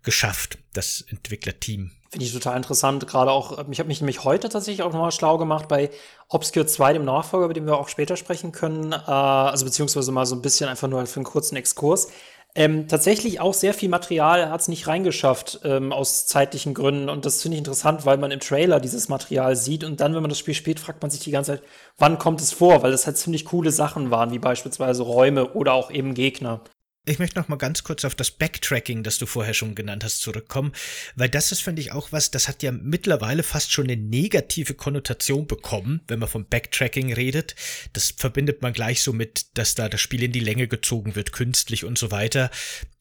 geschafft, 0.03 0.59
das 0.75 1.05
Entwicklerteam. 1.09 1.93
Finde 2.11 2.27
ich 2.27 2.33
total 2.33 2.59
interessant. 2.59 3.07
Gerade 3.07 3.31
auch, 3.31 3.53
ich 3.71 3.79
habe 3.79 3.89
mich 3.89 4.03
nämlich 4.03 4.25
heute 4.25 4.51
tatsächlich 4.51 4.83
auch 4.83 4.93
nochmal 4.93 5.13
schlau 5.13 5.39
gemacht 5.39 5.69
bei 5.69 5.91
Obscure 6.29 6.67
2, 6.67 6.93
dem 6.93 7.05
Nachfolger, 7.07 7.47
über 7.47 7.55
den 7.55 7.67
wir 7.67 7.79
auch 7.79 7.89
später 7.89 8.17
sprechen 8.17 8.53
können. 8.53 8.93
Äh, 8.93 8.97
also 8.97 9.65
beziehungsweise 9.65 10.13
mal 10.13 10.27
so 10.27 10.35
ein 10.35 10.43
bisschen 10.43 10.69
einfach 10.69 10.89
nur 10.89 11.07
für 11.07 11.17
einen 11.17 11.25
kurzen 11.25 11.57
Exkurs. 11.57 12.09
Ähm, 12.55 12.87
tatsächlich 12.87 13.41
auch 13.41 13.55
sehr 13.55 13.73
viel 13.73 13.89
Material 13.89 14.51
hat 14.51 14.61
es 14.61 14.69
nicht 14.69 14.87
reingeschafft, 14.87 15.61
ähm, 15.65 15.91
aus 15.91 16.27
zeitlichen 16.27 16.75
Gründen. 16.75 17.09
Und 17.09 17.25
das 17.25 17.41
finde 17.41 17.57
ich 17.57 17.61
interessant, 17.61 18.05
weil 18.05 18.19
man 18.19 18.31
im 18.31 18.41
Trailer 18.41 18.79
dieses 18.79 19.09
Material 19.09 19.57
sieht. 19.57 19.85
Und 19.85 20.01
dann, 20.01 20.15
wenn 20.15 20.21
man 20.21 20.29
das 20.29 20.39
Spiel 20.39 20.53
spielt, 20.53 20.79
fragt 20.79 21.01
man 21.01 21.11
sich 21.11 21.21
die 21.21 21.31
ganze 21.31 21.53
Zeit, 21.53 21.63
wann 21.97 22.19
kommt 22.19 22.43
es 22.43 22.53
vor? 22.53 22.83
Weil 22.83 22.93
das 22.93 23.07
halt 23.07 23.17
ziemlich 23.17 23.47
coole 23.47 23.71
Sachen 23.71 24.11
waren, 24.11 24.33
wie 24.33 24.39
beispielsweise 24.39 25.03
Räume 25.03 25.55
oder 25.55 25.73
auch 25.73 25.91
eben 25.91 26.13
Gegner. 26.13 26.61
Ich 27.05 27.19
möchte 27.19 27.41
noch 27.41 27.49
mal 27.49 27.57
ganz 27.57 27.83
kurz 27.83 28.05
auf 28.05 28.15
das 28.15 28.31
Backtracking, 28.31 29.03
das 29.03 29.19
du 29.19 29.27
vorher 29.27 29.55
schon 29.55 29.75
genannt 29.75 30.05
hast, 30.05 30.21
zurückkommen, 30.21 30.71
weil 31.17 31.29
das 31.29 31.51
ist, 31.51 31.61
finde 31.61 31.83
ich, 31.83 31.91
auch 31.91 32.13
was, 32.13 32.31
das 32.31 32.47
hat 32.47 32.63
ja 32.63 32.71
mittlerweile 32.71 33.43
fast 33.43 33.73
schon 33.73 33.91
eine 33.91 33.97
negative 33.97 34.75
Konnotation 34.75 35.49
bekommen, 35.49 36.03
wenn 36.07 36.21
man 36.21 36.29
vom 36.29 36.47
Backtracking 36.47 37.13
redet. 37.13 37.57
Das 37.93 38.15
verbindet 38.17 38.63
man 38.63 38.73
gleich 38.73 39.03
so 39.03 39.13
mit, 39.13 39.59
dass 39.59 39.75
da 39.75 39.89
das 39.89 40.01
Spiel 40.01 40.23
in 40.23 40.31
die 40.31 40.39
Länge 40.39 40.69
gezogen 40.69 41.17
wird, 41.17 41.33
künstlich 41.33 41.85
und 41.85 41.99
so 41.99 42.13
weiter. 42.13 42.53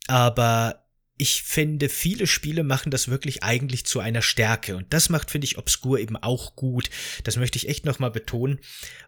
Aber 0.07 0.83
ich 1.17 1.43
finde, 1.43 1.87
viele 1.87 2.25
Spiele 2.25 2.63
machen 2.63 2.89
das 2.89 3.07
wirklich 3.07 3.43
eigentlich 3.43 3.85
zu 3.85 3.99
einer 3.99 4.23
Stärke. 4.23 4.77
Und 4.77 4.91
das 4.91 5.09
macht, 5.09 5.29
finde 5.29 5.45
ich, 5.45 5.59
Obscur 5.59 5.99
eben 5.99 6.17
auch 6.17 6.55
gut. 6.55 6.89
Das 7.23 7.37
möchte 7.37 7.57
ich 7.57 7.69
echt 7.69 7.85
nochmal 7.85 8.09
betonen, 8.09 8.57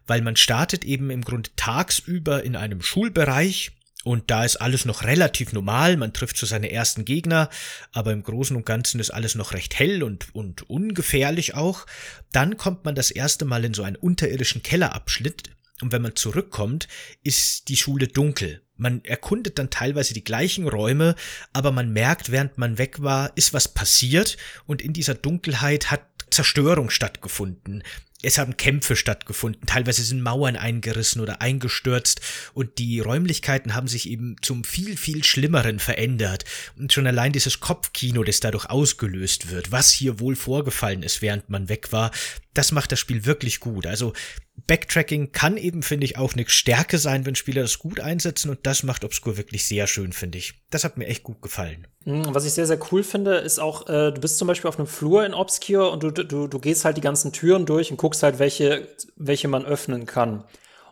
weil 0.06 0.22
man 0.22 0.36
startet 0.36 0.84
eben 0.84 1.10
im 1.10 1.22
Grunde 1.22 1.50
tagsüber 1.56 2.44
in 2.44 2.54
einem 2.54 2.80
Schulbereich 2.80 3.72
und 4.04 4.30
da 4.30 4.44
ist 4.44 4.56
alles 4.56 4.84
noch 4.84 5.02
relativ 5.02 5.52
normal, 5.52 5.96
man 5.96 6.12
trifft 6.12 6.36
so 6.36 6.46
seine 6.46 6.70
ersten 6.70 7.04
Gegner, 7.04 7.48
aber 7.92 8.12
im 8.12 8.22
Großen 8.22 8.54
und 8.54 8.66
Ganzen 8.66 9.00
ist 9.00 9.10
alles 9.10 9.34
noch 9.34 9.52
recht 9.52 9.78
hell 9.78 10.02
und, 10.02 10.34
und 10.34 10.68
ungefährlich 10.68 11.54
auch. 11.54 11.86
Dann 12.30 12.56
kommt 12.56 12.84
man 12.84 12.94
das 12.94 13.10
erste 13.10 13.44
Mal 13.44 13.64
in 13.64 13.74
so 13.74 13.82
einen 13.82 13.96
unterirdischen 13.96 14.62
Kellerabschnitt 14.62 15.50
und 15.80 15.90
wenn 15.90 16.02
man 16.02 16.14
zurückkommt, 16.16 16.86
ist 17.22 17.68
die 17.68 17.76
Schule 17.76 18.06
dunkel. 18.06 18.62
Man 18.76 19.04
erkundet 19.04 19.58
dann 19.58 19.70
teilweise 19.70 20.14
die 20.14 20.24
gleichen 20.24 20.68
Räume, 20.68 21.14
aber 21.52 21.72
man 21.72 21.92
merkt, 21.92 22.30
während 22.30 22.58
man 22.58 22.78
weg 22.78 23.02
war, 23.02 23.32
ist 23.36 23.54
was 23.54 23.68
passiert 23.68 24.36
und 24.66 24.82
in 24.82 24.92
dieser 24.92 25.14
Dunkelheit 25.14 25.90
hat 25.90 26.02
Zerstörung 26.30 26.90
stattgefunden 26.90 27.84
es 28.24 28.38
haben 28.38 28.56
Kämpfe 28.56 28.96
stattgefunden, 28.96 29.66
teilweise 29.66 30.02
sind 30.02 30.22
Mauern 30.22 30.56
eingerissen 30.56 31.20
oder 31.20 31.40
eingestürzt 31.40 32.20
und 32.52 32.78
die 32.78 33.00
Räumlichkeiten 33.00 33.74
haben 33.74 33.88
sich 33.88 34.08
eben 34.08 34.36
zum 34.42 34.64
viel, 34.64 34.96
viel 34.96 35.24
Schlimmeren 35.24 35.78
verändert. 35.78 36.44
Und 36.76 36.92
schon 36.92 37.06
allein 37.06 37.32
dieses 37.32 37.60
Kopfkino, 37.60 38.24
das 38.24 38.40
dadurch 38.40 38.66
ausgelöst 38.70 39.50
wird, 39.50 39.72
was 39.72 39.90
hier 39.90 40.20
wohl 40.20 40.36
vorgefallen 40.36 41.02
ist, 41.02 41.22
während 41.22 41.50
man 41.50 41.68
weg 41.68 41.92
war, 41.92 42.10
das 42.54 42.72
macht 42.72 42.92
das 42.92 43.00
Spiel 43.00 43.26
wirklich 43.26 43.60
gut. 43.60 43.86
Also 43.86 44.12
Backtracking 44.66 45.32
kann 45.32 45.56
eben, 45.56 45.82
finde 45.82 46.06
ich, 46.06 46.16
auch 46.16 46.32
eine 46.32 46.48
Stärke 46.48 46.98
sein, 46.98 47.26
wenn 47.26 47.34
Spieler 47.34 47.62
das 47.62 47.78
gut 47.78 48.00
einsetzen 48.00 48.50
und 48.50 48.60
das 48.62 48.84
macht 48.84 49.04
Obscure 49.04 49.36
wirklich 49.36 49.66
sehr 49.66 49.86
schön, 49.86 50.12
finde 50.12 50.38
ich. 50.38 50.54
Das 50.70 50.84
hat 50.84 50.96
mir 50.96 51.06
echt 51.06 51.24
gut 51.24 51.42
gefallen. 51.42 51.86
Mhm, 52.04 52.34
was 52.34 52.44
ich 52.44 52.52
sehr, 52.52 52.66
sehr 52.66 52.78
cool 52.92 53.02
finde, 53.02 53.36
ist 53.36 53.58
auch, 53.58 53.88
äh, 53.88 54.12
du 54.12 54.20
bist 54.20 54.38
zum 54.38 54.48
Beispiel 54.48 54.68
auf 54.68 54.78
einem 54.78 54.86
Flur 54.86 55.26
in 55.26 55.34
Obscure 55.34 55.90
und 55.90 56.02
du, 56.02 56.10
du, 56.10 56.46
du 56.46 56.58
gehst 56.58 56.84
halt 56.84 56.96
die 56.96 57.02
ganzen 57.02 57.32
Türen 57.32 57.66
durch 57.66 57.90
und 57.90 57.96
guckst 57.96 58.22
halt, 58.22 58.38
welche, 58.38 58.88
welche 59.16 59.48
man 59.48 59.64
öffnen 59.64 60.06
kann. 60.06 60.44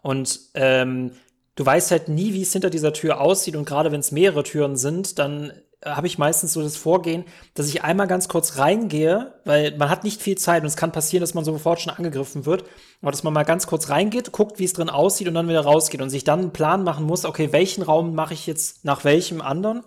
Und 0.02 0.40
ähm, 0.54 1.12
du 1.54 1.64
weißt 1.64 1.92
halt 1.92 2.08
nie, 2.08 2.34
wie 2.34 2.42
es 2.42 2.52
hinter 2.52 2.70
dieser 2.70 2.92
Tür 2.92 3.20
aussieht 3.20 3.56
und 3.56 3.64
gerade 3.64 3.92
wenn 3.92 4.00
es 4.00 4.10
mehrere 4.10 4.42
Türen 4.42 4.76
sind, 4.76 5.18
dann 5.18 5.52
habe 5.84 6.06
ich 6.06 6.18
meistens 6.18 6.52
so 6.52 6.62
das 6.62 6.76
Vorgehen, 6.76 7.24
dass 7.54 7.68
ich 7.68 7.82
einmal 7.82 8.06
ganz 8.06 8.28
kurz 8.28 8.58
reingehe, 8.58 9.34
weil 9.44 9.76
man 9.76 9.88
hat 9.88 10.04
nicht 10.04 10.22
viel 10.22 10.38
Zeit 10.38 10.62
und 10.62 10.68
es 10.68 10.76
kann 10.76 10.92
passieren, 10.92 11.20
dass 11.20 11.34
man 11.34 11.44
sofort 11.44 11.80
schon 11.80 11.92
angegriffen 11.92 12.46
wird, 12.46 12.64
aber 13.00 13.10
dass 13.10 13.22
man 13.22 13.32
mal 13.32 13.44
ganz 13.44 13.66
kurz 13.66 13.88
reingeht, 13.88 14.32
guckt, 14.32 14.58
wie 14.58 14.64
es 14.64 14.72
drin 14.72 14.90
aussieht 14.90 15.28
und 15.28 15.34
dann 15.34 15.48
wieder 15.48 15.62
rausgeht 15.62 16.00
und 16.00 16.10
sich 16.10 16.24
dann 16.24 16.40
einen 16.40 16.52
Plan 16.52 16.84
machen 16.84 17.04
muss, 17.04 17.24
okay, 17.24 17.52
welchen 17.52 17.82
Raum 17.82 18.14
mache 18.14 18.34
ich 18.34 18.46
jetzt 18.46 18.84
nach 18.84 19.04
welchem 19.04 19.40
anderen, 19.40 19.82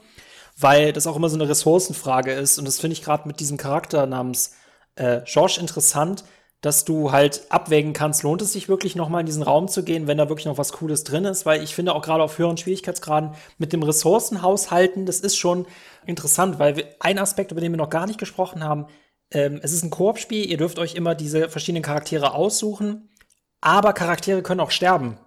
weil 0.58 0.92
das 0.92 1.08
auch 1.08 1.16
immer 1.16 1.30
so 1.30 1.36
eine 1.36 1.48
Ressourcenfrage 1.48 2.34
ist 2.34 2.60
und 2.60 2.66
das 2.66 2.80
finde 2.80 2.94
ich 2.94 3.04
gerade 3.04 3.28
mit 3.28 3.40
diesem 3.40 3.58
Charakter 3.58 4.06
namens 4.06 4.52
äh, 4.96 5.22
George 5.26 5.58
interessant, 5.60 6.26
dass 6.66 6.84
du 6.84 7.12
halt 7.12 7.44
abwägen 7.50 7.94
kannst, 7.94 8.24
lohnt 8.24 8.42
es 8.42 8.54
sich 8.54 8.68
wirklich 8.68 8.96
noch 8.96 9.08
mal 9.08 9.20
in 9.20 9.28
diesen 9.28 9.44
Raum 9.44 9.68
zu 9.68 9.84
gehen, 9.84 10.08
wenn 10.08 10.18
da 10.18 10.30
wirklich 10.30 10.48
noch 10.48 10.58
was 10.58 10.74
Cooles 10.74 11.04
drin 11.04 11.26
ist, 11.26 11.46
weil 11.46 11.64
ich 11.64 11.76
finde 11.76 11.94
auch 11.94 12.02
gerade 12.02 12.24
auf 12.24 12.40
höheren 12.40 12.58
Schwierigkeitsgraden 12.58 13.36
mit 13.60 13.72
dem 13.72 13.84
Ressourcenhaushalten, 13.84 15.06
das 15.06 15.20
ist 15.20 15.38
schon 15.38 15.68
interessant, 16.08 16.58
weil 16.58 16.96
ein 17.00 17.20
Aspekt, 17.20 17.52
über 17.52 17.62
den 17.62 17.72
wir 17.72 17.78
noch 17.78 17.92
gar 17.92 18.08
nicht 18.08 18.18
gesprochen 18.18 18.64
haben, 18.64 18.88
ähm, 19.30 19.60
es 19.62 19.74
ist 19.74 19.84
ein 19.84 19.92
Koop-Spiel, 19.92 20.50
ihr 20.50 20.58
dürft 20.58 20.80
euch 20.80 20.96
immer 20.96 21.14
diese 21.14 21.50
verschiedenen 21.50 21.84
Charaktere 21.84 22.34
aussuchen, 22.34 23.10
aber 23.62 23.94
Charaktere 23.94 24.42
können 24.42 24.60
auch 24.60 24.72
sterben. 24.72 25.20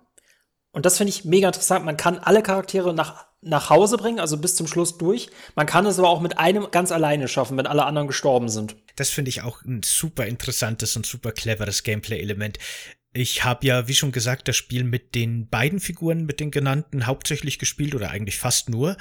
Und 0.72 0.87
das 0.87 0.96
finde 0.96 1.11
ich 1.11 1.24
mega 1.24 1.46
interessant. 1.46 1.85
Man 1.85 1.96
kann 1.96 2.18
alle 2.18 2.42
Charaktere 2.42 2.92
nach, 2.92 3.28
nach 3.40 3.70
Hause 3.70 3.96
bringen, 3.96 4.20
also 4.20 4.37
bis 4.37 4.57
zum 4.57 4.66
Schluss 4.66 4.98
durch. 4.98 5.31
Man 5.55 5.66
kann 5.66 5.87
es 5.87 5.98
aber 5.98 6.09
auch 6.09 6.20
mit 6.20 6.38
einem 6.38 6.70
ganz 6.70 6.90
alleine 6.90 7.29
schaffen, 7.29 7.57
wenn 7.57 7.66
alle 7.66 7.85
anderen 7.85 8.09
gestorben 8.09 8.48
sind. 8.48 8.77
Das 8.96 9.11
finde 9.11 9.29
ich 9.29 9.42
auch 9.42 9.62
ein 9.62 9.83
super 9.85 10.27
interessantes 10.27 10.96
und 10.96 11.07
super 11.07 11.33
cleveres 11.33 11.85
Gameplay-Element. 11.85 12.59
Ich 13.14 13.42
habe 13.42 13.66
ja, 13.66 13.88
wie 13.88 13.94
schon 13.94 14.12
gesagt, 14.12 14.49
das 14.49 14.57
Spiel 14.57 14.85
mit 14.85 15.14
den 15.14 15.49
beiden 15.49 15.81
Figuren, 15.81 16.27
mit 16.27 16.40
den 16.40 16.51
genannten, 16.51 17.07
hauptsächlich 17.07 17.59
gespielt 17.59 17.94
oder 17.94 18.11
eigentlich 18.11 18.37
fast 18.37 18.68
nur. 18.68 18.99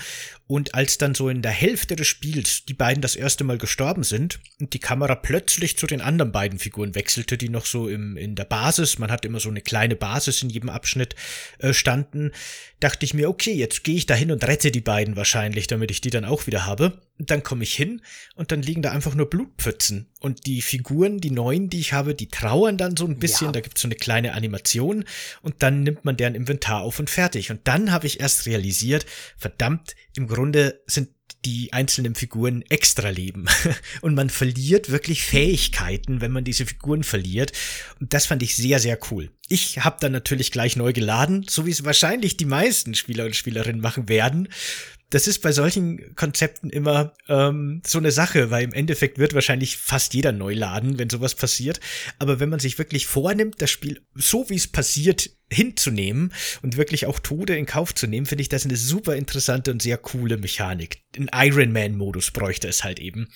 Und 0.47 0.73
als 0.75 0.97
dann 0.97 1.13
so 1.13 1.27
in 1.27 1.41
der 1.41 1.51
Hälfte 1.51 1.97
des 1.97 2.07
Spiels 2.07 2.63
die 2.63 2.73
beiden 2.73 3.01
das 3.01 3.17
erste 3.17 3.43
Mal 3.43 3.57
gestorben 3.57 4.03
sind 4.03 4.39
und 4.61 4.73
die 4.73 4.79
Kamera 4.79 5.15
plötzlich 5.15 5.77
zu 5.77 5.87
den 5.87 5.99
anderen 5.99 6.31
beiden 6.31 6.57
Figuren 6.57 6.95
wechselte, 6.95 7.37
die 7.37 7.49
noch 7.49 7.65
so 7.65 7.89
im, 7.89 8.15
in 8.15 8.35
der 8.35 8.45
Basis, 8.45 8.97
man 8.97 9.11
hat 9.11 9.25
immer 9.25 9.41
so 9.41 9.49
eine 9.49 9.61
kleine 9.61 9.97
Basis 9.97 10.41
in 10.41 10.49
jedem 10.49 10.69
Abschnitt 10.69 11.15
äh, 11.59 11.73
standen, 11.73 12.31
dachte 12.79 13.05
ich 13.05 13.13
mir, 13.13 13.27
okay, 13.27 13.53
jetzt 13.53 13.83
gehe 13.83 13.97
ich 13.97 14.05
da 14.05 14.15
hin 14.15 14.31
und 14.31 14.47
rette 14.47 14.71
die 14.71 14.81
beiden 14.81 15.17
wahrscheinlich, 15.17 15.67
damit 15.67 15.91
ich 15.91 15.99
die 15.99 16.11
dann 16.11 16.25
auch 16.25 16.47
wieder 16.47 16.65
habe. 16.65 17.01
Und 17.19 17.31
dann 17.31 17.41
komme 17.41 17.63
ich 17.63 17.73
hin 17.73 18.01
und 18.35 18.51
dann 18.51 18.61
liegen 18.61 18.81
da 18.81 18.91
einfach 18.91 19.15
nur 19.15 19.29
Blutpfützen. 19.29 20.07
Und 20.19 20.45
die 20.45 20.61
Figuren, 20.61 21.19
die 21.19 21.31
neuen, 21.31 21.69
die 21.69 21.79
ich 21.79 21.93
habe, 21.93 22.13
die 22.13 22.27
trauern 22.27 22.77
dann 22.77 22.95
so 22.95 23.05
ein 23.05 23.17
bisschen. 23.17 23.47
Ja. 23.47 23.51
Da 23.53 23.61
gibt's 23.61 23.81
so 23.81 23.87
eine 23.87 23.95
kleine 23.95 24.33
Animation 24.33 25.03
und 25.41 25.55
dann 25.63 25.81
nimmt 25.81 26.05
man 26.05 26.17
deren 26.17 26.35
Inventar 26.35 26.81
auf 26.81 26.99
und 26.99 27.09
fertig. 27.09 27.49
Und 27.49 27.61
dann 27.67 27.91
habe 27.91 28.05
ich 28.05 28.19
erst 28.19 28.45
realisiert, 28.45 29.05
verdammt, 29.35 29.95
im 30.15 30.27
Grunde 30.27 30.81
sind 30.85 31.09
die 31.45 31.71
einzelnen 31.71 32.15
Figuren 32.15 32.63
extra 32.69 33.09
leben. 33.09 33.45
Und 34.01 34.15
man 34.15 34.29
verliert 34.29 34.89
wirklich 34.89 35.23
Fähigkeiten, 35.23 36.19
wenn 36.19 36.31
man 36.31 36.43
diese 36.43 36.65
Figuren 36.65 37.03
verliert. 37.03 37.53
Und 37.99 38.13
das 38.13 38.25
fand 38.25 38.43
ich 38.43 38.55
sehr, 38.55 38.79
sehr 38.79 38.99
cool. 39.11 39.31
ich 39.47 39.79
habe 39.79 39.97
dann 40.01 40.11
natürlich 40.11 40.51
gleich 40.51 40.75
neu 40.75 40.91
geladen, 40.93 41.45
so 41.47 41.65
wie 41.65 41.71
es 41.71 41.85
wahrscheinlich 41.85 42.35
die 42.37 42.45
meisten 42.45 42.95
Spieler 42.95 43.25
und 43.25 43.35
Spielerinnen 43.35 43.81
machen 43.81 44.09
werden, 44.09 44.49
das 45.09 45.27
ist 45.27 45.41
bei 45.41 45.51
solchen 45.51 46.15
Konzepten 46.15 46.69
immer 46.69 47.13
ähm, 47.29 47.81
so 47.85 47.97
eine 47.97 48.11
Sache, 48.11 48.51
weil 48.51 48.63
im 48.63 48.73
Endeffekt 48.73 49.17
wird 49.17 49.33
wahrscheinlich 49.33 49.77
fast 49.77 50.13
jeder 50.13 50.31
neu 50.31 50.53
laden, 50.53 50.99
wenn 50.99 51.09
sowas 51.09 51.35
passiert. 51.35 51.79
Aber 52.19 52.39
wenn 52.39 52.49
man 52.49 52.59
sich 52.59 52.77
wirklich 52.77 53.07
vornimmt, 53.07 53.61
das 53.61 53.71
Spiel 53.71 54.01
so 54.15 54.49
wie 54.49 54.55
es 54.55 54.67
passiert 54.67 55.29
hinzunehmen 55.49 56.33
und 56.61 56.75
wirklich 56.75 57.05
auch 57.05 57.19
Tode 57.19 57.55
in 57.55 57.65
Kauf 57.65 57.95
zu 57.95 58.07
nehmen, 58.07 58.25
finde 58.25 58.41
ich 58.41 58.49
das 58.49 58.65
eine 58.65 58.75
super 58.75 59.15
interessante 59.15 59.71
und 59.71 59.81
sehr 59.81 59.97
coole 59.97 60.37
Mechanik. 60.37 61.01
Ein 61.17 61.29
Iron 61.33 61.71
Man-Modus 61.71 62.31
bräuchte 62.31 62.67
es 62.67 62.83
halt 62.83 62.99
eben. 62.99 63.29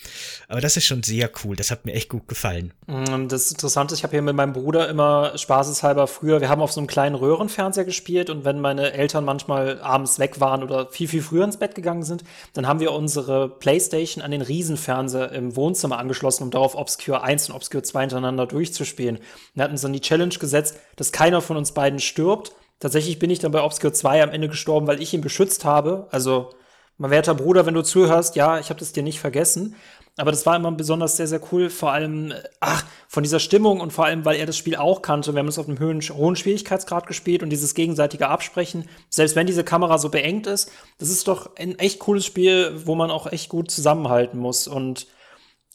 Aber 0.48 0.60
das 0.60 0.76
ist 0.76 0.84
schon 0.84 1.02
sehr 1.02 1.30
cool. 1.42 1.56
Das 1.56 1.70
hat 1.70 1.86
mir 1.86 1.94
echt 1.94 2.08
gut 2.08 2.28
gefallen. 2.28 2.74
Mm, 2.86 3.28
das 3.28 3.50
Interessante 3.50 3.92
ich 3.94 4.02
habe 4.02 4.12
hier 4.12 4.22
mit 4.22 4.36
meinem 4.36 4.52
Bruder 4.52 4.88
immer 4.88 5.36
spaßeshalber 5.36 6.06
früher, 6.06 6.40
wir 6.40 6.48
haben 6.48 6.60
auf 6.60 6.72
so 6.72 6.80
einem 6.80 6.86
kleinen 6.86 7.14
Röhrenfernseher 7.14 7.84
gespielt 7.84 8.30
und 8.30 8.44
wenn 8.44 8.60
meine 8.60 8.92
Eltern 8.92 9.24
manchmal 9.24 9.80
abends 9.80 10.18
weg 10.18 10.40
waren 10.40 10.62
oder 10.62 10.90
viel, 10.90 11.08
viel 11.08 11.22
früher 11.22 11.44
ins 11.44 11.56
Bett 11.56 11.74
gegangen 11.74 12.02
sind, 12.02 12.24
dann 12.52 12.66
haben 12.66 12.80
wir 12.80 12.92
unsere 12.92 13.48
Playstation 13.48 14.22
an 14.22 14.30
den 14.30 14.42
Riesenfernseher 14.42 15.32
im 15.32 15.56
Wohnzimmer 15.56 15.98
angeschlossen, 15.98 16.44
um 16.44 16.50
darauf 16.50 16.74
Obscure 16.74 17.22
1 17.22 17.48
und 17.48 17.56
Obscure 17.56 17.82
2 17.82 18.00
hintereinander 18.02 18.46
durchzuspielen. 18.46 19.18
Wir 19.54 19.64
hatten 19.64 19.72
uns 19.72 19.82
dann 19.82 19.92
die 19.92 20.00
Challenge 20.00 20.34
gesetzt, 20.34 20.78
dass 20.96 21.12
keiner 21.12 21.40
von 21.40 21.56
uns 21.56 21.72
beiden 21.72 22.00
stirbt. 22.04 22.52
Tatsächlich 22.80 23.18
bin 23.18 23.30
ich 23.30 23.38
dann 23.38 23.52
bei 23.52 23.62
Obscure 23.62 23.92
2 23.92 24.22
am 24.22 24.30
Ende 24.30 24.48
gestorben, 24.48 24.86
weil 24.86 25.00
ich 25.00 25.14
ihn 25.14 25.20
beschützt 25.20 25.64
habe. 25.64 26.08
Also, 26.10 26.50
mein 26.98 27.10
werter 27.10 27.34
Bruder, 27.34 27.66
wenn 27.66 27.74
du 27.74 27.82
zuhörst, 27.82 28.36
ja, 28.36 28.58
ich 28.58 28.70
habe 28.70 28.80
das 28.80 28.92
dir 28.92 29.02
nicht 29.02 29.20
vergessen. 29.20 29.76
Aber 30.18 30.30
das 30.30 30.44
war 30.44 30.56
immer 30.56 30.70
besonders 30.72 31.16
sehr, 31.16 31.26
sehr 31.26 31.40
cool, 31.52 31.70
vor 31.70 31.92
allem, 31.92 32.34
ach, 32.60 32.84
von 33.08 33.22
dieser 33.22 33.40
Stimmung 33.40 33.80
und 33.80 33.94
vor 33.94 34.04
allem, 34.04 34.26
weil 34.26 34.36
er 34.36 34.44
das 34.44 34.58
Spiel 34.58 34.76
auch 34.76 35.00
kannte. 35.00 35.32
Wir 35.32 35.38
haben 35.38 35.48
es 35.48 35.58
auf 35.58 35.68
einem 35.68 35.80
hohen, 35.80 36.02
hohen 36.02 36.36
Schwierigkeitsgrad 36.36 37.06
gespielt 37.06 37.42
und 37.42 37.48
dieses 37.48 37.74
gegenseitige 37.74 38.28
Absprechen, 38.28 38.88
selbst 39.08 39.36
wenn 39.36 39.46
diese 39.46 39.64
Kamera 39.64 39.96
so 39.96 40.10
beengt 40.10 40.46
ist, 40.46 40.70
das 40.98 41.08
ist 41.08 41.28
doch 41.28 41.56
ein 41.56 41.78
echt 41.78 41.98
cooles 41.98 42.26
Spiel, 42.26 42.82
wo 42.84 42.94
man 42.94 43.10
auch 43.10 43.26
echt 43.26 43.48
gut 43.48 43.70
zusammenhalten 43.70 44.38
muss. 44.38 44.68
Und 44.68 45.06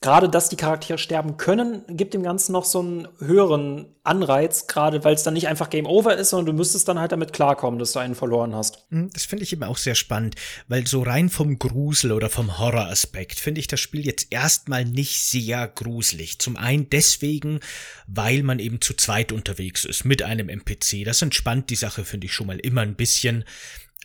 gerade, 0.01 0.29
dass 0.29 0.49
die 0.49 0.55
Charaktere 0.55 0.97
sterben 0.97 1.37
können, 1.37 1.83
gibt 1.89 2.13
dem 2.13 2.23
Ganzen 2.23 2.51
noch 2.51 2.65
so 2.65 2.79
einen 2.79 3.07
höheren 3.19 3.87
Anreiz, 4.03 4.67
gerade 4.67 5.03
weil 5.03 5.15
es 5.15 5.23
dann 5.23 5.33
nicht 5.33 5.47
einfach 5.47 5.69
Game 5.69 5.85
Over 5.85 6.15
ist, 6.15 6.29
sondern 6.29 6.45
du 6.47 6.53
müsstest 6.53 6.87
dann 6.87 6.99
halt 6.99 7.11
damit 7.11 7.33
klarkommen, 7.33 7.79
dass 7.79 7.93
du 7.93 7.99
einen 7.99 8.15
verloren 8.15 8.55
hast. 8.55 8.85
Hm, 8.89 9.09
das 9.11 9.25
finde 9.25 9.43
ich 9.43 9.53
immer 9.53 9.67
auch 9.67 9.77
sehr 9.77 9.95
spannend, 9.95 10.35
weil 10.67 10.85
so 10.87 11.01
rein 11.01 11.29
vom 11.29 11.57
Grusel 11.57 12.11
oder 12.11 12.29
vom 12.29 12.59
Horroraspekt 12.59 13.39
finde 13.39 13.59
ich 13.59 13.67
das 13.67 13.79
Spiel 13.79 14.05
jetzt 14.05 14.27
erstmal 14.29 14.85
nicht 14.85 15.21
sehr 15.21 15.67
gruselig. 15.67 16.39
Zum 16.39 16.57
einen 16.57 16.89
deswegen, 16.89 17.59
weil 18.05 18.43
man 18.43 18.59
eben 18.59 18.81
zu 18.81 18.93
zweit 18.93 19.31
unterwegs 19.31 19.83
ist 19.83 20.05
mit 20.05 20.21
einem 20.21 20.49
NPC. 20.49 21.05
Das 21.05 21.21
entspannt 21.21 21.69
die 21.69 21.75
Sache, 21.75 22.05
finde 22.05 22.27
ich 22.27 22.33
schon 22.33 22.47
mal 22.47 22.59
immer 22.59 22.81
ein 22.81 22.95
bisschen. 22.95 23.45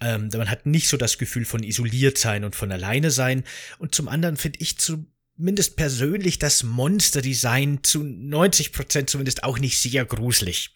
Ähm, 0.00 0.30
man 0.34 0.50
hat 0.50 0.66
nicht 0.66 0.88
so 0.88 0.96
das 0.96 1.18
Gefühl 1.18 1.44
von 1.44 1.62
isoliert 1.62 2.18
sein 2.18 2.44
und 2.44 2.56
von 2.56 2.72
alleine 2.72 3.10
sein. 3.10 3.44
Und 3.78 3.94
zum 3.94 4.08
anderen 4.08 4.36
finde 4.36 4.58
ich 4.60 4.78
zu 4.78 5.06
zumindest 5.42 5.74
persönlich 5.74 6.38
das 6.38 6.62
Monsterdesign 6.62 7.80
zu 7.82 8.04
90 8.04 8.72
Prozent 8.72 9.10
zumindest 9.10 9.42
auch 9.42 9.58
nicht 9.58 9.76
sehr 9.76 10.04
gruselig. 10.04 10.70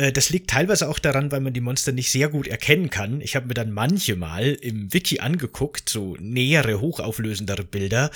Äh, 0.00 0.12
das 0.12 0.30
liegt 0.30 0.50
teilweise 0.50 0.88
auch 0.88 0.98
daran, 0.98 1.30
weil 1.30 1.40
man 1.40 1.52
die 1.52 1.60
Monster 1.60 1.92
nicht 1.92 2.10
sehr 2.10 2.28
gut 2.28 2.46
erkennen 2.46 2.90
kann. 2.90 3.20
Ich 3.20 3.36
habe 3.36 3.46
mir 3.46 3.54
dann 3.54 3.72
manche 3.72 4.16
mal 4.16 4.46
im 4.46 4.92
Wiki 4.92 5.20
angeguckt, 5.20 5.88
so 5.88 6.16
nähere, 6.18 6.80
hochauflösendere 6.80 7.64
Bilder. 7.64 8.10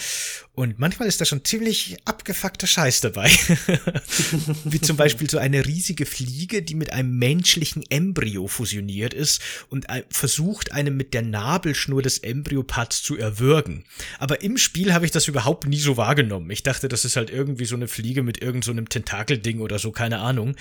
Und 0.55 0.79
manchmal 0.79 1.09
ist 1.09 1.21
da 1.21 1.25
schon 1.25 1.45
ziemlich 1.45 1.97
abgefuckter 2.05 2.67
Scheiß 2.67 3.01
dabei. 3.01 3.29
Wie 4.65 4.81
zum 4.81 4.97
Beispiel 4.97 5.29
so 5.29 5.39
eine 5.39 5.67
riesige 5.67 6.07
Fliege, 6.07 6.63
die 6.63 6.77
mit 6.77 6.93
einem 6.93 7.19
menschlichen 7.19 7.85
Embryo 7.91 8.47
fusioniert 8.47 9.13
ist 9.13 9.43
und 9.69 9.87
versucht, 10.11 10.73
einem 10.73 10.97
mit 10.97 11.13
der 11.13 11.23
Nabelschnur 11.23 12.03
des 12.03 12.19
Embryoparts 12.19 13.03
zu 13.03 13.17
erwürgen. 13.17 13.85
Aber 14.19 14.43
im 14.43 14.57
Spiel 14.59 14.95
habe 14.95 15.07
ich 15.07 15.11
das 15.11 15.27
überhaupt 15.27 15.67
nie 15.67 15.81
so 15.81 15.97
wahrgenommen. 15.97 16.51
Ich 16.51 16.63
dachte, 16.63 16.89
das 16.89 17.05
ist 17.05 17.17
halt 17.17 17.31
irgendwie 17.31 17.65
so 17.65 17.75
eine 17.75 17.89
Fliege 17.89 18.23
mit 18.23 18.41
irgendeinem 18.41 18.85
so 18.85 18.89
Tentakelding 18.89 19.61
oder 19.61 19.81
so, 19.81 19.91
keine 19.91 20.21
Ahnung. 20.21 20.55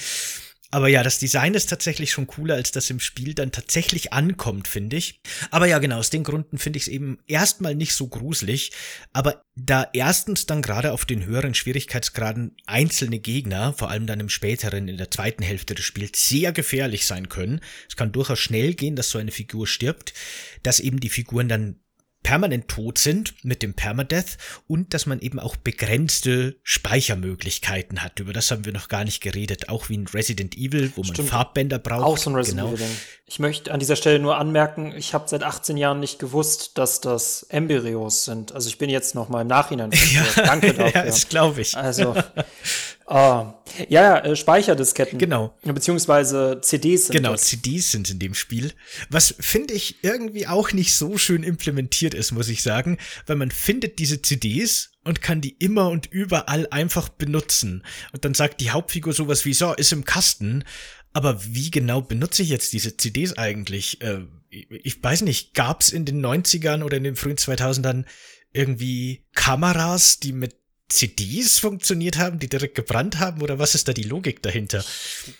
Aber 0.73 0.87
ja, 0.87 1.03
das 1.03 1.19
Design 1.19 1.53
ist 1.53 1.69
tatsächlich 1.69 2.11
schon 2.11 2.25
cooler, 2.25 2.55
als 2.55 2.71
das 2.71 2.89
im 2.89 2.99
Spiel 2.99 3.35
dann 3.35 3.51
tatsächlich 3.51 4.11
ankommt, 4.11 4.67
finde 4.67 4.97
ich. 4.97 5.21
Aber 5.51 5.67
ja, 5.67 5.77
genau, 5.77 5.97
aus 5.97 6.09
den 6.09 6.23
Gründen 6.23 6.57
finde 6.57 6.77
ich 6.77 6.83
es 6.83 6.87
eben 6.87 7.19
erstmal 7.27 7.75
nicht 7.75 7.93
so 7.93 8.07
gruselig. 8.07 8.71
Aber 9.11 9.45
da 9.55 9.87
erstens 9.93 10.47
dann 10.47 10.63
gerade 10.63 10.91
auf 10.91 11.05
den 11.05 11.25
höheren 11.25 11.53
Schwierigkeitsgraden 11.53 12.57
einzelne 12.65 13.19
Gegner, 13.19 13.73
vor 13.73 13.91
allem 13.91 14.07
dann 14.07 14.19
im 14.19 14.29
späteren, 14.29 14.87
in 14.87 14.97
der 14.97 15.11
zweiten 15.11 15.43
Hälfte 15.43 15.75
des 15.75 15.85
Spiels, 15.85 16.27
sehr 16.27 16.51
gefährlich 16.51 17.05
sein 17.05 17.29
können. 17.29 17.61
Es 17.87 17.95
kann 17.95 18.11
durchaus 18.11 18.39
schnell 18.39 18.73
gehen, 18.73 18.95
dass 18.95 19.11
so 19.11 19.19
eine 19.19 19.31
Figur 19.31 19.67
stirbt, 19.67 20.15
dass 20.63 20.79
eben 20.79 20.99
die 20.99 21.09
Figuren 21.09 21.49
dann 21.49 21.82
permanent 22.23 22.67
tot 22.67 22.97
sind 22.97 23.33
mit 23.43 23.61
dem 23.61 23.73
Permadeath 23.73 24.37
und 24.67 24.93
dass 24.93 25.05
man 25.05 25.19
eben 25.19 25.39
auch 25.39 25.55
begrenzte 25.55 26.55
Speichermöglichkeiten 26.63 28.01
hat. 28.01 28.19
Über 28.19 28.33
das 28.33 28.49
haben 28.49 28.65
wir 28.65 28.73
noch 28.73 28.87
gar 28.87 29.03
nicht 29.03 29.21
geredet. 29.21 29.69
Auch 29.69 29.89
wie 29.89 29.95
in 29.95 30.07
Resident 30.07 30.57
Evil, 30.57 30.91
wo 30.95 31.03
man 31.03 31.13
Stimmt. 31.13 31.29
Farbbänder 31.29 31.79
braucht. 31.79 32.03
Auch 32.03 32.17
so 32.17 32.29
ein 32.29 32.35
Resident 32.35 32.65
genau. 32.65 32.75
Evil. 32.75 32.87
Ich 33.25 33.39
möchte 33.39 33.71
an 33.71 33.79
dieser 33.79 33.95
Stelle 33.95 34.19
nur 34.19 34.37
anmerken, 34.37 34.93
ich 34.95 35.13
habe 35.13 35.27
seit 35.27 35.43
18 35.43 35.75
Jahren 35.77 35.99
nicht 35.99 36.19
gewusst, 36.19 36.77
dass 36.77 37.01
das 37.01 37.43
Embryos 37.49 38.25
sind. 38.25 38.51
Also 38.51 38.69
ich 38.69 38.77
bin 38.77 38.89
jetzt 38.89 39.15
noch 39.15 39.29
mal 39.29 39.41
im 39.41 39.47
Nachhinein. 39.47 39.91
ja, 40.13 40.43
Danke 40.43 40.73
dafür. 40.73 41.01
ja, 41.01 41.05
das 41.05 41.27
glaube 41.29 41.61
ich. 41.61 41.75
Also 41.75 42.15
Ah, 43.05 43.55
ja, 43.89 44.19
äh, 44.19 44.35
Speicherdisketten. 44.35 45.19
Genau. 45.19 45.57
Beziehungsweise 45.63 46.59
CDs 46.61 47.07
sind 47.07 47.15
Genau, 47.15 47.31
das. 47.33 47.43
CDs 47.43 47.91
sind 47.91 48.09
in 48.09 48.19
dem 48.19 48.33
Spiel. 48.33 48.71
Was 49.09 49.35
finde 49.39 49.73
ich 49.73 50.03
irgendwie 50.03 50.47
auch 50.47 50.71
nicht 50.71 50.95
so 50.95 51.17
schön 51.17 51.43
implementiert 51.43 52.13
ist, 52.13 52.31
muss 52.31 52.47
ich 52.47 52.63
sagen, 52.63 52.97
weil 53.25 53.35
man 53.35 53.51
findet 53.51 53.99
diese 53.99 54.21
CDs 54.21 54.91
und 55.03 55.21
kann 55.21 55.41
die 55.41 55.55
immer 55.59 55.89
und 55.89 56.05
überall 56.05 56.67
einfach 56.71 57.09
benutzen. 57.09 57.83
Und 58.13 58.23
dann 58.23 58.33
sagt 58.33 58.61
die 58.61 58.71
Hauptfigur 58.71 59.13
sowas 59.13 59.43
wie, 59.45 59.53
so, 59.53 59.73
ist 59.73 59.91
im 59.91 60.05
Kasten. 60.05 60.63
Aber 61.11 61.43
wie 61.45 61.71
genau 61.71 62.01
benutze 62.01 62.41
ich 62.41 62.49
jetzt 62.49 62.73
diese 62.73 62.95
CDs 62.95 63.37
eigentlich? 63.37 64.01
Äh, 64.01 64.21
ich 64.49 65.03
weiß 65.03 65.23
nicht, 65.23 65.53
gab's 65.53 65.89
in 65.89 66.05
den 66.05 66.25
90ern 66.25 66.83
oder 66.83 66.97
in 66.97 67.03
den 67.03 67.15
frühen 67.15 67.37
2000ern 67.37 68.05
irgendwie 68.53 69.25
Kameras, 69.33 70.19
die 70.19 70.31
mit 70.31 70.55
CDs 70.89 71.59
funktioniert 71.59 72.17
haben, 72.17 72.39
die 72.39 72.47
direkt 72.47 72.75
gebrannt 72.75 73.19
haben 73.19 73.41
oder 73.41 73.57
was 73.57 73.73
ist 73.73 73.87
da 73.87 73.93
die 73.93 74.03
Logik 74.03 74.43
dahinter? 74.43 74.83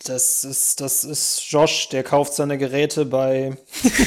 Das 0.05 0.43
ist, 0.43 0.81
das 0.81 1.03
ist 1.03 1.43
Josh, 1.49 1.89
der 1.89 2.03
kauft 2.03 2.33
seine 2.33 2.57
Geräte 2.57 3.05
bei 3.05 3.55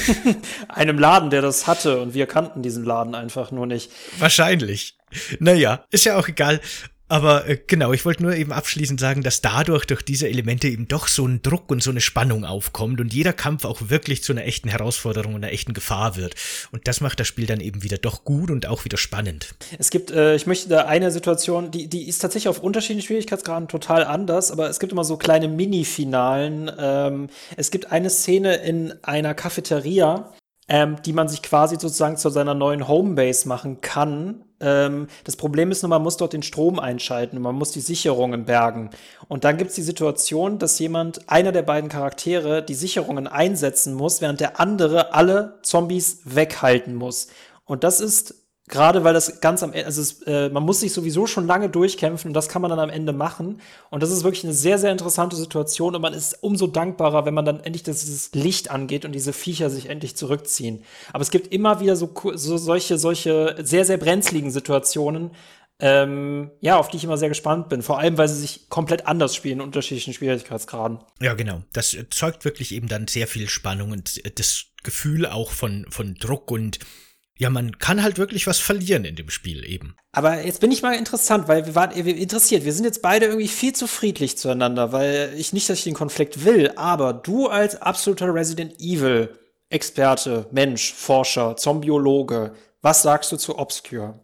einem 0.69 0.99
Laden, 0.99 1.31
der 1.31 1.43
das 1.43 1.67
hatte 1.67 2.01
und 2.01 2.15
wir 2.15 2.27
kannten 2.27 2.63
diesen 2.63 2.85
Laden 2.85 3.15
einfach 3.15 3.53
nur 3.53 3.67
nicht. 3.67 3.91
Wahrscheinlich. 4.19 4.97
Naja, 5.39 5.85
ist 5.91 6.05
ja 6.05 6.19
auch 6.19 6.29
egal. 6.29 6.61
Aber 7.09 7.49
äh, 7.49 7.59
genau, 7.65 7.93
ich 7.93 8.05
wollte 8.05 8.23
nur 8.23 8.35
eben 8.35 8.53
abschließend 8.53 8.99
sagen, 8.99 9.23
dass 9.23 9.41
dadurch 9.41 9.85
durch 9.85 10.03
diese 10.03 10.29
Elemente 10.29 10.69
eben 10.69 10.89
doch 10.89 11.07
so 11.07 11.27
ein 11.27 11.41
Druck 11.41 11.71
und 11.71 11.83
so 11.83 11.91
eine 11.91 12.01
Spannung 12.01 12.45
aufkommt 12.45 13.01
und 13.01 13.15
jeder 13.15 13.33
Kampf 13.33 13.65
auch 13.65 13.91
wirklich 13.91 14.25
zu 14.25 14.33
einer 14.33 14.45
echten 14.45 14.69
Herausforderung 14.69 15.35
und 15.35 15.45
einer 15.45 15.53
echten 15.53 15.73
Gefahr 15.73 16.17
wird. 16.17 16.35
Und 16.73 16.89
das 16.89 17.01
macht 17.01 17.21
das 17.21 17.29
Spiel 17.29 17.47
dann 17.47 17.61
eben 17.61 17.83
wieder 17.83 17.99
doch 17.99 18.25
gut 18.25 18.51
und 18.51 18.67
auch 18.67 18.85
wieder 18.85 18.97
spannend. 18.97 19.55
Es 19.79 19.91
gibt, 19.91 20.11
äh, 20.11 20.35
ich 20.35 20.47
möchte 20.47 20.69
da 20.69 20.87
eine 20.87 21.13
Situation, 21.13 21.71
die, 21.71 21.89
die 21.89 22.09
ist 22.09 22.19
tatsächlich 22.19 22.49
auf 22.49 22.59
unterschiedlichen 22.59 23.07
Schwierigkeitsgraden 23.07 23.69
total 23.69 24.05
anders, 24.05 24.51
aber 24.51 24.69
es 24.69 24.81
gibt 24.81 24.93
immer 24.93 25.05
so 25.05 25.17
kleine 25.17 25.49
Mini-Finalen. 25.49 26.73
Ähm, 26.77 27.29
es 27.57 27.71
gibt 27.71 27.93
eine 27.93 28.11
Szene 28.11 28.57
in 28.57 28.95
einer 29.03 29.35
Cafeteria, 29.35 30.33
ähm, 30.69 30.97
die 31.05 31.13
man 31.13 31.29
sich 31.29 31.43
quasi 31.43 31.77
sozusagen 31.79 32.17
zu 32.17 32.29
seiner 32.31 32.55
neuen 32.55 32.89
Homebase 32.89 33.49
machen 33.49 33.81
kann. 33.81 34.45
Ähm, 34.61 35.07
das 35.25 35.37
Problem 35.37 35.71
ist 35.71 35.83
nur, 35.83 35.91
man 35.91 36.03
muss 36.03 36.17
dort 36.17 36.33
den 36.33 36.43
Strom 36.43 36.81
einschalten 36.81 37.41
man 37.41 37.55
muss 37.55 37.71
die 37.73 37.81
Sicherungen 37.81 38.45
bergen. 38.47 38.91
Und 39.29 39.45
dann 39.45 39.59
gibt 39.59 39.71
es 39.71 39.77
die 39.77 39.83
Situation, 39.83 40.59
dass 40.59 40.79
jemand, 40.79 41.29
einer 41.29 41.53
der 41.53 41.63
beiden 41.63 41.91
Charaktere, 41.91 42.63
die 42.63 42.75
Sicherungen 42.75 43.27
einsetzen 43.27 43.95
muss, 43.95 44.21
während 44.21 44.41
der 44.41 44.59
andere 44.59 45.15
alle 45.15 45.59
Zombies 45.63 46.21
weghalten 46.25 46.95
muss. 46.95 47.29
Und 47.65 47.85
das 47.85 48.01
ist 48.01 48.46
Gerade 48.69 49.05
weil 49.05 49.15
das 49.15 49.41
ganz 49.41 49.63
am 49.63 49.73
Ende, 49.73 49.87
also 49.87 50.01
es, 50.01 50.23
äh, 50.23 50.49
man 50.49 50.65
muss 50.65 50.81
sich 50.81 50.93
sowieso 50.93 51.29
schon 51.29 51.47
lange 51.47 51.69
durchkämpfen 51.69 52.31
und 52.31 52.35
das 52.35 52.49
kann 52.49 52.63
man 52.63 52.69
dann 52.69 52.81
am 52.81 52.91
Ende 52.91 53.13
machen. 53.13 53.61
Und 53.91 54.03
das 54.03 54.11
ist 54.11 54.25
wirklich 54.25 54.43
eine 54.43 54.55
sehr, 54.55 54.79
sehr 54.79 54.91
interessante 54.91 55.37
Situation 55.37 55.95
und 55.95 56.03
man 56.03 56.13
ist 56.13 56.43
umso 56.43 56.67
dankbarer, 56.67 57.25
wenn 57.27 57.35
man 57.35 57.45
dann 57.45 57.61
endlich 57.61 57.85
das, 57.85 58.01
dieses 58.01 58.35
Licht 58.35 58.73
angeht 58.73 59.05
und 59.05 59.13
diese 59.13 59.33
Viecher 59.33 59.71
sich 59.71 59.89
endlich 59.89 60.17
zurückziehen. 60.17 60.83
Aber 61.13 61.23
es 61.23 61.31
gibt 61.31 61.53
immer 61.53 61.79
wieder 61.79 61.95
so, 61.95 62.13
so 62.35 62.57
solche, 62.57 62.99
solche 62.99 63.55
sehr, 63.63 63.85
sehr 63.85 63.99
brenzligen 63.99 64.51
Situationen, 64.51 65.31
ähm, 65.79 66.51
ja, 66.61 66.77
auf 66.77 66.89
die 66.89 66.97
ich 66.97 67.05
immer 67.05 67.19
sehr 67.19 67.29
gespannt 67.29 67.69
bin. 67.69 67.83
Vor 67.83 68.01
allem, 68.01 68.19
weil 68.19 68.29
sie 68.29 68.41
sich 68.41 68.69
komplett 68.69 69.07
anders 69.07 69.37
spielen 69.37 69.61
in 69.61 69.65
unterschiedlichen 69.65 70.13
Schwierigkeitsgraden. 70.13 70.99
Ja, 71.21 71.35
genau. 71.35 71.63
Das 71.73 71.95
erzeugt 71.95 72.45
wirklich 72.45 72.73
eben 72.75 72.89
dann 72.89 73.07
sehr 73.07 73.29
viel 73.29 73.49
Spannung 73.49 73.93
und 73.93 74.21
das 74.41 74.65
Gefühl 74.83 75.25
auch 75.25 75.53
von, 75.53 75.87
von 75.89 76.15
Druck 76.15 76.51
und 76.51 76.81
ja, 77.39 77.51
man 77.51 77.79
kann 77.79 78.03
halt 78.03 78.19
wirklich 78.19 78.47
was 78.47 78.59
verlieren 78.59 79.05
in 79.05 79.17
dem 79.17 79.29
Spiel 79.29 79.65
eben. 79.69 79.97
Aber 80.13 80.43
jetzt 80.43 80.61
bin 80.61 80.73
ich 80.73 80.83
mal 80.83 80.95
interessant, 80.95 81.49
weil 81.49 81.67
wir 81.67 81.75
waren 81.75 81.91
interessiert. 81.91 82.65
Wir 82.65 82.73
sind 82.73 82.85
jetzt 82.85 83.03
beide 83.03 83.27
irgendwie 83.27 83.49
viel 83.49 83.75
zu 83.75 83.87
friedlich 83.87 84.39
zueinander, 84.39 84.93
weil 84.93 85.35
ich 85.37 85.53
nicht, 85.53 85.69
dass 85.69 85.79
ich 85.79 85.85
den 85.85 85.95
Konflikt 85.95 86.45
will, 86.45 86.73
aber 86.77 87.13
du 87.13 87.49
als 87.49 87.81
absoluter 87.83 88.33
Resident 88.33 88.81
Evil 88.81 89.39
Experte, 89.69 90.47
Mensch, 90.53 90.95
Forscher, 90.95 91.57
Zombiologe, 91.57 92.55
was 92.83 93.03
sagst 93.03 93.33
du 93.33 93.37
zu 93.37 93.59
Obscure? 93.59 94.21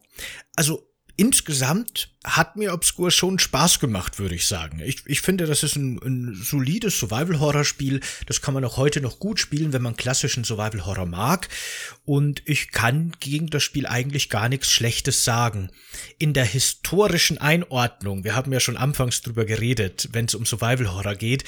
Also 0.56 0.82
insgesamt 1.16 2.10
hat 2.24 2.56
mir 2.56 2.72
Obscure 2.72 3.10
schon 3.10 3.38
Spaß 3.38 3.80
gemacht, 3.80 4.18
würde 4.18 4.34
ich 4.34 4.46
sagen. 4.46 4.80
Ich, 4.80 5.02
ich 5.06 5.20
finde, 5.20 5.46
das 5.46 5.62
ist 5.62 5.76
ein, 5.76 5.98
ein 6.02 6.34
solides 6.34 6.98
Survival-Horror-Spiel. 6.98 8.00
Das 8.26 8.40
kann 8.40 8.54
man 8.54 8.64
auch 8.64 8.76
heute 8.76 9.00
noch 9.00 9.18
gut 9.18 9.40
spielen, 9.40 9.72
wenn 9.72 9.82
man 9.82 9.96
klassischen 9.96 10.44
Survival-Horror 10.44 11.06
mag. 11.06 11.48
Und 12.04 12.42
ich 12.46 12.70
kann 12.70 13.12
gegen 13.20 13.48
das 13.48 13.62
Spiel 13.62 13.86
eigentlich 13.86 14.30
gar 14.30 14.48
nichts 14.48 14.70
Schlechtes 14.70 15.24
sagen. 15.24 15.70
In 16.18 16.32
der 16.32 16.44
historischen 16.44 17.38
Einordnung, 17.38 18.24
wir 18.24 18.34
haben 18.34 18.52
ja 18.52 18.60
schon 18.60 18.76
anfangs 18.76 19.22
drüber 19.22 19.44
geredet, 19.44 20.08
wenn 20.12 20.26
es 20.26 20.34
um 20.34 20.46
Survival-Horror 20.46 21.16
geht, 21.16 21.44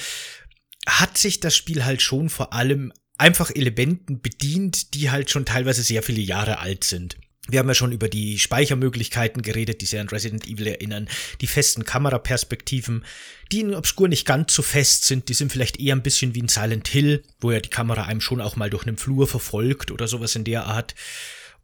hat 0.87 1.17
sich 1.17 1.39
das 1.39 1.55
Spiel 1.55 1.85
halt 1.85 2.01
schon 2.01 2.29
vor 2.29 2.53
allem 2.53 2.91
einfach 3.17 3.49
Elementen 3.49 4.21
bedient, 4.21 4.93
die 4.93 5.09
halt 5.09 5.29
schon 5.29 5.45
teilweise 5.45 5.83
sehr 5.83 6.03
viele 6.03 6.21
Jahre 6.21 6.59
alt 6.59 6.83
sind. 6.83 7.17
Wir 7.47 7.59
haben 7.59 7.67
ja 7.67 7.75
schon 7.75 7.91
über 7.91 8.09
die 8.09 8.39
Speichermöglichkeiten 8.39 9.41
geredet, 9.41 9.81
die 9.81 9.85
sehr 9.85 10.01
an 10.01 10.09
Resident 10.09 10.47
Evil 10.47 10.67
erinnern, 10.67 11.07
die 11.41 11.47
festen 11.47 11.85
Kameraperspektiven, 11.85 13.05
die 13.51 13.59
in 13.59 13.75
Obscur 13.75 14.07
nicht 14.07 14.25
ganz 14.25 14.53
so 14.53 14.63
fest 14.63 15.05
sind, 15.05 15.29
die 15.29 15.33
sind 15.35 15.51
vielleicht 15.51 15.79
eher 15.79 15.95
ein 15.95 16.01
bisschen 16.01 16.33
wie 16.33 16.39
in 16.39 16.47
Silent 16.47 16.87
Hill, 16.87 17.23
wo 17.39 17.51
ja 17.51 17.59
die 17.59 17.69
Kamera 17.69 18.05
einem 18.05 18.21
schon 18.21 18.41
auch 18.41 18.55
mal 18.55 18.69
durch 18.69 18.87
einen 18.87 18.97
Flur 18.97 19.27
verfolgt 19.27 19.91
oder 19.91 20.07
sowas 20.07 20.35
in 20.35 20.43
der 20.43 20.65
Art. 20.65 20.95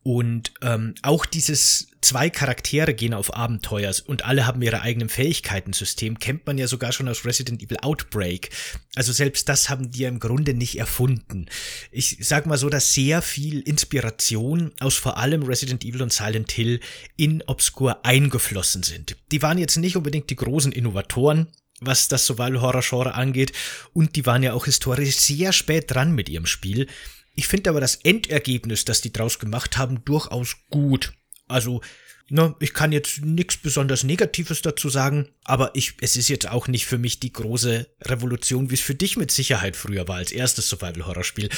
Und 0.03 0.53
ähm, 0.63 0.95
auch 1.03 1.27
dieses 1.27 1.87
zwei 2.01 2.31
Charaktere 2.31 2.95
gehen 2.95 3.13
auf 3.13 3.35
Abenteuer 3.35 3.93
und 4.07 4.25
alle 4.25 4.47
haben 4.47 4.61
ihre 4.63 4.81
eigenen 4.81 5.09
Fähigkeiten-System, 5.09 6.17
kennt 6.17 6.47
man 6.47 6.57
ja 6.57 6.67
sogar 6.67 6.91
schon 6.91 7.07
aus 7.07 7.23
Resident 7.23 7.61
Evil 7.61 7.77
Outbreak. 7.81 8.49
Also 8.95 9.13
selbst 9.13 9.47
das 9.47 9.69
haben 9.69 9.91
die 9.91 9.99
ja 9.99 10.09
im 10.09 10.19
Grunde 10.19 10.55
nicht 10.55 10.79
erfunden. 10.79 11.45
Ich 11.91 12.17
sag 12.21 12.47
mal 12.47 12.57
so, 12.57 12.69
dass 12.69 12.93
sehr 12.93 13.21
viel 13.21 13.59
Inspiration 13.59 14.71
aus 14.79 14.95
vor 14.95 15.17
allem 15.17 15.43
Resident 15.43 15.85
Evil 15.85 16.01
und 16.01 16.11
Silent 16.11 16.51
Hill 16.51 16.79
in 17.15 17.43
Obscure 17.45 18.03
eingeflossen 18.03 18.81
sind. 18.81 19.17
Die 19.31 19.43
waren 19.43 19.59
jetzt 19.59 19.77
nicht 19.77 19.95
unbedingt 19.95 20.31
die 20.31 20.35
großen 20.35 20.71
Innovatoren, 20.71 21.47
was 21.79 22.07
das 22.07 22.25
Survival-Horror-Genre 22.25 23.13
angeht, 23.13 23.53
und 23.93 24.15
die 24.15 24.25
waren 24.25 24.43
ja 24.43 24.53
auch 24.53 24.65
historisch 24.65 25.17
sehr 25.17 25.51
spät 25.51 25.91
dran 25.91 26.13
mit 26.13 26.29
ihrem 26.29 26.45
Spiel. 26.45 26.87
Ich 27.35 27.47
finde 27.47 27.69
aber 27.69 27.81
das 27.81 27.95
Endergebnis, 27.95 28.85
das 28.85 29.01
die 29.01 29.13
draus 29.13 29.39
gemacht 29.39 29.77
haben, 29.77 30.03
durchaus 30.03 30.57
gut. 30.69 31.13
Also, 31.47 31.81
ne, 32.29 32.55
ich 32.59 32.73
kann 32.73 32.91
jetzt 32.91 33.23
nichts 33.23 33.57
besonders 33.57 34.03
Negatives 34.03 34.61
dazu 34.61 34.89
sagen, 34.89 35.29
aber 35.43 35.71
ich, 35.73 35.93
es 36.01 36.15
ist 36.15 36.29
jetzt 36.29 36.49
auch 36.49 36.67
nicht 36.67 36.85
für 36.85 36.97
mich 36.97 37.19
die 37.19 37.33
große 37.33 37.87
Revolution, 38.01 38.69
wie 38.69 38.75
es 38.75 38.81
für 38.81 38.95
dich 38.95 39.17
mit 39.17 39.31
Sicherheit 39.31 39.75
früher 39.75 40.07
war 40.07 40.17
als 40.17 40.31
erstes 40.31 40.69
Survival-Horror-Spiel. 40.69 41.49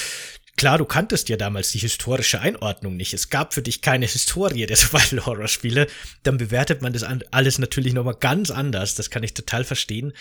Klar, 0.56 0.78
du 0.78 0.84
kanntest 0.84 1.28
ja 1.28 1.36
damals 1.36 1.72
die 1.72 1.80
historische 1.80 2.40
Einordnung 2.40 2.96
nicht. 2.96 3.12
Es 3.12 3.28
gab 3.28 3.54
für 3.54 3.62
dich 3.62 3.82
keine 3.82 4.06
Historie 4.06 4.66
der 4.66 4.76
Survival-Horror-Spiele. 4.76 5.88
Dann 6.22 6.38
bewertet 6.38 6.82
man 6.82 6.92
das 6.92 7.02
alles 7.02 7.58
natürlich 7.58 7.92
nochmal 7.92 8.16
ganz 8.18 8.50
anders. 8.50 8.94
Das 8.94 9.10
kann 9.10 9.24
ich 9.24 9.34
total 9.34 9.64
verstehen. 9.64 10.12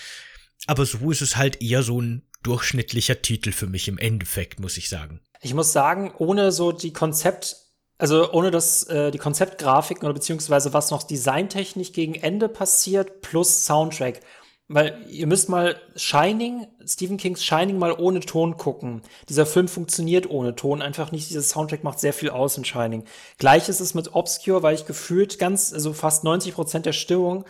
Aber 0.66 0.86
so 0.86 1.12
ist 1.12 1.22
es 1.22 1.36
halt 1.36 1.62
eher 1.62 1.84
so 1.84 2.02
ein 2.02 2.24
durchschnittlicher 2.42 3.22
Titel 3.22 3.52
für 3.52 3.68
mich 3.68 3.88
im 3.88 3.98
Endeffekt, 3.98 4.60
muss 4.60 4.78
ich 4.78 4.90
sagen. 4.90 5.20
Ich 5.44 5.54
muss 5.54 5.74
sagen, 5.74 6.14
ohne 6.18 6.54
so 6.54 6.72
die 6.72 6.94
Konzept, 6.94 7.58
also 7.98 8.32
ohne 8.32 8.50
das, 8.50 8.84
äh, 8.84 9.12
die 9.12 9.18
Konzeptgrafiken 9.18 10.06
oder 10.06 10.14
beziehungsweise 10.14 10.72
was 10.72 10.90
noch 10.90 11.04
designtechnisch 11.04 11.92
gegen 11.92 12.16
Ende 12.16 12.48
passiert, 12.48 13.22
plus 13.22 13.66
Soundtrack. 13.66 14.22
Weil 14.70 15.06
ihr 15.10 15.28
müsst 15.28 15.50
mal 15.50 15.76
Shining, 15.98 16.66
Stephen 16.86 17.18
Kings 17.18 17.44
Shining 17.44 17.78
mal 17.78 17.92
ohne 17.92 18.22
Ton 18.22 18.56
gucken. 18.56 19.02
Dieser 19.28 19.46
Film 19.46 19.68
funktioniert 19.68 20.30
ohne 20.30 20.56
Ton 20.56 20.82
einfach 20.82 21.12
nicht. 21.12 21.30
Dieser 21.30 21.42
Soundtrack 21.42 21.84
macht 21.84 22.00
sehr 22.00 22.14
viel 22.14 22.30
aus 22.30 22.58
in 22.58 22.64
Shining. 22.64 23.04
Gleich 23.38 23.68
ist 23.68 23.82
es 23.82 23.94
mit 23.94 24.16
Obscure, 24.16 24.64
weil 24.64 24.76
ich 24.76 24.86
gefühlt 24.86 25.40
ganz, 25.40 25.74
also 25.74 25.92
fast 25.92 26.24
90 26.24 26.54
Prozent 26.54 26.86
der 26.86 26.94
Stimmung 26.94 27.44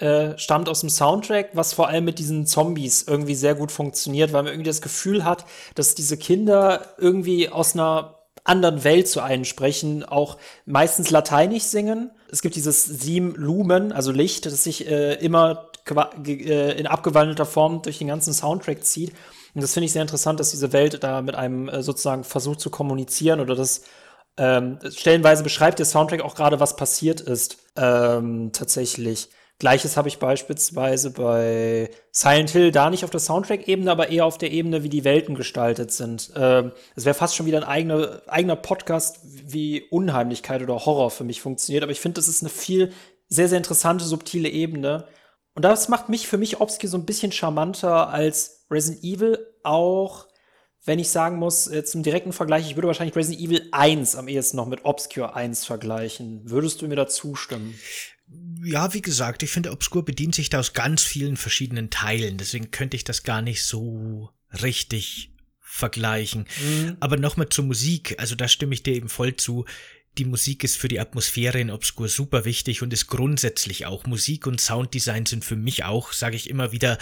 äh, 0.00 0.38
stammt 0.38 0.68
aus 0.68 0.80
dem 0.80 0.90
Soundtrack, 0.90 1.50
was 1.54 1.74
vor 1.74 1.88
allem 1.88 2.04
mit 2.04 2.18
diesen 2.18 2.46
Zombies 2.46 3.02
irgendwie 3.06 3.34
sehr 3.34 3.54
gut 3.54 3.70
funktioniert, 3.70 4.32
weil 4.32 4.42
man 4.42 4.52
irgendwie 4.52 4.70
das 4.70 4.82
Gefühl 4.82 5.24
hat, 5.24 5.44
dass 5.74 5.94
diese 5.94 6.16
Kinder 6.16 6.94
irgendwie 6.98 7.48
aus 7.48 7.74
einer 7.74 8.16
anderen 8.44 8.84
Welt 8.84 9.08
zu 9.08 9.20
einem 9.20 9.44
sprechen, 9.44 10.04
auch 10.04 10.38
meistens 10.64 11.10
lateinisch 11.10 11.64
singen. 11.64 12.10
Es 12.30 12.42
gibt 12.42 12.56
dieses 12.56 12.84
Sim 12.84 13.34
Lumen, 13.36 13.92
also 13.92 14.12
Licht, 14.12 14.46
das 14.46 14.64
sich 14.64 14.88
äh, 14.88 15.14
immer 15.14 15.70
äh, 16.26 16.78
in 16.78 16.86
abgewandelter 16.86 17.46
Form 17.46 17.82
durch 17.82 17.98
den 17.98 18.08
ganzen 18.08 18.32
Soundtrack 18.32 18.84
zieht. 18.84 19.12
Und 19.54 19.62
das 19.62 19.74
finde 19.74 19.86
ich 19.86 19.92
sehr 19.92 20.02
interessant, 20.02 20.40
dass 20.40 20.50
diese 20.50 20.72
Welt 20.72 21.02
da 21.02 21.22
mit 21.22 21.34
einem 21.34 21.68
äh, 21.68 21.82
sozusagen 21.82 22.24
versucht 22.24 22.60
zu 22.60 22.70
kommunizieren 22.70 23.40
oder 23.40 23.54
das 23.54 23.82
ähm, 24.36 24.78
stellenweise 24.90 25.42
beschreibt 25.42 25.78
der 25.78 25.86
Soundtrack 25.86 26.22
auch 26.22 26.34
gerade, 26.34 26.60
was 26.60 26.76
passiert 26.76 27.20
ist, 27.20 27.58
ähm, 27.76 28.52
tatsächlich. 28.52 29.28
Gleiches 29.60 29.98
habe 29.98 30.08
ich 30.08 30.18
beispielsweise 30.18 31.10
bei 31.10 31.90
Silent 32.12 32.48
Hill, 32.48 32.72
da 32.72 32.88
nicht 32.88 33.04
auf 33.04 33.10
der 33.10 33.20
Soundtrack-Ebene, 33.20 33.90
aber 33.90 34.08
eher 34.08 34.24
auf 34.24 34.38
der 34.38 34.52
Ebene, 34.52 34.82
wie 34.82 34.88
die 34.88 35.04
Welten 35.04 35.34
gestaltet 35.34 35.92
sind. 35.92 36.32
Ähm, 36.34 36.72
es 36.96 37.04
wäre 37.04 37.14
fast 37.14 37.36
schon 37.36 37.44
wieder 37.44 37.58
ein 37.58 37.64
eigener, 37.64 38.22
eigener 38.26 38.56
Podcast, 38.56 39.18
wie 39.22 39.82
Unheimlichkeit 39.90 40.62
oder 40.62 40.86
Horror 40.86 41.10
für 41.10 41.24
mich 41.24 41.42
funktioniert. 41.42 41.82
Aber 41.82 41.92
ich 41.92 42.00
finde, 42.00 42.14
das 42.14 42.26
ist 42.26 42.42
eine 42.42 42.48
viel, 42.48 42.90
sehr, 43.28 43.48
sehr 43.48 43.58
interessante, 43.58 44.06
subtile 44.06 44.48
Ebene. 44.48 45.04
Und 45.54 45.62
das 45.62 45.90
macht 45.90 46.08
mich 46.08 46.26
für 46.26 46.38
mich 46.38 46.62
Obsky 46.62 46.86
so 46.86 46.96
ein 46.96 47.04
bisschen 47.04 47.30
charmanter 47.30 48.08
als 48.08 48.64
Resident 48.70 49.04
Evil, 49.04 49.46
auch 49.62 50.26
wenn 50.86 50.98
ich 50.98 51.10
sagen 51.10 51.36
muss, 51.36 51.70
jetzt 51.70 51.94
im 51.94 52.02
direkten 52.02 52.32
Vergleich, 52.32 52.66
ich 52.66 52.76
würde 52.76 52.86
wahrscheinlich 52.86 53.14
Resident 53.14 53.42
Evil 53.42 53.68
1 53.72 54.16
am 54.16 54.26
ehesten 54.26 54.56
noch 54.56 54.66
mit 54.66 54.86
Obscure 54.86 55.36
1 55.36 55.66
vergleichen. 55.66 56.40
Würdest 56.48 56.80
du 56.80 56.88
mir 56.88 56.96
da 56.96 57.06
zustimmen? 57.06 57.78
Ja, 58.62 58.92
wie 58.94 59.02
gesagt, 59.02 59.42
ich 59.42 59.50
finde, 59.50 59.72
Obscur 59.72 60.04
bedient 60.04 60.34
sich 60.34 60.50
da 60.50 60.58
aus 60.58 60.72
ganz 60.72 61.02
vielen 61.02 61.36
verschiedenen 61.36 61.90
Teilen. 61.90 62.36
Deswegen 62.36 62.70
könnte 62.70 62.96
ich 62.96 63.04
das 63.04 63.22
gar 63.22 63.42
nicht 63.42 63.64
so 63.64 64.30
richtig 64.62 65.32
vergleichen. 65.60 66.46
Mhm. 66.64 66.96
Aber 67.00 67.16
nochmal 67.16 67.48
zur 67.48 67.64
Musik. 67.64 68.16
Also 68.18 68.34
da 68.34 68.48
stimme 68.48 68.74
ich 68.74 68.82
dir 68.82 68.94
eben 68.94 69.08
voll 69.08 69.36
zu. 69.36 69.64
Die 70.18 70.24
Musik 70.24 70.64
ist 70.64 70.76
für 70.76 70.88
die 70.88 70.98
Atmosphäre 70.98 71.60
in 71.60 71.70
Obscur 71.70 72.08
super 72.08 72.44
wichtig 72.44 72.82
und 72.82 72.92
ist 72.92 73.06
grundsätzlich 73.06 73.86
auch. 73.86 74.06
Musik 74.06 74.46
und 74.46 74.60
Sounddesign 74.60 75.26
sind 75.26 75.44
für 75.44 75.56
mich 75.56 75.84
auch, 75.84 76.12
sage 76.12 76.36
ich 76.36 76.50
immer 76.50 76.72
wieder, 76.72 76.98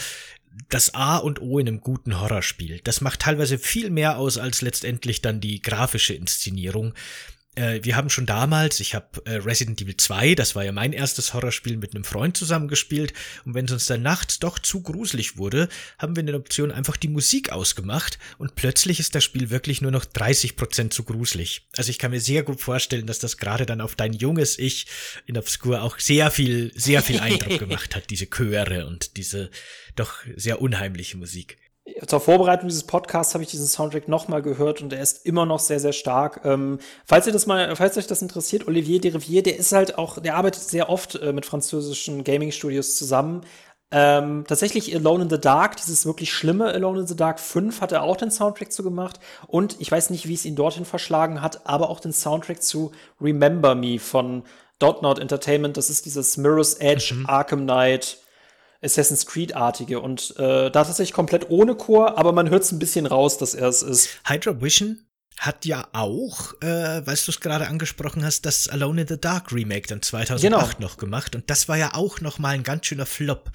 das 0.69 0.95
A 0.95 1.17
und 1.17 1.41
O 1.41 1.59
in 1.59 1.69
einem 1.69 1.81
guten 1.81 2.21
Horrorspiel. 2.21 2.81
Das 2.85 3.01
macht 3.01 3.21
teilweise 3.21 3.59
viel 3.59 3.91
mehr 3.91 4.19
aus 4.19 4.39
als 4.39 4.61
letztendlich 4.61 5.23
dann 5.23 5.41
die 5.41 5.63
grafische 5.63 6.15
Inszenierung 6.15 6.95
äh, 7.59 7.85
wir 7.85 7.97
haben 7.97 8.09
schon 8.09 8.25
damals, 8.25 8.79
ich 8.81 8.95
habe 8.95 9.21
äh, 9.25 9.35
Resident 9.37 9.83
Evil 9.83 9.97
2, 9.97 10.35
das 10.37 10.55
war 10.55 10.65
ja 10.65 10.73
mein 10.73 10.93
erstes 10.93 11.35
Horrorspiel, 11.35 11.77
mit 11.77 11.95
einem 11.95 12.05
Freund 12.05 12.37
zusammengespielt. 12.37 13.13
Und 13.45 13.55
wenn 13.55 13.65
es 13.65 13.73
uns 13.73 13.87
dann 13.87 14.03
nachts 14.03 14.39
doch 14.39 14.59
zu 14.59 14.81
gruselig 14.83 15.37
wurde, 15.37 15.69
haben 15.99 16.15
wir 16.15 16.21
in 16.21 16.27
der 16.27 16.37
Option 16.37 16.71
einfach 16.71 16.97
die 16.97 17.09
Musik 17.09 17.51
ausgemacht 17.51 18.19
und 18.39 18.55
plötzlich 18.55 19.01
ist 19.01 19.15
das 19.15 19.25
Spiel 19.25 19.51
wirklich 19.51 19.83
nur 19.83 19.91
noch 19.91 20.05
30 20.05 20.57
Prozent 20.57 20.95
zu 20.95 21.03
gruselig. 21.03 21.67
Also 21.77 21.91
ich 21.91 21.99
kann 21.99 22.13
mir 22.13 22.21
sehr 22.21 22.45
gut 22.45 22.61
vorstellen, 22.61 23.07
dass 23.07 23.19
das 23.19 23.37
gerade 23.37 23.67
dann 23.67 23.81
auf 23.81 23.97
dein 23.97 24.13
junges 24.13 24.59
Ich 24.59 24.87
in 25.27 25.37
Obscure 25.37 25.83
auch 25.83 25.99
sehr 25.99 26.31
viel, 26.31 26.73
sehr 26.77 27.03
viel 27.03 27.19
Eindruck 27.19 27.59
gemacht 27.59 27.97
hat, 27.97 28.11
diese 28.11 28.27
Chöre 28.27 28.87
und 28.87 29.17
diese 29.17 29.51
doch 29.97 30.15
sehr 30.37 30.63
unheimliche 30.63 31.17
Musik 31.17 31.57
zur 32.07 32.21
Vorbereitung 32.21 32.69
dieses 32.69 32.85
Podcasts 32.85 33.35
habe 33.35 33.45
ich 33.45 33.51
diesen 33.51 33.67
Soundtrack 33.67 34.09
nochmal 34.09 34.43
gehört 34.43 34.83
und 34.83 34.93
er 34.93 35.01
ist 35.01 35.27
immer 35.27 35.47
noch 35.47 35.59
sehr, 35.59 35.81
sehr 35.81 35.93
stark. 35.93 36.41
Ähm, 36.45 36.79
falls 37.05 37.27
ihr 37.27 37.33
das 37.33 37.47
mal, 37.47 37.75
falls 37.77 37.97
euch 37.97 38.07
das 38.07 38.23
interessiert, 38.23 38.67
Olivier 38.67 39.01
Derivier, 39.01 39.43
der 39.43 39.57
ist 39.57 39.73
halt 39.73 39.99
auch, 39.99 40.21
der 40.21 40.37
arbeitet 40.37 40.63
sehr 40.63 40.89
oft 40.89 41.17
äh, 41.17 41.33
mit 41.33 41.47
französischen 41.47 42.25
Gaming-Studios 42.25 42.97
zusammen. 42.97 43.43
Ähm, 43.91 44.45
tatsächlich 44.47 44.95
Alone 44.95 45.25
in 45.25 45.31
the 45.31 45.41
Dark, 45.41 45.77
dieses 45.77 46.05
wirklich 46.05 46.31
schlimme 46.31 46.67
Alone 46.67 47.01
in 47.01 47.07
the 47.07 47.17
Dark 47.17 47.41
5 47.41 47.81
hat 47.81 47.93
er 47.93 48.03
auch 48.03 48.17
den 48.17 48.31
Soundtrack 48.31 48.71
zu 48.71 48.83
gemacht. 48.83 49.19
Und 49.47 49.77
ich 49.79 49.91
weiß 49.91 50.11
nicht, 50.11 50.29
wie 50.29 50.35
es 50.35 50.45
ihn 50.45 50.57
dorthin 50.57 50.85
verschlagen 50.85 51.41
hat, 51.41 51.67
aber 51.67 51.89
auch 51.89 52.01
den 52.01 52.13
Soundtrack 52.13 52.63
zu 52.63 52.93
Remember 53.21 53.75
Me 53.75 53.99
von 53.99 54.43
Dotnod 54.79 55.19
Entertainment. 55.19 55.77
Das 55.79 55.89
ist 55.89 56.05
dieses 56.05 56.37
Mirror's 56.37 56.75
Edge, 56.75 57.15
mhm. 57.15 57.27
Arkham 57.27 57.63
Knight, 57.63 58.19
Assassin's 58.83 59.27
Creed-artige 59.27 60.01
und 60.01 60.35
äh, 60.39 60.71
da 60.71 60.85
tatsächlich 60.85 61.13
komplett 61.13 61.51
ohne 61.51 61.75
Chor, 61.75 62.17
aber 62.17 62.33
man 62.33 62.51
hört 62.51 62.63
es 62.63 62.73
ein 62.73 62.79
bisschen 62.79 63.07
raus, 63.07 63.39
dass 63.39 63.55
er 63.55 63.69
es 63.69 63.83
ist. 63.83 64.21
Hydra 64.25 64.61
Vision 64.61 65.08
hat 65.39 65.65
ja 65.65 65.89
auch, 65.93 66.61
äh, 66.63 67.07
weißt 67.07 67.29
du 67.29 67.33
es 67.33 67.41
gerade 67.41 67.69
angesprochen 67.69 68.25
hast, 68.25 68.45
das 68.45 68.69
Alone 68.69 69.03
in 69.03 69.09
the 69.09 69.21
Dark 69.21 69.53
Remake 69.53 69.87
dann 69.87 70.03
2008 70.03 70.43
genau. 70.43 70.87
noch 70.87 70.97
gemacht 70.97 71.37
und 71.37 71.49
das 71.49 71.69
war 71.69 71.77
ja 71.77 71.95
auch 71.95 72.21
noch 72.21 72.39
mal 72.39 72.51
ein 72.51 72.65
ganz 72.65 72.87
schöner 72.87 73.07
Flop. 73.07 73.51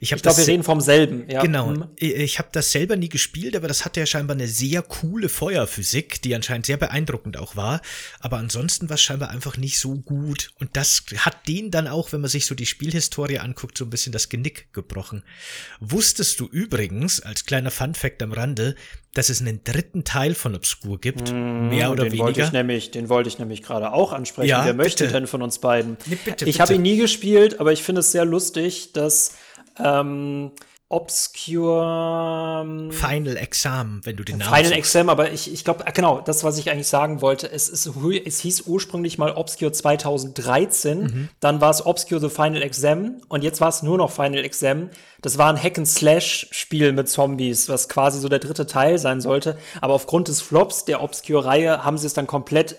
Ich, 0.00 0.10
ich 0.12 0.22
glaube, 0.22 0.38
wir 0.38 0.46
reden 0.46 0.64
vom 0.64 0.80
selben. 0.80 1.30
Ja. 1.30 1.42
Genau. 1.42 1.68
Hm. 1.68 1.84
Ich, 1.96 2.14
ich 2.14 2.38
habe 2.38 2.48
das 2.52 2.72
selber 2.72 2.96
nie 2.96 3.08
gespielt, 3.08 3.54
aber 3.54 3.68
das 3.68 3.84
hatte 3.84 4.00
ja 4.00 4.06
scheinbar 4.06 4.36
eine 4.36 4.48
sehr 4.48 4.82
coole 4.82 5.28
Feuerphysik, 5.28 6.20
die 6.22 6.34
anscheinend 6.34 6.66
sehr 6.66 6.76
beeindruckend 6.76 7.36
auch 7.36 7.54
war. 7.54 7.80
Aber 8.18 8.38
ansonsten 8.38 8.88
war 8.88 8.94
es 8.94 9.02
scheinbar 9.02 9.30
einfach 9.30 9.56
nicht 9.56 9.78
so 9.78 9.94
gut 9.94 10.52
und 10.58 10.76
das 10.76 11.04
hat 11.16 11.46
den 11.46 11.70
dann 11.70 11.86
auch, 11.86 12.12
wenn 12.12 12.20
man 12.20 12.30
sich 12.30 12.46
so 12.46 12.54
die 12.56 12.66
Spielhistorie 12.66 13.38
anguckt, 13.38 13.78
so 13.78 13.84
ein 13.84 13.90
bisschen 13.90 14.12
das 14.12 14.28
Genick 14.28 14.72
gebrochen. 14.72 15.22
Wusstest 15.78 16.40
du 16.40 16.46
übrigens 16.46 17.20
als 17.20 17.44
kleiner 17.46 17.70
Fun 17.70 17.94
Fact 17.94 18.22
am 18.22 18.32
Rande, 18.32 18.74
dass 19.14 19.28
es 19.28 19.40
einen 19.40 19.64
dritten 19.64 20.04
Teil 20.04 20.34
von 20.34 20.54
Obscur 20.54 21.00
gibt, 21.00 21.19
mmh, 21.20 21.68
mehr 21.68 21.90
oder 21.90 22.04
den 22.04 22.12
weniger. 22.12 22.26
Wollte 22.26 22.40
ich 22.42 22.52
nämlich, 22.52 22.90
den 22.90 23.08
wollte 23.08 23.28
ich 23.28 23.38
nämlich 23.38 23.62
gerade 23.62 23.92
auch 23.92 24.12
ansprechen. 24.12 24.48
Ja, 24.48 24.64
Wer 24.64 24.74
möchte 24.74 25.04
bitte. 25.04 25.14
denn 25.18 25.26
von 25.26 25.42
uns 25.42 25.58
beiden? 25.58 25.96
Nee, 26.06 26.18
bitte, 26.24 26.44
ich 26.48 26.60
habe 26.60 26.74
ihn 26.74 26.82
nie 26.82 26.96
gespielt, 26.96 27.60
aber 27.60 27.72
ich 27.72 27.82
finde 27.82 28.00
es 28.00 28.12
sehr 28.12 28.24
lustig, 28.24 28.92
dass 28.92 29.36
ähm, 29.78 30.52
Obscure 30.92 32.62
ähm, 32.64 32.90
Final 32.90 33.36
Exam, 33.36 34.00
wenn 34.02 34.16
du 34.16 34.24
den 34.24 34.38
Namen 34.38 34.52
Final 34.52 34.72
Exam, 34.72 35.08
aber 35.08 35.30
ich, 35.30 35.52
ich 35.52 35.64
glaube, 35.64 35.84
genau, 35.94 36.20
das, 36.20 36.42
was 36.42 36.58
ich 36.58 36.68
eigentlich 36.68 36.88
sagen 36.88 37.22
wollte, 37.22 37.48
es, 37.48 37.68
ist, 37.68 37.88
es 38.24 38.40
hieß 38.40 38.62
ursprünglich 38.62 39.16
mal 39.16 39.30
Obscure 39.36 39.70
2013, 39.70 41.00
mhm. 41.00 41.28
dann 41.38 41.60
war 41.60 41.70
es 41.70 41.86
Obscure 41.86 42.20
The 42.20 42.28
Final 42.28 42.62
Exam 42.62 43.22
und 43.28 43.44
jetzt 43.44 43.60
war 43.60 43.68
es 43.68 43.84
nur 43.84 43.98
noch 43.98 44.10
Final 44.10 44.44
Exam. 44.44 44.90
Das 45.22 45.38
war 45.38 45.52
ein 45.52 45.62
Hack-and-Slash-Spiel 45.62 46.92
mit 46.92 47.08
Zombies, 47.08 47.68
was 47.68 47.88
quasi 47.88 48.18
so 48.18 48.28
der 48.28 48.40
dritte 48.40 48.66
Teil 48.66 48.98
sein 48.98 49.20
sollte. 49.20 49.56
Aber 49.80 49.94
aufgrund 49.94 50.26
des 50.26 50.42
Flops 50.42 50.86
der 50.86 51.02
Obscure-Reihe 51.02 51.84
haben 51.84 51.98
sie 51.98 52.08
es 52.08 52.14
dann 52.14 52.26
komplett 52.26 52.76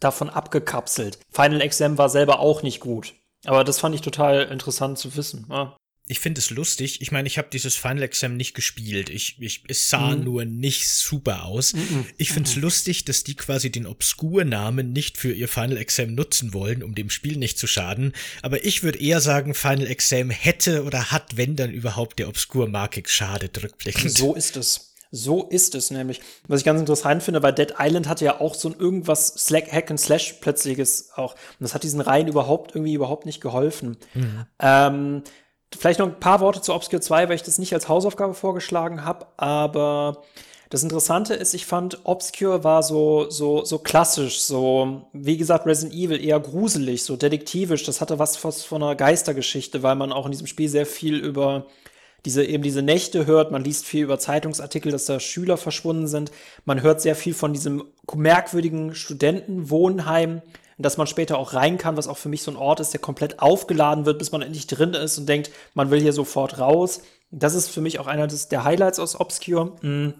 davon 0.00 0.28
abgekapselt. 0.28 1.20
Final 1.30 1.60
Exam 1.60 1.98
war 1.98 2.08
selber 2.08 2.40
auch 2.40 2.64
nicht 2.64 2.80
gut. 2.80 3.14
Aber 3.44 3.62
das 3.62 3.78
fand 3.78 3.94
ich 3.94 4.00
total 4.00 4.42
interessant 4.44 4.98
zu 4.98 5.14
wissen. 5.14 5.46
Ja 5.48 5.76
ich 6.06 6.20
finde 6.20 6.38
es 6.38 6.50
lustig. 6.50 7.00
Ich 7.00 7.12
meine, 7.12 7.26
ich 7.26 7.38
habe 7.38 7.48
dieses 7.50 7.76
Final 7.76 8.02
Exam 8.02 8.36
nicht 8.36 8.54
gespielt. 8.54 9.08
Ich, 9.08 9.36
ich, 9.40 9.62
es 9.68 9.88
sah 9.88 10.14
mhm. 10.14 10.24
nur 10.24 10.44
nicht 10.44 10.86
super 10.88 11.44
aus. 11.44 11.72
Mhm. 11.72 12.04
Ich 12.18 12.30
finde 12.30 12.50
es 12.50 12.56
mhm. 12.56 12.62
lustig, 12.62 13.06
dass 13.06 13.24
die 13.24 13.34
quasi 13.34 13.70
den 13.70 13.86
Obskur-Namen 13.86 14.92
nicht 14.92 15.16
für 15.16 15.32
ihr 15.32 15.48
Final 15.48 15.78
Exam 15.78 16.14
nutzen 16.14 16.52
wollen, 16.52 16.82
um 16.82 16.94
dem 16.94 17.08
Spiel 17.08 17.38
nicht 17.38 17.58
zu 17.58 17.66
schaden. 17.66 18.12
Aber 18.42 18.64
ich 18.66 18.82
würde 18.82 19.00
eher 19.00 19.20
sagen, 19.20 19.54
Final 19.54 19.86
Exam 19.86 20.28
hätte 20.28 20.84
oder 20.84 21.10
hat, 21.10 21.38
wenn 21.38 21.56
dann 21.56 21.70
überhaupt, 21.70 22.18
der 22.18 22.28
Obskur-Marke 22.28 23.00
geschadet, 23.00 23.62
rückblickend. 23.62 24.12
So 24.12 24.34
ist 24.34 24.58
es. 24.58 24.90
So 25.10 25.44
ist 25.44 25.76
es 25.76 25.90
nämlich. 25.92 26.20
Was 26.48 26.60
ich 26.60 26.66
ganz 26.66 26.80
interessant 26.80 27.22
finde, 27.22 27.40
weil 27.42 27.52
Dead 27.52 27.74
Island 27.78 28.08
hatte 28.08 28.24
ja 28.24 28.40
auch 28.40 28.54
so 28.54 28.68
ein 28.68 28.74
irgendwas 28.78 29.28
Slack, 29.28 29.72
Hack 29.72 29.88
and 29.90 30.00
Slash 30.00 30.34
plötzliches 30.40 31.10
auch. 31.14 31.34
Und 31.34 31.60
das 31.60 31.72
hat 31.72 31.84
diesen 31.84 32.00
Reihen 32.00 32.26
überhaupt 32.26 32.74
irgendwie 32.74 32.94
überhaupt 32.94 33.24
nicht 33.24 33.40
geholfen. 33.40 33.96
Mhm. 34.14 34.46
Ähm, 34.58 35.22
Vielleicht 35.78 35.98
noch 35.98 36.06
ein 36.06 36.20
paar 36.20 36.40
Worte 36.40 36.60
zu 36.60 36.74
Obscure 36.74 37.00
2, 37.00 37.28
weil 37.28 37.36
ich 37.36 37.42
das 37.42 37.58
nicht 37.58 37.74
als 37.74 37.88
Hausaufgabe 37.88 38.34
vorgeschlagen 38.34 39.04
habe, 39.04 39.26
aber 39.36 40.22
das 40.74 40.82
Interessante 40.82 41.34
ist, 41.34 41.54
ich 41.54 41.66
fand, 41.66 42.00
Obscure 42.02 42.64
war 42.64 42.82
so, 42.82 43.30
so, 43.30 43.64
so 43.64 43.78
klassisch, 43.78 44.40
so, 44.40 45.02
wie 45.12 45.36
gesagt, 45.36 45.66
Resident 45.66 45.94
Evil 45.94 46.20
eher 46.20 46.40
gruselig, 46.40 47.04
so 47.04 47.14
detektivisch. 47.16 47.84
Das 47.84 48.00
hatte 48.00 48.18
was, 48.18 48.36
von 48.36 48.82
einer 48.82 48.96
Geistergeschichte, 48.96 49.84
weil 49.84 49.94
man 49.94 50.10
auch 50.10 50.26
in 50.26 50.32
diesem 50.32 50.48
Spiel 50.48 50.68
sehr 50.68 50.84
viel 50.84 51.16
über 51.16 51.66
diese, 52.24 52.44
eben 52.44 52.64
diese 52.64 52.82
Nächte 52.82 53.26
hört. 53.26 53.52
Man 53.52 53.62
liest 53.62 53.84
viel 53.84 54.02
über 54.02 54.18
Zeitungsartikel, 54.18 54.90
dass 54.90 55.04
da 55.04 55.20
Schüler 55.20 55.58
verschwunden 55.58 56.08
sind. 56.08 56.32
Man 56.64 56.82
hört 56.82 57.00
sehr 57.00 57.14
viel 57.14 57.34
von 57.34 57.52
diesem 57.52 57.84
merkwürdigen 58.12 58.96
Studentenwohnheim 58.96 60.42
dass 60.78 60.96
man 60.96 61.06
später 61.06 61.38
auch 61.38 61.54
rein 61.54 61.78
kann, 61.78 61.96
was 61.96 62.08
auch 62.08 62.16
für 62.16 62.28
mich 62.28 62.42
so 62.42 62.50
ein 62.50 62.56
Ort 62.56 62.80
ist, 62.80 62.92
der 62.92 63.00
komplett 63.00 63.40
aufgeladen 63.40 64.06
wird, 64.06 64.18
bis 64.18 64.32
man 64.32 64.42
endlich 64.42 64.66
drin 64.66 64.94
ist 64.94 65.18
und 65.18 65.28
denkt, 65.28 65.50
man 65.74 65.90
will 65.90 66.00
hier 66.00 66.12
sofort 66.12 66.58
raus. 66.58 67.02
Das 67.30 67.54
ist 67.54 67.68
für 67.68 67.80
mich 67.80 67.98
auch 67.98 68.06
einer 68.06 68.26
des, 68.26 68.48
der 68.48 68.64
Highlights 68.64 68.98
aus 68.98 69.18
Obscure. 69.18 69.72
Mhm. 69.82 70.14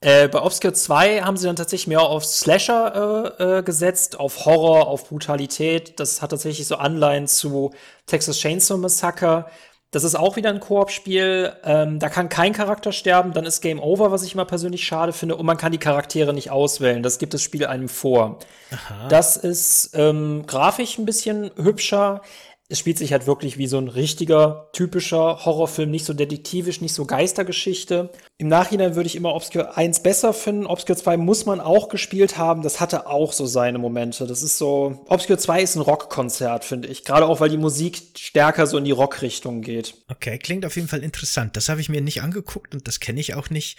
Äh, 0.00 0.28
bei 0.28 0.42
Obscure 0.42 0.74
2 0.74 1.22
haben 1.22 1.38
sie 1.38 1.46
dann 1.46 1.56
tatsächlich 1.56 1.86
mehr 1.86 2.02
auf 2.02 2.26
Slasher 2.26 3.32
äh, 3.40 3.58
äh, 3.58 3.62
gesetzt, 3.62 4.20
auf 4.20 4.44
Horror, 4.44 4.86
auf 4.86 5.08
Brutalität. 5.08 5.98
Das 5.98 6.20
hat 6.20 6.30
tatsächlich 6.30 6.66
so 6.66 6.76
Anleihen 6.76 7.26
zu 7.26 7.72
Texas 8.06 8.38
Chainsaw 8.38 8.78
Massacre. 8.78 9.46
Das 9.94 10.02
ist 10.02 10.16
auch 10.16 10.34
wieder 10.36 10.50
ein 10.50 10.60
Koop-Spiel. 10.60 11.52
Ähm, 11.64 11.98
da 12.00 12.08
kann 12.08 12.28
kein 12.28 12.52
Charakter 12.52 12.90
sterben, 12.90 13.32
dann 13.32 13.46
ist 13.46 13.60
Game 13.60 13.80
Over, 13.80 14.10
was 14.10 14.24
ich 14.24 14.34
immer 14.34 14.44
persönlich 14.44 14.84
schade 14.84 15.12
finde. 15.12 15.36
Und 15.36 15.46
man 15.46 15.56
kann 15.56 15.70
die 15.70 15.78
Charaktere 15.78 16.34
nicht 16.34 16.50
auswählen. 16.50 17.02
Das 17.02 17.18
gibt 17.18 17.32
das 17.32 17.42
Spiel 17.42 17.64
einem 17.66 17.88
vor. 17.88 18.38
Aha. 18.72 19.08
Das 19.08 19.36
ist 19.36 19.90
ähm, 19.94 20.44
grafisch 20.46 20.98
ein 20.98 21.04
bisschen 21.04 21.50
hübscher 21.56 22.22
es 22.68 22.78
spielt 22.78 22.96
sich 22.96 23.12
halt 23.12 23.26
wirklich 23.26 23.58
wie 23.58 23.66
so 23.66 23.78
ein 23.78 23.88
richtiger, 23.88 24.70
typischer 24.72 25.44
Horrorfilm, 25.44 25.90
nicht 25.90 26.06
so 26.06 26.14
detektivisch, 26.14 26.80
nicht 26.80 26.94
so 26.94 27.04
Geistergeschichte. 27.04 28.10
Im 28.36 28.48
Nachhinein 28.48 28.96
würde 28.96 29.06
ich 29.06 29.14
immer 29.14 29.32
Obscure 29.32 29.76
1 29.76 30.00
besser 30.00 30.34
finden. 30.34 30.66
Obscure 30.66 30.98
2 30.98 31.16
muss 31.16 31.46
man 31.46 31.60
auch 31.60 31.88
gespielt 31.88 32.36
haben. 32.36 32.62
Das 32.62 32.80
hatte 32.80 33.06
auch 33.06 33.32
so 33.32 33.46
seine 33.46 33.78
Momente. 33.78 34.26
Das 34.26 34.42
ist 34.42 34.58
so, 34.58 35.04
Obscure 35.06 35.38
2 35.38 35.62
ist 35.62 35.76
ein 35.76 35.82
Rockkonzert, 35.82 36.64
finde 36.64 36.88
ich. 36.88 37.04
Gerade 37.04 37.26
auch, 37.26 37.38
weil 37.38 37.48
die 37.48 37.56
Musik 37.56 38.02
stärker 38.18 38.66
so 38.66 38.76
in 38.76 38.84
die 38.84 38.90
Rockrichtung 38.90 39.62
geht. 39.62 39.94
Okay, 40.08 40.36
klingt 40.38 40.66
auf 40.66 40.74
jeden 40.74 40.88
Fall 40.88 41.04
interessant. 41.04 41.56
Das 41.56 41.68
habe 41.68 41.80
ich 41.80 41.88
mir 41.88 42.00
nicht 42.00 42.22
angeguckt 42.22 42.74
und 42.74 42.88
das 42.88 42.98
kenne 42.98 43.20
ich 43.20 43.34
auch 43.34 43.50
nicht. 43.50 43.78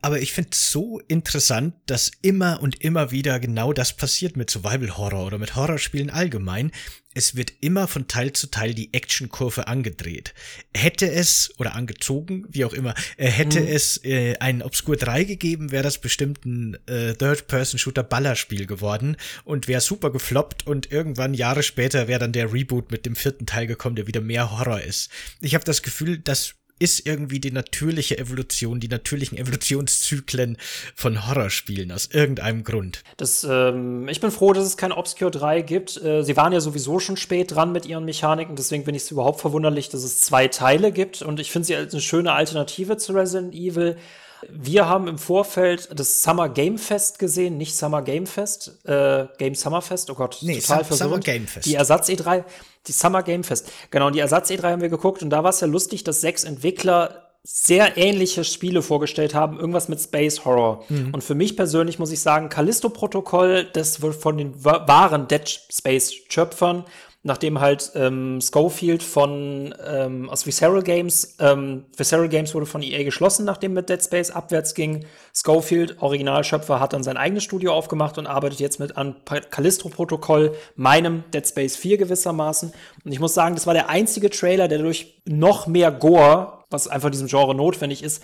Aber 0.00 0.18
ich 0.18 0.32
finde 0.32 0.50
es 0.52 0.72
so 0.72 0.98
interessant, 1.06 1.74
dass 1.84 2.10
immer 2.22 2.62
und 2.62 2.82
immer 2.82 3.10
wieder 3.10 3.38
genau 3.38 3.74
das 3.74 3.92
passiert 3.92 4.34
mit 4.34 4.48
Survival 4.48 4.96
Horror 4.96 5.26
oder 5.26 5.36
mit 5.36 5.56
Horrorspielen 5.56 6.08
allgemein 6.08 6.72
es 7.12 7.34
wird 7.34 7.52
immer 7.60 7.88
von 7.88 8.06
Teil 8.06 8.32
zu 8.32 8.46
Teil 8.46 8.72
die 8.72 8.94
Actionkurve 8.94 9.66
angedreht. 9.66 10.32
Hätte 10.72 11.10
es, 11.10 11.52
oder 11.58 11.74
angezogen, 11.74 12.46
wie 12.48 12.64
auch 12.64 12.72
immer, 12.72 12.94
äh, 13.16 13.26
hätte 13.28 13.60
mhm. 13.60 13.66
es 13.66 13.89
äh, 13.98 14.36
ein 14.38 14.62
Obscure 14.62 14.96
3 14.96 15.24
gegeben, 15.24 15.72
wäre 15.72 15.82
das 15.82 15.98
bestimmt 15.98 16.44
ein 16.44 16.76
äh, 16.86 17.14
Third-Person-Shooter-Ballerspiel 17.14 18.66
geworden 18.66 19.16
und 19.44 19.68
wäre 19.68 19.80
super 19.80 20.10
gefloppt 20.10 20.66
und 20.66 20.90
irgendwann 20.92 21.34
Jahre 21.34 21.62
später 21.62 22.08
wäre 22.08 22.20
dann 22.20 22.32
der 22.32 22.52
Reboot 22.52 22.90
mit 22.90 23.06
dem 23.06 23.16
vierten 23.16 23.46
Teil 23.46 23.66
gekommen, 23.66 23.96
der 23.96 24.06
wieder 24.06 24.20
mehr 24.20 24.50
Horror 24.50 24.80
ist. 24.80 25.10
Ich 25.40 25.54
habe 25.54 25.64
das 25.64 25.82
Gefühl, 25.82 26.18
dass 26.18 26.54
ist 26.80 27.06
irgendwie 27.06 27.38
die 27.38 27.52
natürliche 27.52 28.18
Evolution, 28.18 28.80
die 28.80 28.88
natürlichen 28.88 29.38
Evolutionszyklen 29.38 30.56
von 30.96 31.28
Horrorspielen 31.28 31.92
aus 31.92 32.08
irgendeinem 32.12 32.64
Grund. 32.64 33.04
Das, 33.18 33.46
ähm, 33.48 34.08
ich 34.08 34.20
bin 34.20 34.30
froh, 34.30 34.52
dass 34.52 34.64
es 34.64 34.76
kein 34.76 34.90
Obscure 34.90 35.30
3 35.30 35.60
gibt. 35.60 36.02
Äh, 36.02 36.24
sie 36.24 36.36
waren 36.36 36.52
ja 36.52 36.60
sowieso 36.60 36.98
schon 36.98 37.16
spät 37.16 37.54
dran 37.54 37.70
mit 37.70 37.86
ihren 37.86 38.04
Mechaniken, 38.06 38.56
deswegen 38.56 38.84
bin 38.84 38.94
ich 38.94 39.02
es 39.02 39.10
überhaupt 39.10 39.40
verwunderlich, 39.40 39.90
dass 39.90 40.02
es 40.02 40.20
zwei 40.20 40.48
Teile 40.48 40.90
gibt. 40.90 41.22
Und 41.22 41.38
ich 41.38 41.52
finde 41.52 41.66
sie 41.66 41.76
als 41.76 41.92
eine 41.92 42.00
schöne 42.00 42.32
Alternative 42.32 42.96
zu 42.96 43.12
Resident 43.12 43.54
Evil. 43.54 43.96
Wir 44.48 44.88
haben 44.88 45.08
im 45.08 45.18
Vorfeld 45.18 45.88
das 45.94 46.22
Summer 46.22 46.48
Game 46.48 46.78
Fest 46.78 47.18
gesehen, 47.18 47.56
nicht 47.56 47.76
Summer 47.76 48.02
Game 48.02 48.26
Fest, 48.26 48.84
äh, 48.84 49.26
Game 49.38 49.54
Summer 49.54 49.82
Fest, 49.82 50.10
oh 50.10 50.14
Gott, 50.14 50.38
nee, 50.42 50.58
total 50.58 50.84
Summer, 50.84 50.96
Summer 50.96 51.18
Game 51.20 51.46
Fest. 51.46 51.66
Die 51.66 51.74
Ersatz 51.74 52.08
E3, 52.08 52.44
die 52.86 52.92
Summer 52.92 53.22
Game 53.22 53.44
Fest. 53.44 53.70
Genau, 53.90 54.06
und 54.06 54.14
die 54.14 54.20
Ersatz 54.20 54.50
E3 54.50 54.72
haben 54.72 54.82
wir 54.82 54.88
geguckt 54.88 55.22
und 55.22 55.30
da 55.30 55.42
war 55.42 55.50
es 55.50 55.60
ja 55.60 55.66
lustig, 55.66 56.04
dass 56.04 56.20
sechs 56.20 56.44
Entwickler 56.44 57.30
sehr 57.42 57.96
ähnliche 57.96 58.44
Spiele 58.44 58.82
vorgestellt 58.82 59.34
haben, 59.34 59.58
irgendwas 59.58 59.88
mit 59.88 60.00
Space 60.00 60.44
Horror. 60.44 60.84
Mhm. 60.88 61.14
Und 61.14 61.24
für 61.24 61.34
mich 61.34 61.56
persönlich 61.56 61.98
muss 61.98 62.10
ich 62.10 62.20
sagen, 62.20 62.50
Callisto-Protokoll, 62.50 63.64
das 63.72 64.02
wird 64.02 64.14
von 64.14 64.36
den 64.36 64.62
wahren 64.62 65.26
Dead 65.26 65.48
Space-Schöpfern 65.72 66.84
nachdem 67.22 67.60
halt 67.60 67.92
ähm, 67.94 68.40
Schofield 68.40 69.02
von 69.02 69.74
ähm, 69.86 70.30
aus 70.30 70.46
Visceral 70.46 70.82
Games, 70.82 71.36
ähm, 71.38 71.84
Visceral 71.96 72.28
Games 72.28 72.54
wurde 72.54 72.66
von 72.66 72.82
EA 72.82 73.04
geschlossen, 73.04 73.44
nachdem 73.44 73.74
mit 73.74 73.90
Dead 73.90 74.02
Space 74.02 74.30
abwärts 74.30 74.74
ging. 74.74 75.04
Schofield, 75.34 76.00
Originalschöpfer, 76.00 76.80
hat 76.80 76.94
dann 76.94 77.02
sein 77.02 77.18
eigenes 77.18 77.44
Studio 77.44 77.74
aufgemacht 77.74 78.16
und 78.16 78.26
arbeitet 78.26 78.60
jetzt 78.60 78.80
mit 78.80 78.96
an 78.96 79.16
Callisto-Protokoll, 79.24 80.54
meinem 80.76 81.24
Dead 81.34 81.46
Space 81.46 81.76
4 81.76 81.98
gewissermaßen. 81.98 82.72
Und 83.04 83.12
ich 83.12 83.20
muss 83.20 83.34
sagen, 83.34 83.54
das 83.54 83.66
war 83.66 83.74
der 83.74 83.90
einzige 83.90 84.30
Trailer, 84.30 84.68
der 84.68 84.78
durch 84.78 85.20
noch 85.26 85.66
mehr 85.66 85.92
Gore, 85.92 86.64
was 86.70 86.88
einfach 86.88 87.10
diesem 87.10 87.28
Genre 87.28 87.54
notwendig 87.54 88.02
ist, 88.02 88.22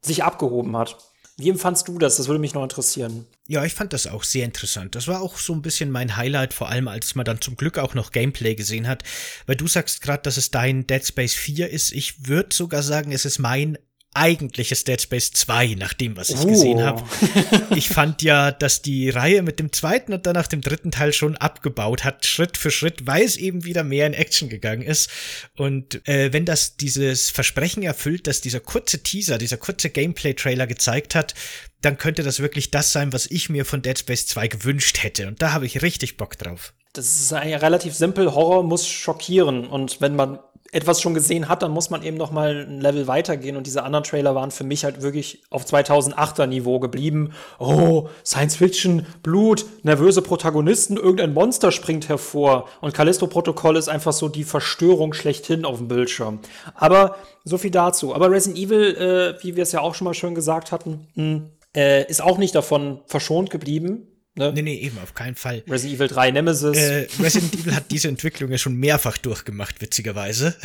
sich 0.00 0.24
abgehoben 0.24 0.76
hat. 0.76 0.96
Wie 1.40 1.50
empfandst 1.50 1.86
du 1.86 1.98
das? 1.98 2.16
Das 2.16 2.26
würde 2.26 2.40
mich 2.40 2.52
noch 2.52 2.64
interessieren. 2.64 3.24
Ja, 3.46 3.64
ich 3.64 3.72
fand 3.72 3.92
das 3.92 4.08
auch 4.08 4.24
sehr 4.24 4.44
interessant. 4.44 4.96
Das 4.96 5.06
war 5.06 5.22
auch 5.22 5.38
so 5.38 5.52
ein 5.52 5.62
bisschen 5.62 5.88
mein 5.88 6.16
Highlight, 6.16 6.52
vor 6.52 6.68
allem 6.68 6.88
als 6.88 7.14
man 7.14 7.24
dann 7.24 7.40
zum 7.40 7.56
Glück 7.56 7.78
auch 7.78 7.94
noch 7.94 8.10
Gameplay 8.10 8.56
gesehen 8.56 8.88
hat. 8.88 9.04
Weil 9.46 9.54
du 9.54 9.68
sagst 9.68 10.00
gerade, 10.00 10.24
dass 10.24 10.36
es 10.36 10.50
dein 10.50 10.88
Dead 10.88 11.06
Space 11.06 11.34
4 11.34 11.70
ist. 11.70 11.92
Ich 11.92 12.26
würde 12.26 12.52
sogar 12.52 12.82
sagen, 12.82 13.12
es 13.12 13.24
ist 13.24 13.38
mein 13.38 13.78
eigentliche 14.14 14.74
Dead 14.74 15.00
Space 15.00 15.30
2, 15.32 15.74
nach 15.74 15.92
dem, 15.92 16.16
was 16.16 16.30
ich 16.30 16.40
oh. 16.40 16.46
gesehen 16.46 16.82
habe. 16.82 17.04
Ich 17.76 17.88
fand 17.88 18.22
ja, 18.22 18.50
dass 18.50 18.82
die 18.82 19.08
Reihe 19.10 19.42
mit 19.42 19.58
dem 19.58 19.72
zweiten 19.72 20.12
und 20.12 20.26
danach 20.26 20.46
dem 20.46 20.60
dritten 20.60 20.90
Teil 20.90 21.12
schon 21.12 21.36
abgebaut 21.36 22.02
hat, 22.02 22.24
Schritt 22.24 22.56
für 22.56 22.70
Schritt, 22.70 23.06
weil 23.06 23.22
es 23.22 23.36
eben 23.36 23.64
wieder 23.64 23.84
mehr 23.84 24.06
in 24.06 24.14
Action 24.14 24.48
gegangen 24.48 24.82
ist. 24.82 25.10
Und 25.56 26.06
äh, 26.08 26.32
wenn 26.32 26.44
das 26.44 26.76
dieses 26.76 27.30
Versprechen 27.30 27.82
erfüllt, 27.82 28.26
dass 28.26 28.40
dieser 28.40 28.60
kurze 28.60 29.02
Teaser, 29.02 29.38
dieser 29.38 29.58
kurze 29.58 29.90
Gameplay-Trailer 29.90 30.66
gezeigt 30.66 31.14
hat, 31.14 31.34
dann 31.80 31.98
könnte 31.98 32.22
das 32.22 32.40
wirklich 32.40 32.70
das 32.70 32.92
sein, 32.92 33.12
was 33.12 33.26
ich 33.26 33.48
mir 33.48 33.64
von 33.64 33.82
Dead 33.82 33.98
Space 33.98 34.26
2 34.26 34.48
gewünscht 34.48 35.02
hätte. 35.02 35.28
Und 35.28 35.42
da 35.42 35.52
habe 35.52 35.66
ich 35.66 35.82
richtig 35.82 36.16
Bock 36.16 36.36
drauf. 36.38 36.72
Das 36.92 37.20
ist 37.20 37.32
eigentlich 37.32 37.62
relativ 37.62 37.94
simpel. 37.94 38.34
Horror 38.34 38.64
muss 38.64 38.88
schockieren. 38.88 39.66
Und 39.66 40.00
wenn 40.00 40.16
man 40.16 40.40
etwas 40.72 41.00
schon 41.00 41.14
gesehen 41.14 41.48
hat, 41.48 41.62
dann 41.62 41.70
muss 41.70 41.90
man 41.90 42.02
eben 42.02 42.16
noch 42.16 42.30
mal 42.30 42.66
ein 42.68 42.80
Level 42.80 43.06
weitergehen 43.06 43.56
und 43.56 43.66
diese 43.66 43.82
anderen 43.84 44.04
Trailer 44.04 44.34
waren 44.34 44.50
für 44.50 44.64
mich 44.64 44.84
halt 44.84 45.02
wirklich 45.02 45.42
auf 45.50 45.64
2008er 45.64 46.46
Niveau 46.46 46.78
geblieben. 46.78 47.32
Oh, 47.58 48.08
Science 48.24 48.56
Fiction, 48.56 49.06
Blut, 49.22 49.64
nervöse 49.82 50.20
Protagonisten, 50.20 50.96
irgendein 50.96 51.32
Monster 51.32 51.72
springt 51.72 52.08
hervor 52.08 52.68
und 52.80 52.92
Callisto 52.92 53.26
Protokoll 53.26 53.76
ist 53.76 53.88
einfach 53.88 54.12
so 54.12 54.28
die 54.28 54.44
Verstörung 54.44 55.14
schlechthin 55.14 55.64
auf 55.64 55.78
dem 55.78 55.88
Bildschirm. 55.88 56.40
Aber 56.74 57.16
so 57.44 57.56
viel 57.56 57.70
dazu. 57.70 58.14
Aber 58.14 58.30
Resident 58.30 58.58
Evil, 58.58 59.36
äh, 59.38 59.42
wie 59.42 59.56
wir 59.56 59.62
es 59.62 59.72
ja 59.72 59.80
auch 59.80 59.94
schon 59.94 60.04
mal 60.04 60.14
schön 60.14 60.34
gesagt 60.34 60.70
hatten, 60.70 61.08
mh, 61.14 61.24
hm, 61.24 61.50
äh, 61.74 62.10
ist 62.10 62.22
auch 62.22 62.38
nicht 62.38 62.54
davon 62.54 63.00
verschont 63.06 63.50
geblieben. 63.50 64.08
Ne? 64.38 64.52
Nee, 64.54 64.62
nee, 64.62 64.78
eben, 64.78 64.98
auf 64.98 65.14
keinen 65.14 65.36
Fall. 65.36 65.62
Resident 65.68 65.96
Evil 65.96 66.08
3 66.08 66.30
Nemesis. 66.30 66.76
Äh, 66.76 67.06
Resident 67.20 67.54
Evil 67.54 67.74
hat 67.74 67.90
diese 67.90 68.08
Entwicklung 68.08 68.50
ja 68.50 68.58
schon 68.58 68.76
mehrfach 68.76 69.18
durchgemacht, 69.18 69.80
witzigerweise. 69.80 70.56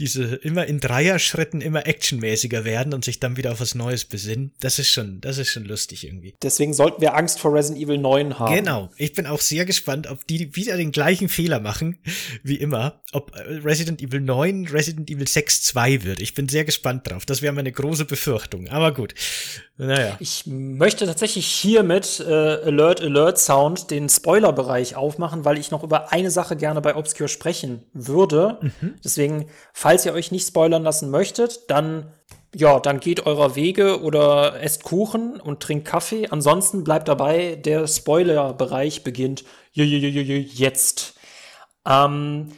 diese 0.00 0.36
immer 0.36 0.66
in 0.66 0.80
Dreier-Schritten 0.80 1.60
immer 1.60 1.86
actionmäßiger 1.86 2.64
werden 2.64 2.94
und 2.94 3.04
sich 3.04 3.20
dann 3.20 3.36
wieder 3.36 3.52
auf 3.52 3.60
was 3.60 3.74
Neues 3.74 4.06
besinnen. 4.06 4.52
Das 4.60 4.78
ist 4.78 4.90
schon, 4.90 5.20
das 5.20 5.38
ist 5.38 5.50
schon 5.50 5.64
lustig 5.64 6.06
irgendwie. 6.06 6.34
Deswegen 6.42 6.72
sollten 6.72 7.02
wir 7.02 7.14
Angst 7.14 7.38
vor 7.38 7.52
Resident 7.52 7.84
Evil 7.84 7.98
9 7.98 8.38
haben. 8.38 8.54
Genau. 8.54 8.90
Ich 8.96 9.12
bin 9.12 9.26
auch 9.26 9.40
sehr 9.40 9.66
gespannt, 9.66 10.08
ob 10.08 10.26
die 10.26 10.56
wieder 10.56 10.76
den 10.76 10.90
gleichen 10.90 11.28
Fehler 11.28 11.60
machen, 11.60 11.98
wie 12.42 12.56
immer. 12.56 13.02
Ob 13.12 13.36
äh, 13.36 13.40
Resident 13.58 14.00
Evil 14.00 14.20
9 14.20 14.68
Resident 14.68 15.10
Evil 15.10 15.28
6 15.28 15.62
2 15.62 16.04
wird. 16.04 16.20
Ich 16.20 16.34
bin 16.34 16.48
sehr 16.48 16.64
gespannt 16.64 17.08
drauf. 17.08 17.26
Das 17.26 17.42
wäre 17.42 17.52
meine 17.52 17.72
große 17.72 18.06
Befürchtung. 18.06 18.68
Aber 18.68 18.94
gut. 18.94 19.14
Naja. 19.80 20.16
Ich 20.20 20.44
möchte 20.46 21.06
tatsächlich 21.06 21.46
hiermit 21.46 22.20
äh, 22.20 22.32
Alert 22.32 23.00
Alert 23.00 23.38
Sound 23.38 23.90
den 23.90 24.10
Spoiler-Bereich 24.10 24.94
aufmachen, 24.94 25.46
weil 25.46 25.56
ich 25.56 25.70
noch 25.70 25.82
über 25.82 26.12
eine 26.12 26.30
Sache 26.30 26.54
gerne 26.54 26.82
bei 26.82 26.94
Obscure 26.96 27.30
sprechen 27.30 27.82
würde. 27.94 28.58
Mhm. 28.60 28.94
Deswegen, 29.02 29.46
falls 29.72 30.04
ihr 30.04 30.12
euch 30.12 30.32
nicht 30.32 30.46
spoilern 30.46 30.82
lassen 30.82 31.10
möchtet, 31.10 31.70
dann 31.70 32.12
ja, 32.54 32.78
dann 32.78 33.00
geht 33.00 33.24
eurer 33.26 33.56
Wege 33.56 34.02
oder 34.02 34.60
esst 34.60 34.82
Kuchen 34.82 35.40
und 35.40 35.60
trinkt 35.60 35.86
Kaffee. 35.86 36.26
Ansonsten 36.28 36.84
bleibt 36.84 37.08
dabei, 37.08 37.54
der 37.54 37.86
Spoiler-Bereich 37.86 39.02
beginnt 39.02 39.44
jetzt. 39.72 41.14
Ähm, 41.86 42.48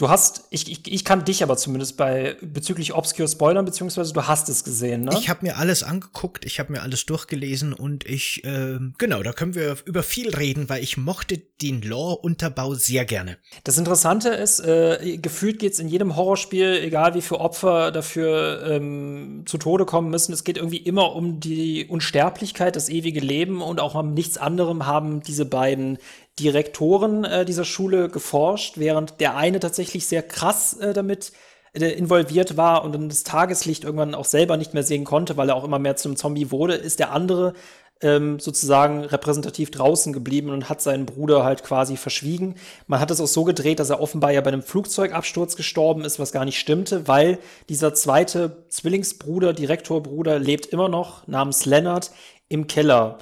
Du 0.00 0.08
hast, 0.08 0.44
ich, 0.48 0.72
ich, 0.72 0.90
ich 0.90 1.04
kann 1.04 1.26
dich 1.26 1.42
aber 1.42 1.58
zumindest 1.58 1.98
bei 1.98 2.34
bezüglich 2.40 2.94
Obscure 2.94 3.28
Spoilern, 3.28 3.66
beziehungsweise 3.66 4.14
du 4.14 4.26
hast 4.26 4.48
es 4.48 4.64
gesehen, 4.64 5.04
ne? 5.04 5.10
Ich 5.20 5.28
habe 5.28 5.44
mir 5.44 5.58
alles 5.58 5.82
angeguckt, 5.82 6.46
ich 6.46 6.58
habe 6.58 6.72
mir 6.72 6.80
alles 6.80 7.04
durchgelesen 7.04 7.74
und 7.74 8.08
ich, 8.08 8.42
äh, 8.44 8.78
genau, 8.96 9.22
da 9.22 9.34
können 9.34 9.54
wir 9.54 9.76
über 9.84 10.02
viel 10.02 10.34
reden, 10.34 10.70
weil 10.70 10.82
ich 10.82 10.96
mochte 10.96 11.36
den 11.36 11.82
Lore-Unterbau 11.82 12.72
sehr 12.72 13.04
gerne. 13.04 13.36
Das 13.64 13.76
Interessante 13.76 14.30
ist, 14.30 14.60
äh, 14.60 15.18
gefühlt 15.18 15.58
geht's 15.58 15.78
in 15.78 15.88
jedem 15.88 16.16
Horrorspiel, 16.16 16.80
egal 16.82 17.12
wie 17.12 17.20
viele 17.20 17.40
Opfer 17.40 17.92
dafür 17.92 18.62
ähm, 18.70 19.42
zu 19.44 19.58
Tode 19.58 19.84
kommen 19.84 20.08
müssen, 20.08 20.32
es 20.32 20.44
geht 20.44 20.56
irgendwie 20.56 20.78
immer 20.78 21.14
um 21.14 21.40
die 21.40 21.84
Unsterblichkeit, 21.84 22.74
das 22.74 22.88
ewige 22.88 23.20
Leben 23.20 23.60
und 23.60 23.80
auch 23.80 23.94
um 23.94 24.14
nichts 24.14 24.38
anderem 24.38 24.86
haben 24.86 25.22
diese 25.22 25.44
beiden 25.44 25.98
Direktoren 26.40 27.24
äh, 27.24 27.44
dieser 27.44 27.64
Schule 27.64 28.08
geforscht, 28.08 28.78
während 28.78 29.20
der 29.20 29.36
eine 29.36 29.60
tatsächlich 29.60 30.06
sehr 30.06 30.22
krass 30.22 30.74
äh, 30.74 30.92
damit 30.92 31.32
äh, 31.72 31.86
involviert 31.90 32.56
war 32.56 32.84
und 32.84 32.92
dann 32.92 33.08
das 33.08 33.22
Tageslicht 33.22 33.84
irgendwann 33.84 34.14
auch 34.14 34.24
selber 34.24 34.56
nicht 34.56 34.74
mehr 34.74 34.82
sehen 34.82 35.04
konnte, 35.04 35.36
weil 35.36 35.50
er 35.50 35.56
auch 35.56 35.64
immer 35.64 35.78
mehr 35.78 35.96
zum 35.96 36.16
Zombie 36.16 36.50
wurde, 36.50 36.74
ist 36.74 36.98
der 36.98 37.12
andere 37.12 37.54
ähm, 38.02 38.40
sozusagen 38.40 39.04
repräsentativ 39.04 39.70
draußen 39.70 40.12
geblieben 40.12 40.50
und 40.50 40.68
hat 40.68 40.80
seinen 40.80 41.06
Bruder 41.06 41.44
halt 41.44 41.62
quasi 41.62 41.96
verschwiegen. 41.96 42.54
Man 42.86 43.00
hat 43.00 43.10
es 43.10 43.20
auch 43.20 43.26
so 43.26 43.44
gedreht, 43.44 43.78
dass 43.78 43.90
er 43.90 44.00
offenbar 44.00 44.32
ja 44.32 44.40
bei 44.40 44.48
einem 44.48 44.62
Flugzeugabsturz 44.62 45.56
gestorben 45.56 46.04
ist, 46.04 46.18
was 46.18 46.32
gar 46.32 46.44
nicht 46.44 46.58
stimmte, 46.58 47.06
weil 47.06 47.38
dieser 47.68 47.94
zweite 47.94 48.64
Zwillingsbruder, 48.68 49.52
Direktorbruder, 49.52 50.38
lebt 50.38 50.66
immer 50.66 50.88
noch 50.88 51.26
namens 51.26 51.66
Leonard 51.66 52.10
im 52.48 52.66
Keller. 52.66 53.18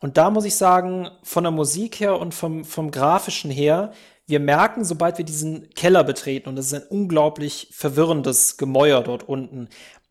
Und 0.00 0.16
da 0.16 0.30
muss 0.30 0.44
ich 0.44 0.56
sagen, 0.56 1.08
von 1.22 1.44
der 1.44 1.50
Musik 1.50 2.00
her 2.00 2.18
und 2.18 2.34
vom, 2.34 2.64
vom 2.64 2.90
Grafischen 2.90 3.50
her, 3.50 3.92
wir 4.26 4.40
merken, 4.40 4.84
sobald 4.84 5.18
wir 5.18 5.24
diesen 5.24 5.70
Keller 5.70 6.04
betreten, 6.04 6.48
und 6.48 6.56
das 6.56 6.66
ist 6.66 6.74
ein 6.74 6.88
unglaublich 6.88 7.68
verwirrendes 7.72 8.56
Gemäuer 8.56 9.02
dort 9.02 9.28
unten, 9.28 9.68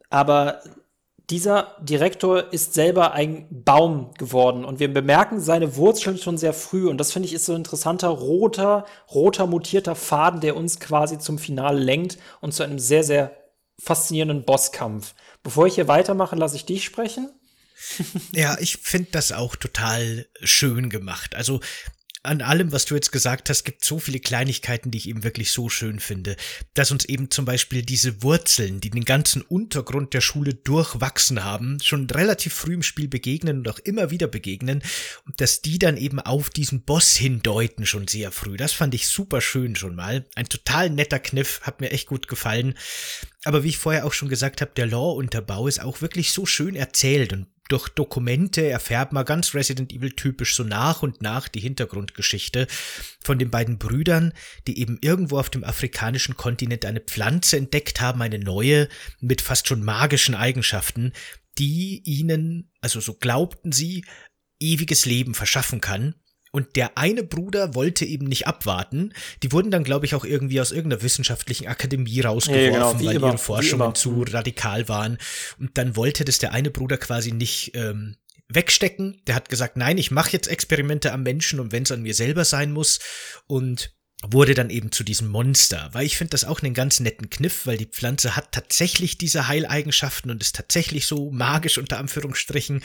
aber 0.09 0.61
dieser 1.29 1.75
Direktor 1.81 2.53
ist 2.53 2.73
selber 2.75 3.13
ein 3.13 3.47
Baum 3.49 4.11
geworden 4.17 4.63
und 4.63 4.79
wir 4.79 4.93
bemerken 4.93 5.39
seine 5.39 5.75
Wurzeln 5.75 6.17
schon 6.17 6.37
sehr 6.37 6.53
früh 6.53 6.87
und 6.87 6.99
das 6.99 7.11
finde 7.11 7.27
ich 7.27 7.33
ist 7.33 7.45
so 7.45 7.53
ein 7.53 7.57
interessanter 7.57 8.09
roter, 8.09 8.85
roter 9.13 9.47
mutierter 9.47 9.95
Faden, 9.95 10.39
der 10.39 10.55
uns 10.55 10.79
quasi 10.79 11.17
zum 11.17 11.39
Finale 11.39 11.79
lenkt 11.79 12.19
und 12.41 12.53
zu 12.53 12.63
einem 12.63 12.77
sehr, 12.77 13.03
sehr 13.03 13.35
faszinierenden 13.79 14.43
Bosskampf. 14.45 15.15
Bevor 15.41 15.65
ich 15.65 15.75
hier 15.75 15.87
weitermache, 15.87 16.35
lasse 16.35 16.55
ich 16.55 16.65
dich 16.65 16.85
sprechen. 16.85 17.29
ja, 18.31 18.57
ich 18.59 18.77
finde 18.77 19.09
das 19.11 19.31
auch 19.31 19.55
total 19.55 20.27
schön 20.43 20.89
gemacht. 20.89 21.35
Also 21.35 21.61
an 22.25 22.41
allem, 22.41 22.71
was 22.71 22.85
du 22.85 22.95
jetzt 22.95 23.11
gesagt 23.11 23.49
hast, 23.49 23.63
gibt 23.63 23.85
so 23.85 23.99
viele 23.99 24.19
Kleinigkeiten, 24.19 24.91
die 24.91 24.97
ich 24.97 25.07
eben 25.07 25.23
wirklich 25.23 25.51
so 25.51 25.69
schön 25.69 25.99
finde. 25.99 26.35
Dass 26.73 26.91
uns 26.91 27.05
eben 27.05 27.31
zum 27.31 27.45
Beispiel 27.45 27.83
diese 27.83 28.23
Wurzeln, 28.23 28.81
die 28.81 28.89
den 28.89 29.05
ganzen 29.05 29.41
Untergrund 29.41 30.13
der 30.13 30.21
Schule 30.21 30.53
durchwachsen 30.53 31.43
haben, 31.43 31.79
schon 31.81 32.09
relativ 32.09 32.53
früh 32.53 32.73
im 32.73 32.83
Spiel 32.83 33.07
begegnen 33.07 33.59
und 33.59 33.69
auch 33.69 33.79
immer 33.79 34.11
wieder 34.11 34.27
begegnen. 34.27 34.81
Und 35.25 35.39
dass 35.39 35.61
die 35.61 35.79
dann 35.79 35.97
eben 35.97 36.19
auf 36.19 36.49
diesen 36.49 36.81
Boss 36.81 37.15
hindeuten 37.15 37.85
schon 37.85 38.07
sehr 38.07 38.31
früh. 38.31 38.57
Das 38.57 38.73
fand 38.73 38.93
ich 38.95 39.07
super 39.07 39.41
schön 39.41 39.75
schon 39.75 39.95
mal. 39.95 40.25
Ein 40.35 40.49
total 40.49 40.89
netter 40.89 41.19
Kniff, 41.19 41.61
hat 41.61 41.81
mir 41.81 41.91
echt 41.91 42.07
gut 42.07 42.27
gefallen. 42.27 42.75
Aber 43.45 43.63
wie 43.63 43.69
ich 43.69 43.77
vorher 43.77 44.05
auch 44.05 44.13
schon 44.13 44.27
gesagt 44.27 44.59
habe, 44.61 44.71
der 44.75 44.87
Lore-Unterbau 44.87 45.67
ist 45.67 45.81
auch 45.81 46.01
wirklich 46.01 46.33
so 46.33 46.45
schön 46.45 46.75
erzählt 46.75 47.31
und 47.31 47.47
durch 47.67 47.89
Dokumente 47.89 48.67
erfährt 48.67 49.11
man 49.11 49.25
ganz 49.25 49.55
Resident 49.55 49.91
Evil 49.91 50.11
typisch 50.11 50.55
so 50.55 50.63
nach 50.63 51.01
und 51.01 51.21
nach 51.21 51.47
die 51.47 51.59
Hintergrundgeschichte 51.59 52.67
von 53.23 53.39
den 53.39 53.49
beiden 53.49 53.79
Brüdern, 53.79 54.33
die 54.67 54.79
eben 54.79 54.99
irgendwo 55.01 55.39
auf 55.39 55.49
dem 55.49 55.63
afrikanischen 55.63 56.37
Kontinent 56.37 56.85
eine 56.85 56.99
Pflanze 56.99 57.57
entdeckt 57.57 58.01
haben, 58.01 58.21
eine 58.21 58.39
neue 58.39 58.87
mit 59.19 59.41
fast 59.41 59.67
schon 59.67 59.83
magischen 59.83 60.35
Eigenschaften, 60.35 61.13
die 61.57 62.03
ihnen, 62.05 62.71
also 62.81 62.99
so 62.99 63.15
glaubten 63.15 63.71
sie, 63.71 64.05
ewiges 64.59 65.05
Leben 65.05 65.33
verschaffen 65.33 65.81
kann. 65.81 66.15
Und 66.55 66.77
der 66.77 66.97
eine 66.97 67.23
Bruder 67.23 67.75
wollte 67.75 68.05
eben 68.05 68.27
nicht 68.27 68.47
abwarten. 68.47 69.11
Die 69.43 69.51
wurden 69.51 69.71
dann, 69.71 69.83
glaube 69.83 70.05
ich, 70.05 70.15
auch 70.15 70.23
irgendwie 70.23 70.61
aus 70.61 70.71
irgendeiner 70.71 71.01
wissenschaftlichen 71.01 71.67
Akademie 71.67 72.21
rausgeworfen, 72.21 72.65
ja, 72.65 72.71
genau, 72.71 72.95
weil 72.95 73.15
immer, 73.17 73.27
ihre 73.27 73.37
Forschungen 73.37 73.93
zu 73.93 74.23
radikal 74.25 74.87
waren. 74.87 75.17
Und 75.59 75.77
dann 75.77 75.97
wollte 75.97 76.23
das 76.23 76.37
der 76.37 76.53
eine 76.53 76.71
Bruder 76.71 76.97
quasi 76.97 77.33
nicht 77.33 77.71
ähm, 77.75 78.15
wegstecken. 78.47 79.21
Der 79.27 79.35
hat 79.35 79.49
gesagt, 79.49 79.75
nein, 79.75 79.97
ich 79.97 80.11
mache 80.11 80.31
jetzt 80.31 80.47
Experimente 80.47 81.11
am 81.11 81.23
Menschen 81.23 81.59
und 81.59 81.73
wenn 81.73 81.83
es 81.83 81.91
an 81.91 82.03
mir 82.03 82.13
selber 82.13 82.45
sein 82.45 82.71
muss. 82.71 82.99
Und 83.47 83.93
wurde 84.23 84.53
dann 84.53 84.69
eben 84.69 84.93
zu 84.93 85.03
diesem 85.03 85.27
Monster, 85.27 85.89
weil 85.91 86.05
ich 86.05 86.17
finde 86.17 86.31
das 86.31 86.45
auch 86.45 86.61
einen 86.61 86.73
ganz 86.73 87.01
netten 87.01 87.29
Kniff, 87.29 87.65
weil 87.65 87.77
die 87.77 87.85
Pflanze 87.85 88.37
hat 88.37 88.53
tatsächlich 88.53 89.17
diese 89.17 89.49
Heileigenschaften 89.49 90.31
und 90.31 90.41
ist 90.41 90.55
tatsächlich 90.55 91.05
so 91.05 91.31
magisch 91.31 91.77
unter 91.77 91.97
Anführungsstrichen. 91.97 92.81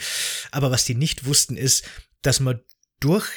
Aber 0.51 0.71
was 0.71 0.83
die 0.83 0.93
nicht 0.93 1.25
wussten 1.25 1.55
ist, 1.55 1.85
dass 2.21 2.41
man 2.41 2.59
durch 3.01 3.27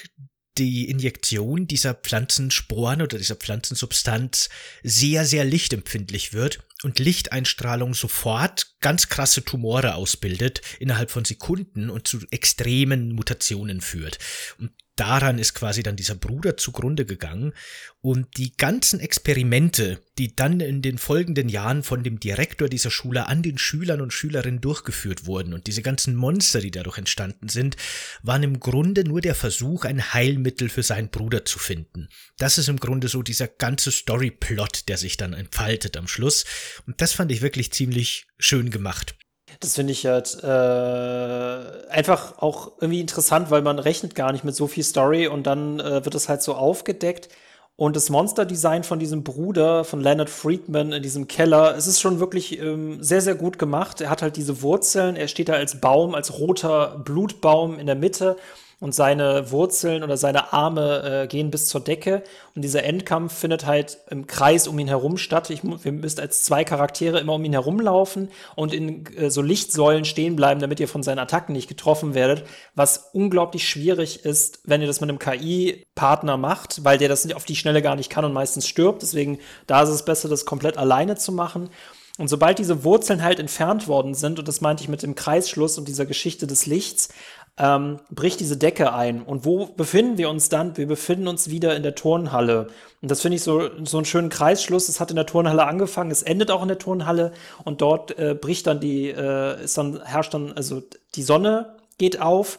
die 0.56 0.88
Injektion 0.88 1.66
dieser 1.66 1.94
Pflanzensporen 1.94 3.02
oder 3.02 3.18
dieser 3.18 3.34
Pflanzensubstanz 3.34 4.48
sehr, 4.84 5.24
sehr 5.24 5.44
lichtempfindlich 5.44 6.32
wird 6.32 6.64
und 6.82 6.98
Lichteinstrahlung 6.98 7.94
sofort 7.94 8.74
ganz 8.80 9.08
krasse 9.08 9.44
Tumore 9.44 9.94
ausbildet 9.94 10.60
innerhalb 10.80 11.10
von 11.10 11.24
Sekunden 11.24 11.88
und 11.88 12.06
zu 12.08 12.20
extremen 12.30 13.12
Mutationen 13.12 13.80
führt. 13.80 14.18
Und 14.58 14.70
daran 14.96 15.38
ist 15.38 15.54
quasi 15.54 15.82
dann 15.82 15.96
dieser 15.96 16.14
Bruder 16.14 16.56
zugrunde 16.56 17.04
gegangen 17.04 17.52
und 18.00 18.36
die 18.36 18.56
ganzen 18.56 19.00
Experimente, 19.00 20.00
die 20.18 20.36
dann 20.36 20.60
in 20.60 20.82
den 20.82 20.98
folgenden 20.98 21.48
Jahren 21.48 21.82
von 21.82 22.02
dem 22.02 22.20
Direktor 22.20 22.68
dieser 22.68 22.90
Schule 22.90 23.26
an 23.26 23.42
den 23.42 23.58
Schülern 23.58 24.00
und 24.00 24.12
Schülerinnen 24.12 24.60
durchgeführt 24.60 25.26
wurden 25.26 25.54
und 25.54 25.66
diese 25.66 25.82
ganzen 25.82 26.14
Monster, 26.14 26.60
die 26.60 26.70
dadurch 26.70 26.98
entstanden 26.98 27.48
sind, 27.48 27.76
waren 28.22 28.42
im 28.42 28.60
Grunde 28.60 29.04
nur 29.04 29.20
der 29.20 29.34
Versuch, 29.34 29.84
ein 29.84 30.12
Heilmittel 30.12 30.68
für 30.68 30.82
seinen 30.82 31.08
Bruder 31.08 31.44
zu 31.44 31.58
finden. 31.58 32.08
Das 32.38 32.58
ist 32.58 32.68
im 32.68 32.78
Grunde 32.78 33.08
so 33.08 33.22
dieser 33.22 33.48
ganze 33.48 33.90
Storyplot, 33.90 34.88
der 34.88 34.98
sich 34.98 35.16
dann 35.16 35.32
entfaltet 35.32 35.96
am 35.96 36.06
Schluss. 36.06 36.44
Und 36.86 37.00
das 37.00 37.12
fand 37.12 37.32
ich 37.32 37.42
wirklich 37.42 37.72
ziemlich 37.72 38.26
schön 38.38 38.70
gemacht. 38.70 39.14
Das 39.60 39.74
finde 39.74 39.92
ich 39.92 40.06
halt 40.06 40.42
äh, 40.42 41.88
einfach 41.90 42.38
auch 42.38 42.72
irgendwie 42.80 43.00
interessant, 43.00 43.50
weil 43.50 43.62
man 43.62 43.78
rechnet 43.78 44.14
gar 44.14 44.32
nicht 44.32 44.44
mit 44.44 44.54
so 44.54 44.66
viel 44.66 44.84
Story 44.84 45.28
und 45.28 45.46
dann 45.46 45.80
äh, 45.80 46.04
wird 46.04 46.14
es 46.14 46.28
halt 46.28 46.42
so 46.42 46.54
aufgedeckt. 46.54 47.28
Und 47.76 47.96
das 47.96 48.08
Monster-Design 48.08 48.84
von 48.84 49.00
diesem 49.00 49.24
Bruder, 49.24 49.84
von 49.84 50.00
Leonard 50.00 50.30
Friedman 50.30 50.92
in 50.92 51.02
diesem 51.02 51.26
Keller, 51.26 51.74
es 51.76 51.88
ist 51.88 52.00
schon 52.00 52.20
wirklich 52.20 52.60
ähm, 52.60 53.02
sehr, 53.02 53.20
sehr 53.20 53.34
gut 53.34 53.58
gemacht. 53.58 54.00
Er 54.00 54.10
hat 54.10 54.22
halt 54.22 54.36
diese 54.36 54.62
Wurzeln, 54.62 55.16
er 55.16 55.26
steht 55.26 55.48
da 55.48 55.54
als 55.54 55.80
Baum, 55.80 56.14
als 56.14 56.38
roter 56.38 57.00
Blutbaum 57.04 57.80
in 57.80 57.86
der 57.86 57.96
Mitte 57.96 58.36
und 58.84 58.94
seine 58.94 59.50
Wurzeln 59.50 60.02
oder 60.02 60.18
seine 60.18 60.52
Arme 60.52 61.22
äh, 61.22 61.26
gehen 61.26 61.50
bis 61.50 61.68
zur 61.68 61.80
Decke. 61.80 62.22
Und 62.54 62.60
dieser 62.60 62.84
Endkampf 62.84 63.32
findet 63.32 63.64
halt 63.64 63.96
im 64.10 64.26
Kreis 64.26 64.68
um 64.68 64.78
ihn 64.78 64.88
herum 64.88 65.16
statt. 65.16 65.48
Ich, 65.48 65.62
wir 65.64 65.90
müsst 65.90 66.20
als 66.20 66.44
zwei 66.44 66.64
Charaktere 66.64 67.18
immer 67.18 67.32
um 67.32 67.44
ihn 67.46 67.54
herumlaufen 67.54 68.28
und 68.56 68.74
in 68.74 69.06
äh, 69.16 69.30
so 69.30 69.40
Lichtsäulen 69.40 70.04
stehen 70.04 70.36
bleiben, 70.36 70.60
damit 70.60 70.80
ihr 70.80 70.88
von 70.88 71.02
seinen 71.02 71.18
Attacken 71.18 71.54
nicht 71.54 71.66
getroffen 71.66 72.12
werdet. 72.12 72.44
Was 72.74 73.08
unglaublich 73.14 73.66
schwierig 73.66 74.26
ist, 74.26 74.60
wenn 74.64 74.82
ihr 74.82 74.86
das 74.86 75.00
mit 75.00 75.08
einem 75.08 75.18
KI-Partner 75.18 76.36
macht, 76.36 76.84
weil 76.84 76.98
der 76.98 77.08
das 77.08 77.32
auf 77.32 77.46
die 77.46 77.56
Schnelle 77.56 77.80
gar 77.80 77.96
nicht 77.96 78.10
kann 78.10 78.26
und 78.26 78.34
meistens 78.34 78.68
stirbt. 78.68 79.00
Deswegen, 79.00 79.38
da 79.66 79.84
ist 79.84 79.88
es 79.88 80.04
besser, 80.04 80.28
das 80.28 80.44
komplett 80.44 80.76
alleine 80.76 81.16
zu 81.16 81.32
machen. 81.32 81.70
Und 82.16 82.28
sobald 82.28 82.60
diese 82.60 82.84
Wurzeln 82.84 83.24
halt 83.24 83.40
entfernt 83.40 83.88
worden 83.88 84.14
sind, 84.14 84.38
und 84.38 84.46
das 84.46 84.60
meinte 84.60 84.84
ich 84.84 84.88
mit 84.88 85.02
dem 85.02 85.16
Kreisschluss 85.16 85.78
und 85.78 85.88
dieser 85.88 86.06
Geschichte 86.06 86.46
des 86.46 86.66
Lichts, 86.66 87.08
ähm, 87.56 88.00
bricht 88.10 88.40
diese 88.40 88.56
Decke 88.56 88.92
ein. 88.92 89.22
Und 89.22 89.44
wo 89.44 89.66
befinden 89.66 90.18
wir 90.18 90.28
uns 90.28 90.48
dann? 90.48 90.76
Wir 90.76 90.86
befinden 90.86 91.28
uns 91.28 91.50
wieder 91.50 91.76
in 91.76 91.82
der 91.82 91.94
Turnhalle. 91.94 92.68
Und 93.00 93.10
das 93.10 93.20
finde 93.20 93.36
ich 93.36 93.42
so, 93.42 93.70
so 93.84 93.98
einen 93.98 94.06
schönen 94.06 94.28
Kreisschluss. 94.28 94.88
Es 94.88 94.98
hat 94.98 95.10
in 95.10 95.16
der 95.16 95.26
Turnhalle 95.26 95.64
angefangen, 95.66 96.10
es 96.10 96.22
endet 96.22 96.50
auch 96.50 96.62
in 96.62 96.68
der 96.68 96.78
Turnhalle 96.78 97.32
und 97.64 97.80
dort 97.80 98.18
äh, 98.18 98.34
bricht 98.34 98.66
dann 98.66 98.80
die, 98.80 99.08
äh, 99.08 99.62
ist 99.62 99.78
dann, 99.78 100.04
herrscht 100.04 100.34
dann, 100.34 100.52
also 100.52 100.82
die 101.14 101.22
Sonne 101.22 101.76
geht 101.98 102.20
auf. 102.20 102.58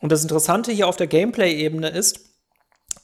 Und 0.00 0.10
das 0.10 0.22
Interessante 0.22 0.72
hier 0.72 0.88
auf 0.88 0.96
der 0.96 1.06
Gameplay-Ebene 1.06 1.88
ist, 1.88 2.20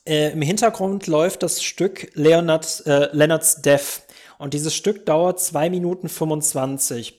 äh, 0.07 0.33
im 0.33 0.43
Hintergrund 0.43 1.07
läuft 1.07 1.43
das 1.43 1.63
Stück 1.63 2.11
Leonard, 2.15 2.87
äh, 2.87 3.09
Leonards 3.13 3.61
Death. 3.63 4.03
Und 4.39 4.55
dieses 4.55 4.75
Stück 4.75 5.05
dauert 5.05 5.39
zwei 5.39 5.69
Minuten 5.69 6.09
25. 6.09 7.19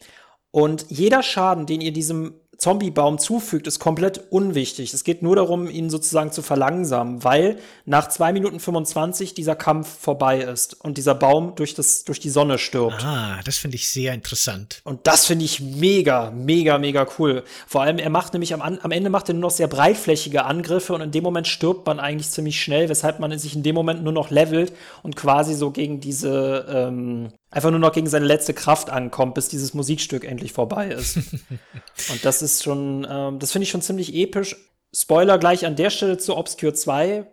Und 0.50 0.86
jeder 0.90 1.22
Schaden, 1.22 1.66
den 1.68 1.82
ihr 1.82 1.94
diesem 1.94 2.41
Zombiebaum 2.62 3.18
zufügt, 3.18 3.66
ist 3.66 3.80
komplett 3.80 4.32
unwichtig. 4.32 4.94
Es 4.94 5.04
geht 5.04 5.24
nur 5.24 5.36
darum, 5.36 5.68
ihn 5.68 5.90
sozusagen 5.90 6.32
zu 6.32 6.44
verlangsamen, 6.44 7.24
weil 7.24 7.58
nach 7.86 8.08
zwei 8.10 8.32
Minuten 8.32 8.60
25 8.60 9.34
dieser 9.34 9.56
Kampf 9.56 9.90
vorbei 10.00 10.42
ist 10.42 10.80
und 10.86 11.00
dieser 11.00 11.16
Baum 11.16 11.56
durch, 11.56 11.74
das, 11.74 12.04
durch 12.04 12.20
die 12.20 12.30
Sonne 12.30 12.60
stirbt. 12.60 13.04
Ah, 13.04 13.40
das 13.46 13.58
finde 13.58 13.78
ich 13.78 13.90
sehr 13.90 14.14
interessant. 14.14 14.82
Und 14.84 15.08
das 15.08 15.26
finde 15.26 15.44
ich 15.44 15.60
mega, 15.60 16.30
mega, 16.30 16.78
mega 16.78 17.08
cool. 17.18 17.44
Vor 17.66 17.82
allem, 17.82 17.98
er 17.98 18.12
macht 18.12 18.34
nämlich 18.34 18.54
am, 18.54 18.62
am 18.62 18.92
Ende 18.92 19.10
macht 19.10 19.28
er 19.28 19.34
nur 19.34 19.42
noch 19.42 19.50
sehr 19.50 19.68
breitflächige 19.68 20.46
Angriffe 20.46 20.94
und 20.94 21.02
in 21.02 21.10
dem 21.10 21.24
Moment 21.24 21.48
stirbt 21.48 21.88
man 21.88 22.00
eigentlich 22.00 22.30
ziemlich 22.30 22.62
schnell, 22.62 22.90
weshalb 22.90 23.20
man 23.20 23.36
sich 23.40 23.56
in 23.56 23.64
dem 23.64 23.74
Moment 23.74 24.04
nur 24.04 24.14
noch 24.14 24.30
levelt 24.30 24.72
und 25.02 25.16
quasi 25.16 25.56
so 25.56 25.72
gegen 25.72 26.00
diese 26.00 26.68
ähm, 26.70 27.32
einfach 27.52 27.70
nur 27.70 27.80
noch 27.80 27.92
gegen 27.92 28.08
seine 28.08 28.26
letzte 28.26 28.54
Kraft 28.54 28.90
ankommt, 28.90 29.36
bis 29.36 29.50
dieses 29.50 29.74
Musikstück 29.74 30.24
endlich 30.24 30.54
vorbei 30.54 30.90
ist. 30.90 31.18
und 32.10 32.24
das 32.24 32.42
ist 32.42 32.64
schon, 32.64 33.06
ähm, 33.10 33.40
das 33.40 33.52
finde 33.52 33.64
ich 33.64 33.70
schon 33.70 33.82
ziemlich 33.82 34.16
episch. 34.16 34.56
Spoiler 34.94 35.38
gleich 35.38 35.66
an 35.66 35.76
der 35.76 35.90
Stelle 35.90 36.18
zu 36.18 36.36
Obscure 36.36 36.74
2. 36.74 37.26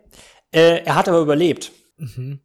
Äh, 0.51 0.83
er 0.83 0.95
hat 0.95 1.07
aber 1.07 1.19
überlebt. 1.19 1.71
Mhm. 1.97 2.41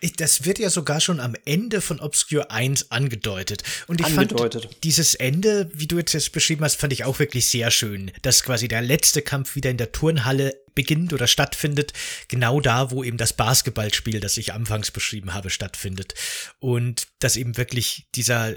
Ich, 0.00 0.14
das 0.14 0.44
wird 0.44 0.58
ja 0.58 0.70
sogar 0.70 1.00
schon 1.00 1.20
am 1.20 1.34
Ende 1.44 1.80
von 1.80 2.00
Obscure 2.00 2.50
1 2.50 2.90
angedeutet. 2.90 3.62
Und 3.86 4.00
ich 4.00 4.06
angedeutet. 4.06 4.64
fand 4.64 4.84
dieses 4.84 5.14
Ende, 5.14 5.70
wie 5.72 5.86
du 5.86 5.98
jetzt, 5.98 6.12
jetzt 6.12 6.32
beschrieben 6.32 6.64
hast, 6.64 6.76
fand 6.76 6.92
ich 6.92 7.04
auch 7.04 7.18
wirklich 7.18 7.46
sehr 7.46 7.70
schön. 7.70 8.10
Dass 8.22 8.42
quasi 8.42 8.68
der 8.68 8.82
letzte 8.82 9.22
Kampf 9.22 9.54
wieder 9.54 9.70
in 9.70 9.76
der 9.76 9.92
Turnhalle 9.92 10.54
beginnt 10.74 11.12
oder 11.12 11.26
stattfindet, 11.26 11.92
genau 12.28 12.60
da, 12.60 12.90
wo 12.90 13.04
eben 13.04 13.16
das 13.16 13.32
Basketballspiel, 13.32 14.20
das 14.20 14.36
ich 14.36 14.52
anfangs 14.52 14.90
beschrieben 14.90 15.34
habe, 15.34 15.50
stattfindet. 15.50 16.14
Und 16.58 17.06
dass 17.18 17.36
eben 17.36 17.56
wirklich 17.56 18.08
dieser, 18.14 18.54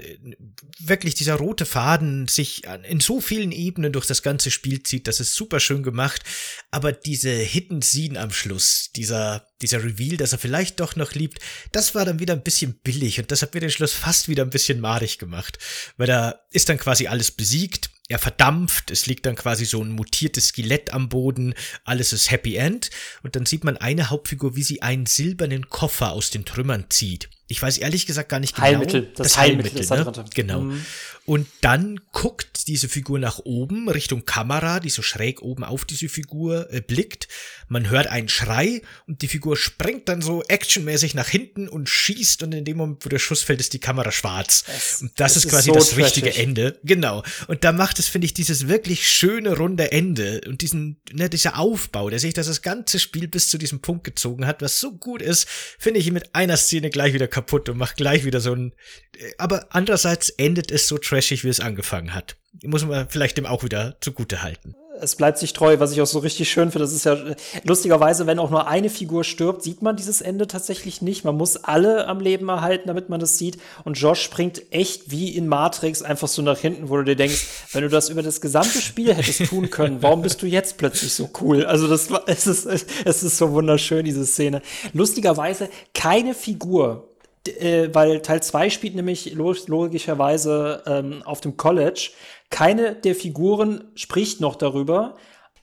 wirklich 0.78 1.14
dieser 1.14 1.34
rote 1.34 1.66
Faden 1.66 2.28
sich 2.28 2.62
in 2.88 3.00
so 3.00 3.20
vielen 3.20 3.52
Ebenen 3.52 3.92
durch 3.92 4.06
das 4.06 4.22
ganze 4.22 4.50
Spiel 4.50 4.82
zieht, 4.82 5.08
das 5.08 5.20
ist 5.20 5.34
super 5.34 5.60
schön 5.60 5.82
gemacht. 5.82 6.22
Aber 6.70 6.92
diese 6.92 7.30
Hidden 7.30 7.82
Scene 7.82 8.18
am 8.18 8.30
Schluss, 8.30 8.90
dieser, 8.94 9.46
dieser 9.62 9.82
Reveal, 9.82 10.16
dass 10.16 10.32
er 10.32 10.38
vielleicht 10.38 10.80
doch 10.80 10.96
noch 10.96 11.12
liebt, 11.12 11.38
das 11.72 11.94
war 11.94 12.04
dann 12.04 12.18
wieder 12.18 12.34
ein 12.34 12.42
bisschen 12.42 12.74
billig 12.82 13.18
und 13.18 13.30
das 13.30 13.42
hat 13.42 13.54
mir 13.54 13.60
den 13.60 13.70
Schluss 13.70 13.92
fast 13.92 14.28
wieder 14.28 14.42
ein 14.42 14.50
bisschen 14.50 14.80
madig 14.80 15.18
gemacht. 15.18 15.58
Weil 15.96 16.06
da 16.06 16.40
ist 16.50 16.68
dann 16.68 16.78
quasi 16.78 17.06
alles 17.06 17.30
besiegt 17.30 17.90
er 18.08 18.18
verdampft, 18.18 18.90
es 18.90 19.06
liegt 19.06 19.26
dann 19.26 19.34
quasi 19.34 19.64
so 19.64 19.82
ein 19.82 19.90
mutiertes 19.90 20.48
Skelett 20.48 20.92
am 20.92 21.08
Boden, 21.08 21.54
alles 21.84 22.12
ist 22.12 22.30
Happy 22.30 22.56
End 22.56 22.90
und 23.22 23.36
dann 23.36 23.46
sieht 23.46 23.64
man 23.64 23.76
eine 23.76 24.10
Hauptfigur, 24.10 24.56
wie 24.56 24.62
sie 24.62 24.82
einen 24.82 25.06
silbernen 25.06 25.68
Koffer 25.68 26.12
aus 26.12 26.30
den 26.30 26.44
Trümmern 26.44 26.86
zieht. 26.88 27.28
Ich 27.48 27.62
weiß 27.62 27.78
ehrlich 27.78 28.06
gesagt 28.06 28.28
gar 28.28 28.40
nicht 28.40 28.56
genau. 28.56 28.66
Heilmittel, 28.66 29.12
das, 29.14 29.28
das 29.28 29.38
Heilmittel, 29.38 29.88
Heilmittel 29.88 30.22
ne? 30.22 30.30
Genau. 30.34 30.60
Mhm. 30.62 30.84
Und 31.26 31.48
dann 31.60 32.00
guckt 32.12 32.68
diese 32.68 32.88
Figur 32.88 33.18
nach 33.18 33.40
oben, 33.40 33.88
Richtung 33.88 34.24
Kamera, 34.24 34.78
die 34.78 34.90
so 34.90 35.02
schräg 35.02 35.42
oben 35.42 35.64
auf 35.64 35.84
diese 35.84 36.08
Figur 36.08 36.72
äh, 36.72 36.80
blickt. 36.80 37.26
Man 37.68 37.90
hört 37.90 38.06
einen 38.06 38.28
Schrei 38.28 38.80
und 39.08 39.22
die 39.22 39.28
Figur 39.28 39.56
springt 39.56 40.08
dann 40.08 40.22
so 40.22 40.44
actionmäßig 40.44 41.14
nach 41.14 41.28
hinten 41.28 41.68
und 41.68 41.88
schießt 41.88 42.44
und 42.44 42.52
in 42.52 42.64
dem 42.64 42.76
Moment, 42.76 43.04
wo 43.04 43.08
der 43.08 43.18
Schuss 43.18 43.42
fällt, 43.42 43.58
ist 43.58 43.72
die 43.72 43.80
Kamera 43.80 44.12
schwarz. 44.12 44.64
Es, 44.68 45.02
und 45.02 45.18
das 45.18 45.36
ist 45.36 45.48
quasi 45.48 45.70
ist 45.70 45.74
so 45.74 45.74
das 45.74 45.88
trashig. 45.90 46.04
richtige 46.04 46.34
Ende. 46.34 46.78
Genau. 46.84 47.24
Und 47.48 47.64
da 47.64 47.72
macht 47.72 47.98
es, 47.98 48.06
finde 48.06 48.26
ich, 48.26 48.34
dieses 48.34 48.68
wirklich 48.68 49.08
schöne 49.08 49.56
runde 49.56 49.90
Ende 49.90 50.42
und 50.46 50.62
diesen, 50.62 51.00
ne, 51.12 51.28
dieser 51.28 51.58
Aufbau, 51.58 52.08
der 52.08 52.20
sich 52.20 52.34
das, 52.34 52.46
das 52.46 52.62
ganze 52.62 53.00
Spiel 53.00 53.26
bis 53.26 53.48
zu 53.48 53.58
diesem 53.58 53.80
Punkt 53.80 54.04
gezogen 54.04 54.46
hat, 54.46 54.62
was 54.62 54.78
so 54.78 54.92
gut 54.92 55.22
ist, 55.22 55.48
finde 55.78 55.98
ich 55.98 56.10
mit 56.12 56.36
einer 56.36 56.56
Szene 56.56 56.90
gleich 56.90 57.14
wieder 57.14 57.26
kaputt 57.36 57.68
und 57.68 57.76
macht 57.76 57.98
gleich 57.98 58.24
wieder 58.24 58.40
so 58.40 58.54
ein, 58.54 58.72
äh, 59.18 59.32
aber 59.36 59.66
andererseits 59.68 60.30
endet 60.30 60.72
es 60.72 60.88
so 60.88 60.96
trashig, 60.96 61.44
wie 61.44 61.50
es 61.50 61.60
angefangen 61.60 62.14
hat. 62.14 62.36
Muss 62.64 62.86
man 62.86 63.10
vielleicht 63.10 63.36
dem 63.36 63.44
auch 63.44 63.62
wieder 63.62 63.98
zugute 64.00 64.42
halten. 64.42 64.74
Es 64.98 65.14
bleibt 65.14 65.36
sich 65.36 65.52
treu, 65.52 65.78
was 65.78 65.92
ich 65.92 66.00
auch 66.00 66.06
so 66.06 66.20
richtig 66.20 66.50
schön 66.50 66.70
finde. 66.70 66.86
Das 66.86 66.94
ist 66.94 67.04
ja 67.04 67.18
lustigerweise, 67.64 68.26
wenn 68.26 68.38
auch 68.38 68.48
nur 68.48 68.66
eine 68.66 68.88
Figur 68.88 69.24
stirbt, 69.24 69.62
sieht 69.62 69.82
man 69.82 69.94
dieses 69.94 70.22
Ende 70.22 70.46
tatsächlich 70.46 71.02
nicht. 71.02 71.22
Man 71.22 71.36
muss 71.36 71.58
alle 71.58 72.06
am 72.06 72.18
Leben 72.18 72.48
erhalten, 72.48 72.88
damit 72.88 73.10
man 73.10 73.20
das 73.20 73.36
sieht. 73.36 73.58
Und 73.84 73.98
Josh 73.98 74.22
springt 74.22 74.62
echt 74.72 75.10
wie 75.10 75.36
in 75.36 75.48
Matrix 75.48 76.00
einfach 76.00 76.28
so 76.28 76.40
nach 76.40 76.58
hinten, 76.58 76.88
wo 76.88 76.96
du 76.96 77.04
dir 77.04 77.16
denkst, 77.16 77.46
wenn 77.72 77.82
du 77.82 77.90
das 77.90 78.08
über 78.08 78.22
das 78.22 78.40
gesamte 78.40 78.80
Spiel 78.80 79.12
hättest 79.12 79.44
tun 79.50 79.68
können, 79.68 79.98
warum 80.00 80.22
bist 80.22 80.40
du 80.40 80.46
jetzt 80.46 80.78
plötzlich 80.78 81.12
so 81.12 81.28
cool? 81.42 81.66
Also 81.66 81.88
das 81.88 82.08
es 82.24 82.46
ist, 82.46 82.66
es 83.04 83.22
ist 83.22 83.36
so 83.36 83.52
wunderschön, 83.52 84.06
diese 84.06 84.24
Szene. 84.24 84.62
Lustigerweise, 84.94 85.68
keine 85.92 86.32
Figur 86.32 87.15
äh, 87.48 87.94
weil 87.94 88.20
Teil 88.20 88.42
2 88.42 88.70
spielt 88.70 88.94
nämlich 88.94 89.34
logischerweise 89.34 90.82
ähm, 90.86 91.22
auf 91.24 91.40
dem 91.40 91.56
College. 91.56 92.10
Keine 92.50 92.94
der 92.94 93.14
Figuren 93.14 93.84
spricht 93.94 94.40
noch 94.40 94.56
darüber. 94.56 95.16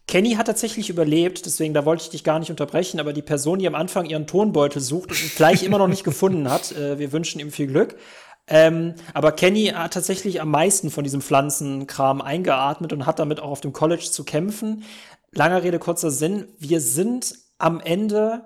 Kenny 0.07 0.33
hat 0.33 0.47
tatsächlich 0.47 0.89
überlebt, 0.89 1.45
deswegen 1.45 1.73
da 1.73 1.85
wollte 1.85 2.03
ich 2.03 2.09
dich 2.09 2.23
gar 2.23 2.39
nicht 2.39 2.49
unterbrechen, 2.49 2.99
aber 2.99 3.13
die 3.13 3.21
Person, 3.21 3.59
die 3.59 3.67
am 3.67 3.75
Anfang 3.75 4.05
ihren 4.05 4.27
Tonbeutel 4.27 4.81
sucht 4.81 5.11
und 5.11 5.35
gleich 5.35 5.63
immer 5.63 5.77
noch 5.77 5.87
nicht 5.87 6.03
gefunden 6.03 6.49
hat, 6.49 6.73
äh, 6.73 6.99
wir 6.99 7.11
wünschen 7.11 7.39
ihm 7.39 7.51
viel 7.51 7.67
Glück. 7.67 7.95
Ähm, 8.47 8.95
aber 9.13 9.31
Kenny 9.31 9.67
hat 9.67 9.93
tatsächlich 9.93 10.41
am 10.41 10.51
meisten 10.51 10.91
von 10.91 11.05
diesem 11.05 11.21
Pflanzenkram 11.21 12.21
eingeatmet 12.21 12.91
und 12.91 13.05
hat 13.05 13.19
damit 13.19 13.39
auch 13.39 13.51
auf 13.51 13.61
dem 13.61 13.71
College 13.71 14.09
zu 14.11 14.25
kämpfen. 14.25 14.83
Langer 15.31 15.63
Rede, 15.63 15.79
kurzer 15.79 16.11
Sinn. 16.11 16.49
Wir 16.59 16.81
sind 16.81 17.35
am 17.57 17.79
Ende 17.79 18.43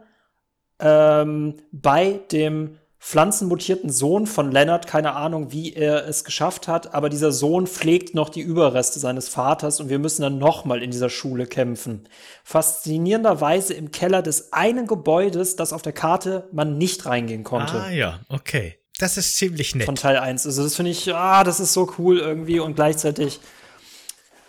ähm, 0.79 1.55
bei 1.71 2.19
dem 2.31 2.77
pflanzenmutierten 2.99 3.89
Sohn 3.89 4.25
von 4.25 4.51
Leonard, 4.51 4.87
keine 4.87 5.13
Ahnung, 5.13 5.51
wie 5.51 5.73
er 5.73 6.07
es 6.07 6.23
geschafft 6.23 6.67
hat, 6.67 6.93
aber 6.93 7.09
dieser 7.09 7.31
Sohn 7.31 7.67
pflegt 7.67 8.15
noch 8.15 8.29
die 8.29 8.41
Überreste 8.41 8.99
seines 8.99 9.29
Vaters 9.29 9.79
und 9.79 9.89
wir 9.89 9.99
müssen 9.99 10.23
dann 10.23 10.39
nochmal 10.39 10.81
in 10.81 10.91
dieser 10.91 11.09
Schule 11.09 11.45
kämpfen. 11.45 12.09
Faszinierenderweise 12.43 13.73
im 13.73 13.91
Keller 13.91 14.21
des 14.21 14.51
einen 14.51 14.87
Gebäudes, 14.87 15.55
das 15.55 15.73
auf 15.73 15.83
der 15.83 15.93
Karte 15.93 16.49
man 16.51 16.77
nicht 16.77 17.05
reingehen 17.05 17.43
konnte. 17.43 17.81
Ah 17.81 17.91
ja, 17.91 18.21
okay. 18.29 18.79
Das 18.99 19.15
ist 19.15 19.35
ziemlich 19.35 19.75
nett. 19.75 19.85
Von 19.85 19.95
Teil 19.95 20.17
1. 20.17 20.47
Also 20.47 20.63
das 20.63 20.75
finde 20.75 20.91
ich, 20.91 21.13
ah, 21.13 21.43
das 21.43 21.59
ist 21.59 21.73
so 21.73 21.93
cool 21.99 22.17
irgendwie 22.17 22.59
und 22.59 22.75
gleichzeitig 22.75 23.39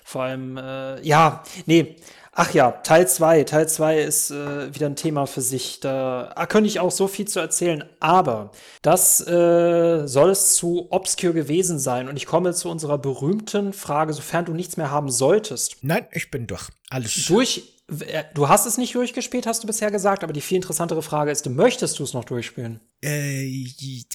vor 0.08 0.22
allem, 0.22 0.56
äh, 0.56 1.02
ja, 1.02 1.42
nee, 1.66 1.96
Ach 2.40 2.54
ja, 2.54 2.70
Teil 2.70 3.08
2. 3.08 3.42
Teil 3.42 3.68
2 3.68 3.98
ist 3.98 4.30
äh, 4.30 4.72
wieder 4.72 4.86
ein 4.86 4.94
Thema 4.94 5.26
für 5.26 5.40
sich. 5.40 5.80
Da 5.80 6.30
ah, 6.36 6.46
könnte 6.46 6.68
ich 6.68 6.78
auch 6.78 6.92
so 6.92 7.08
viel 7.08 7.26
zu 7.26 7.40
erzählen. 7.40 7.82
Aber 7.98 8.52
das 8.80 9.20
äh, 9.26 10.06
soll 10.06 10.30
es 10.30 10.54
zu 10.54 10.86
obscure 10.90 11.32
gewesen 11.32 11.80
sein. 11.80 12.08
Und 12.08 12.16
ich 12.16 12.26
komme 12.26 12.54
zu 12.54 12.70
unserer 12.70 12.96
berühmten 12.96 13.72
Frage, 13.72 14.12
sofern 14.12 14.44
du 14.44 14.52
nichts 14.52 14.76
mehr 14.76 14.92
haben 14.92 15.10
solltest. 15.10 15.78
Nein, 15.82 16.06
ich 16.12 16.30
bin 16.30 16.46
durch. 16.46 16.68
Alles. 16.90 17.24
Durch. 17.26 17.74
Äh, 18.06 18.22
du 18.34 18.48
hast 18.48 18.66
es 18.66 18.78
nicht 18.78 18.94
durchgespielt, 18.94 19.48
hast 19.48 19.64
du 19.64 19.66
bisher 19.66 19.90
gesagt, 19.90 20.22
aber 20.22 20.32
die 20.32 20.40
viel 20.40 20.58
interessantere 20.58 21.02
Frage 21.02 21.32
ist, 21.32 21.48
möchtest 21.48 21.98
du 21.98 22.04
es 22.04 22.14
noch 22.14 22.24
durchspielen? 22.24 22.78
Äh, 23.00 23.64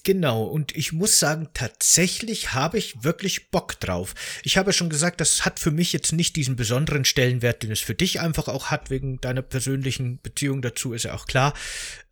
genau, 0.03 0.43
und 0.43 0.75
ich 0.75 0.91
muss 0.91 1.17
sagen, 1.17 1.47
tatsächlich 1.53 2.53
habe 2.53 2.77
ich 2.77 3.01
wirklich 3.01 3.49
Bock 3.49 3.79
drauf. 3.79 4.13
Ich 4.43 4.57
habe 4.57 4.73
schon 4.73 4.89
gesagt, 4.89 5.21
das 5.21 5.45
hat 5.45 5.61
für 5.61 5.71
mich 5.71 5.93
jetzt 5.93 6.11
nicht 6.11 6.35
diesen 6.35 6.57
besonderen 6.57 7.05
Stellenwert, 7.05 7.63
den 7.63 7.71
es 7.71 7.79
für 7.79 7.95
dich 7.95 8.19
einfach 8.19 8.49
auch 8.49 8.71
hat, 8.71 8.89
wegen 8.89 9.21
deiner 9.21 9.41
persönlichen 9.41 10.19
Beziehung 10.21 10.61
dazu, 10.61 10.91
ist 10.91 11.03
ja 11.03 11.13
auch 11.13 11.27
klar. 11.27 11.53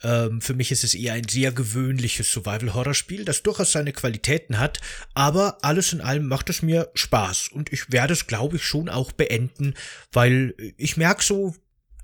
Ähm, 0.01 0.39
für 0.39 0.53
mich 0.53 0.71
ist 0.71 0.85
es 0.85 0.93
eher 0.93 1.11
ein 1.11 1.27
sehr 1.27 1.51
gewöhnliches 1.51 2.31
Survival-Horror-Spiel, 2.31 3.25
das 3.25 3.43
durchaus 3.43 3.73
seine 3.73 3.91
Qualitäten 3.91 4.57
hat, 4.57 4.79
aber 5.13 5.57
alles 5.63 5.91
in 5.91 5.99
allem 5.99 6.27
macht 6.27 6.49
es 6.49 6.61
mir 6.61 6.89
Spaß 6.93 7.49
und 7.49 7.73
ich 7.73 7.91
werde 7.91 8.13
es, 8.13 8.27
glaube 8.27 8.55
ich, 8.55 8.63
schon 8.63 8.87
auch 8.87 9.11
beenden, 9.11 9.73
weil 10.13 10.55
ich 10.77 10.95
merke 10.95 11.21
so, 11.21 11.53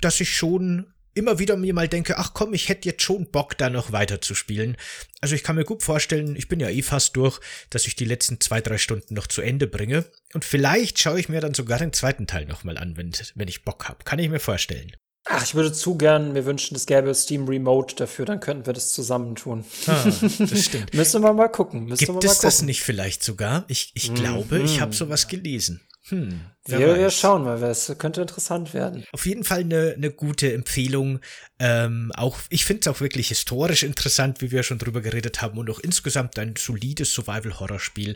dass 0.02 0.20
ich 0.20 0.36
schon 0.36 0.88
immer 1.18 1.40
wieder 1.40 1.58
mir 1.58 1.74
mal 1.74 1.88
denke, 1.88 2.18
ach 2.18 2.34
komm, 2.34 2.54
ich 2.54 2.70
hätte 2.70 2.88
jetzt 2.88 3.02
schon 3.02 3.30
Bock, 3.32 3.58
da 3.58 3.70
noch 3.70 3.92
weiter 3.92 4.22
zu 4.22 4.36
spielen. 4.36 4.78
Also 5.22 5.36
ich 5.36 5.44
kann 5.44 5.56
mir 5.56 5.66
gut 5.66 5.84
vorstellen, 5.84 6.36
ich 6.36 6.48
bin 6.48 6.60
ja 6.60 6.70
eh 6.70 6.82
fast 6.82 7.16
durch, 7.18 7.40
dass 7.70 7.88
ich 7.88 7.96
die 7.96 8.06
letzten 8.06 8.40
zwei, 8.40 8.62
drei 8.62 8.78
Stunden 8.78 9.14
noch 9.14 9.28
zu 9.28 9.42
Ende 9.42 9.68
bringe. 9.68 10.06
Und 10.34 10.46
vielleicht 10.46 11.00
schaue 11.00 11.20
ich 11.20 11.30
mir 11.30 11.42
dann 11.42 11.54
sogar 11.54 11.80
den 11.80 11.94
zweiten 11.94 12.28
Teil 12.28 12.46
nochmal 12.46 12.78
an, 12.78 12.96
wenn, 12.98 13.12
wenn 13.36 13.48
ich 13.48 13.64
Bock 13.64 13.90
habe. 13.90 14.04
Kann 14.04 14.20
ich 14.20 14.30
mir 14.30 14.40
vorstellen. 14.40 14.92
Ach, 15.30 15.44
ich 15.44 15.56
würde 15.56 15.74
zu 15.74 15.98
gern 15.98 16.32
mir 16.32 16.46
wünschen, 16.46 16.76
es 16.76 16.86
gäbe 16.86 17.14
Steam 17.14 17.48
Remote 17.48 17.96
dafür, 17.96 18.24
dann 18.26 18.40
könnten 18.40 18.66
wir 18.66 18.72
das 18.72 18.94
zusammentun. 18.94 19.66
Ah, 19.86 20.06
das 20.06 20.64
stimmt. 20.66 20.94
Müssen 20.94 21.22
wir 21.22 21.34
mal 21.34 21.50
gucken. 21.50 21.86
Müssen 21.86 22.06
Gibt 22.06 22.24
es 22.24 22.36
gucken. 22.36 22.48
das 22.48 22.62
nicht 22.62 22.82
vielleicht 22.82 23.24
sogar? 23.24 23.66
Ich, 23.68 23.92
ich 23.94 24.14
glaube, 24.14 24.60
ich 24.60 24.80
habe 24.80 24.96
sowas 24.96 25.28
gelesen. 25.28 25.82
Hm, 26.10 26.40
Wir, 26.68 26.98
wir 26.98 27.10
schauen 27.10 27.44
mal, 27.44 27.62
es 27.64 27.94
könnte 27.98 28.22
interessant 28.22 28.74
werden. 28.74 29.06
Auf 29.12 29.26
jeden 29.26 29.44
Fall 29.44 29.60
eine, 29.60 29.94
eine 29.96 30.12
gute 30.12 30.54
Empfehlung. 30.54 31.20
Ähm, 31.60 32.12
auch 32.16 32.38
ich 32.50 32.66
finde 32.66 32.82
es 32.82 32.88
auch 32.88 33.02
wirklich 33.02 33.30
historisch 33.30 33.84
interessant, 33.84 34.42
wie 34.42 34.52
wir 34.52 34.62
schon 34.62 34.78
drüber 34.78 35.02
geredet 35.02 35.42
haben, 35.42 35.58
und 35.58 35.70
auch 35.70 35.80
insgesamt 35.80 36.38
ein 36.38 36.54
solides 36.56 37.14
Survival-Horror-Spiel. 37.14 38.16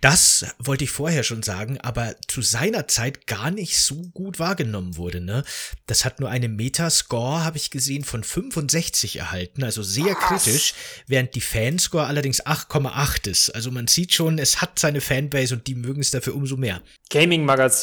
Das 0.00 0.46
wollte 0.58 0.84
ich 0.84 0.90
vorher 0.90 1.22
schon 1.22 1.42
sagen, 1.42 1.78
aber 1.82 2.14
zu 2.28 2.40
seiner 2.40 2.88
Zeit 2.88 3.26
gar 3.26 3.50
nicht 3.50 3.78
so 3.78 3.96
gut 4.14 4.38
wahrgenommen 4.38 4.96
wurde. 4.96 5.20
Ne? 5.20 5.44
Das 5.86 6.04
hat 6.04 6.20
nur 6.20 6.30
eine 6.30 6.48
Metascore, 6.48 7.44
habe 7.44 7.58
ich 7.58 7.70
gesehen, 7.70 8.04
von 8.04 8.24
65 8.24 9.16
erhalten, 9.16 9.64
also 9.64 9.82
sehr 9.82 10.14
Was? 10.14 10.44
kritisch, 10.44 10.74
während 11.06 11.34
die 11.34 11.40
Fanscore 11.40 12.06
allerdings 12.06 12.44
8,8 12.44 13.28
ist. 13.28 13.50
Also 13.50 13.70
man 13.70 13.86
sieht 13.86 14.14
schon, 14.14 14.38
es 14.38 14.62
hat 14.62 14.78
seine 14.78 15.00
Fanbase 15.00 15.54
und 15.54 15.66
die 15.66 15.74
mögen 15.74 16.00
es 16.00 16.10
dafür 16.10 16.34
umso 16.34 16.56
mehr. 16.56 16.80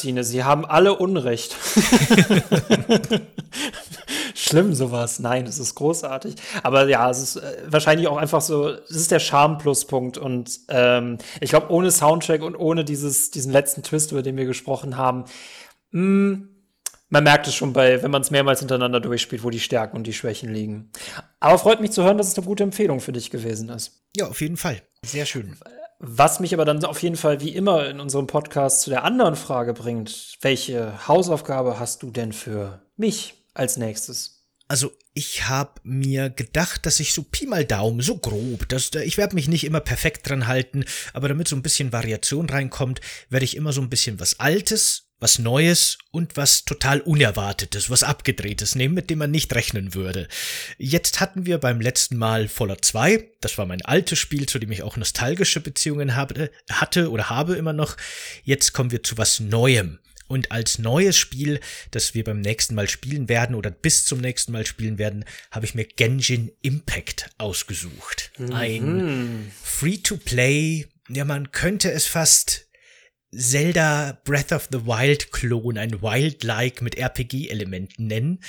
Gaming-Magazine, 0.06 0.24
sie 0.24 0.44
haben 0.44 0.64
alle 0.64 0.94
Unrecht. 0.96 1.56
Schlimm 4.34 4.74
sowas. 4.74 5.18
Nein, 5.18 5.46
es 5.46 5.58
ist 5.58 5.74
großartig. 5.74 6.36
Aber 6.62 6.88
ja, 6.88 7.10
es 7.10 7.22
ist 7.22 7.36
äh, 7.36 7.62
wahrscheinlich 7.66 8.06
auch 8.08 8.16
einfach 8.16 8.40
so, 8.40 8.68
es 8.68 8.90
ist 8.90 9.10
der 9.10 9.18
Charme-Pluspunkt. 9.18 10.18
Und 10.18 10.60
ähm, 10.68 11.18
ich 11.40 11.50
glaube, 11.50 11.70
ohne 11.72 11.90
Soundtrack 11.90 12.42
und 12.42 12.54
ohne 12.54 12.84
dieses, 12.84 13.30
diesen 13.30 13.52
letzten 13.52 13.82
Twist, 13.82 14.12
über 14.12 14.22
den 14.22 14.36
wir 14.36 14.44
gesprochen 14.44 14.96
haben, 14.96 15.24
mh, 15.90 16.46
man 17.08 17.24
merkt 17.24 17.46
es 17.46 17.54
schon 17.54 17.72
bei, 17.72 18.02
wenn 18.02 18.10
man 18.10 18.22
es 18.22 18.30
mehrmals 18.30 18.58
hintereinander 18.60 19.00
durchspielt, 19.00 19.44
wo 19.44 19.50
die 19.50 19.60
Stärken 19.60 19.96
und 19.96 20.06
die 20.06 20.12
Schwächen 20.12 20.52
liegen. 20.52 20.90
Aber 21.38 21.58
freut 21.58 21.80
mich 21.80 21.92
zu 21.92 22.02
hören, 22.02 22.18
dass 22.18 22.28
es 22.28 22.36
eine 22.36 22.46
gute 22.46 22.64
Empfehlung 22.64 23.00
für 23.00 23.12
dich 23.12 23.30
gewesen 23.30 23.68
ist. 23.68 24.02
Ja, 24.16 24.26
auf 24.26 24.40
jeden 24.40 24.56
Fall. 24.56 24.82
Sehr 25.04 25.24
schön. 25.24 25.56
Was 25.98 26.40
mich 26.40 26.52
aber 26.52 26.64
dann 26.64 26.84
auf 26.84 27.02
jeden 27.02 27.16
Fall 27.16 27.40
wie 27.40 27.54
immer 27.54 27.88
in 27.88 28.00
unserem 28.00 28.26
Podcast 28.26 28.82
zu 28.82 28.90
der 28.90 29.04
anderen 29.04 29.34
Frage 29.36 29.72
bringt, 29.72 30.36
welche 30.42 31.08
Hausaufgabe 31.08 31.78
hast 31.78 32.02
du 32.02 32.10
denn 32.10 32.32
für 32.32 32.82
mich 32.96 33.34
als 33.54 33.76
nächstes? 33.78 34.44
Also 34.68 34.90
ich 35.14 35.48
habe 35.48 35.80
mir 35.84 36.28
gedacht, 36.28 36.84
dass 36.84 37.00
ich 37.00 37.14
so 37.14 37.22
Pi 37.22 37.46
mal 37.46 37.64
Daumen, 37.64 38.00
so 38.00 38.18
grob, 38.18 38.68
dass 38.68 38.90
da- 38.90 39.00
ich 39.00 39.16
werde 39.16 39.36
mich 39.36 39.48
nicht 39.48 39.64
immer 39.64 39.80
perfekt 39.80 40.28
dran 40.28 40.48
halten, 40.48 40.84
aber 41.14 41.28
damit 41.28 41.48
so 41.48 41.56
ein 41.56 41.62
bisschen 41.62 41.92
Variation 41.92 42.50
reinkommt, 42.50 43.00
werde 43.30 43.44
ich 43.44 43.56
immer 43.56 43.72
so 43.72 43.80
ein 43.80 43.88
bisschen 43.88 44.18
was 44.20 44.40
Altes, 44.40 45.05
was 45.18 45.38
Neues 45.38 45.98
und 46.10 46.36
was 46.36 46.64
total 46.64 47.00
Unerwartetes, 47.00 47.90
was 47.90 48.02
Abgedrehtes 48.02 48.74
nehmen, 48.74 48.94
mit 48.94 49.10
dem 49.10 49.18
man 49.18 49.30
nicht 49.30 49.54
rechnen 49.54 49.94
würde. 49.94 50.28
Jetzt 50.78 51.20
hatten 51.20 51.46
wir 51.46 51.58
beim 51.58 51.80
letzten 51.80 52.16
Mal 52.16 52.48
Fallout 52.48 52.84
2, 52.84 53.28
das 53.40 53.56
war 53.58 53.66
mein 53.66 53.82
altes 53.82 54.18
Spiel, 54.18 54.46
zu 54.46 54.58
dem 54.58 54.72
ich 54.72 54.82
auch 54.82 54.96
nostalgische 54.96 55.60
Beziehungen 55.60 56.16
habe, 56.16 56.50
hatte 56.70 57.10
oder 57.10 57.30
habe 57.30 57.54
immer 57.56 57.72
noch. 57.72 57.96
Jetzt 58.44 58.72
kommen 58.72 58.90
wir 58.90 59.02
zu 59.02 59.16
was 59.16 59.40
Neuem. 59.40 59.98
Und 60.28 60.50
als 60.50 60.78
neues 60.78 61.16
Spiel, 61.16 61.60
das 61.92 62.14
wir 62.14 62.24
beim 62.24 62.40
nächsten 62.40 62.74
Mal 62.74 62.88
spielen 62.88 63.28
werden 63.28 63.54
oder 63.54 63.70
bis 63.70 64.04
zum 64.04 64.20
nächsten 64.20 64.52
Mal 64.52 64.66
spielen 64.66 64.98
werden, 64.98 65.24
habe 65.52 65.66
ich 65.66 65.74
mir 65.74 65.84
Genshin 65.84 66.50
Impact 66.62 67.30
ausgesucht. 67.38 68.32
Ein 68.52 69.52
Free-to-Play, 69.62 70.86
ja, 71.08 71.24
man 71.24 71.52
könnte 71.52 71.92
es 71.92 72.06
fast 72.06 72.65
Zelda 73.36 74.20
Breath 74.24 74.52
of 74.52 74.68
the 74.70 74.86
Wild 74.86 75.30
Klon, 75.32 75.78
ein 75.78 76.02
Wild-like 76.02 76.82
mit 76.82 76.96
RPG-Elementen 76.96 78.06
nennen, 78.06 78.40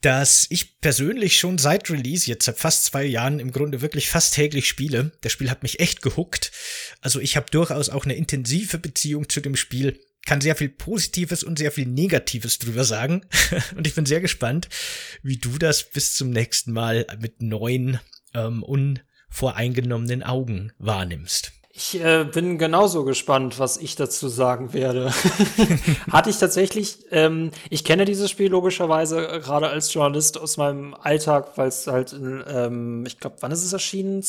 das 0.00 0.46
ich 0.48 0.80
persönlich 0.80 1.36
schon 1.36 1.58
seit 1.58 1.90
Release, 1.90 2.26
jetzt 2.26 2.46
seit 2.46 2.58
fast 2.58 2.84
zwei 2.84 3.04
Jahren, 3.04 3.38
im 3.38 3.52
Grunde 3.52 3.82
wirklich 3.82 4.08
fast 4.08 4.34
täglich 4.34 4.66
spiele. 4.66 5.12
Das 5.20 5.32
Spiel 5.32 5.50
hat 5.50 5.62
mich 5.62 5.80
echt 5.80 6.00
gehuckt. 6.00 6.52
Also 7.00 7.20
ich 7.20 7.36
habe 7.36 7.50
durchaus 7.50 7.90
auch 7.90 8.04
eine 8.04 8.14
intensive 8.14 8.78
Beziehung 8.78 9.28
zu 9.28 9.40
dem 9.40 9.56
Spiel, 9.56 10.00
kann 10.24 10.40
sehr 10.40 10.56
viel 10.56 10.70
Positives 10.70 11.44
und 11.44 11.58
sehr 11.58 11.72
viel 11.72 11.86
Negatives 11.86 12.58
drüber 12.58 12.84
sagen. 12.84 13.26
und 13.76 13.86
ich 13.86 13.94
bin 13.94 14.06
sehr 14.06 14.20
gespannt, 14.20 14.68
wie 15.22 15.36
du 15.36 15.58
das 15.58 15.90
bis 15.90 16.14
zum 16.14 16.30
nächsten 16.30 16.72
Mal 16.72 17.06
mit 17.20 17.42
neuen, 17.42 18.00
ähm, 18.34 18.62
unvoreingenommenen 18.62 20.22
Augen 20.22 20.72
wahrnimmst. 20.78 21.52
Ich 21.72 22.00
äh, 22.00 22.24
bin 22.24 22.58
genauso 22.58 23.04
gespannt, 23.04 23.60
was 23.60 23.76
ich 23.76 23.94
dazu 23.94 24.28
sagen 24.28 24.72
werde. 24.72 25.12
Hatte 26.10 26.28
ich 26.28 26.38
tatsächlich, 26.38 26.98
ähm, 27.12 27.52
ich 27.70 27.84
kenne 27.84 28.04
dieses 28.04 28.28
Spiel 28.28 28.50
logischerweise 28.50 29.28
äh, 29.28 29.40
gerade 29.40 29.68
als 29.68 29.94
Journalist 29.94 30.36
aus 30.38 30.56
meinem 30.56 30.94
Alltag, 30.94 31.52
weil 31.56 31.68
es 31.68 31.86
halt, 31.86 32.12
in, 32.12 32.42
ähm, 32.48 33.04
ich 33.06 33.20
glaube, 33.20 33.36
wann 33.40 33.52
ist 33.52 33.64
es 33.64 33.72
erschienen? 33.72 34.22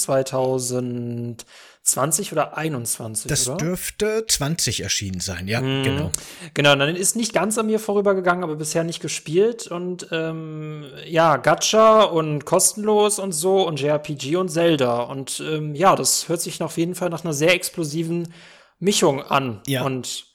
2020 1.83 2.31
oder 2.31 2.57
21, 2.57 3.27
Das 3.27 3.47
oder? 3.47 3.57
dürfte 3.57 4.25
20 4.27 4.81
erschienen 4.81 5.19
sein, 5.19 5.47
ja, 5.47 5.61
genau. 5.61 6.11
Genau, 6.53 6.75
dann 6.75 6.95
ist 6.95 7.15
nicht 7.15 7.33
ganz 7.33 7.57
an 7.57 7.65
mir 7.65 7.79
vorübergegangen, 7.79 8.43
aber 8.43 8.55
bisher 8.55 8.83
nicht 8.83 9.01
gespielt. 9.01 9.67
Und 9.67 10.07
ähm, 10.11 10.85
ja, 11.07 11.37
Gacha 11.37 12.03
und 12.03 12.45
kostenlos 12.45 13.17
und 13.17 13.31
so 13.31 13.67
und 13.67 13.79
JRPG 13.79 14.35
und 14.35 14.49
Zelda. 14.49 15.01
Und 15.01 15.43
ähm, 15.45 15.73
ja, 15.73 15.95
das 15.95 16.29
hört 16.29 16.41
sich 16.41 16.61
auf 16.61 16.77
jeden 16.77 16.93
Fall 16.93 17.09
nach 17.09 17.23
einer 17.23 17.33
sehr 17.33 17.53
explosiven 17.53 18.31
Mischung 18.79 19.21
an. 19.23 19.61
Ja. 19.65 19.81
Und 19.83 20.27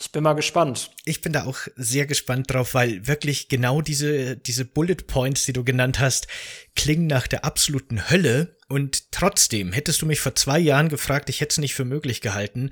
ich 0.00 0.12
bin 0.12 0.22
mal 0.22 0.34
gespannt. 0.34 0.90
Ich 1.04 1.22
bin 1.22 1.32
da 1.32 1.44
auch 1.44 1.58
sehr 1.76 2.06
gespannt 2.06 2.50
drauf, 2.50 2.74
weil 2.74 3.06
wirklich 3.06 3.48
genau 3.48 3.80
diese, 3.80 4.36
diese 4.36 4.64
Bullet 4.64 5.06
Points, 5.06 5.44
die 5.44 5.52
du 5.52 5.64
genannt 5.64 6.00
hast, 6.00 6.26
klingen 6.74 7.06
nach 7.06 7.26
der 7.26 7.44
absoluten 7.44 8.10
Hölle. 8.10 8.55
Und 8.68 9.12
trotzdem, 9.12 9.72
hättest 9.72 10.02
du 10.02 10.06
mich 10.06 10.20
vor 10.20 10.34
zwei 10.34 10.58
Jahren 10.58 10.88
gefragt, 10.88 11.28
ich 11.28 11.40
hätte 11.40 11.52
es 11.52 11.58
nicht 11.58 11.74
für 11.74 11.84
möglich 11.84 12.20
gehalten, 12.20 12.70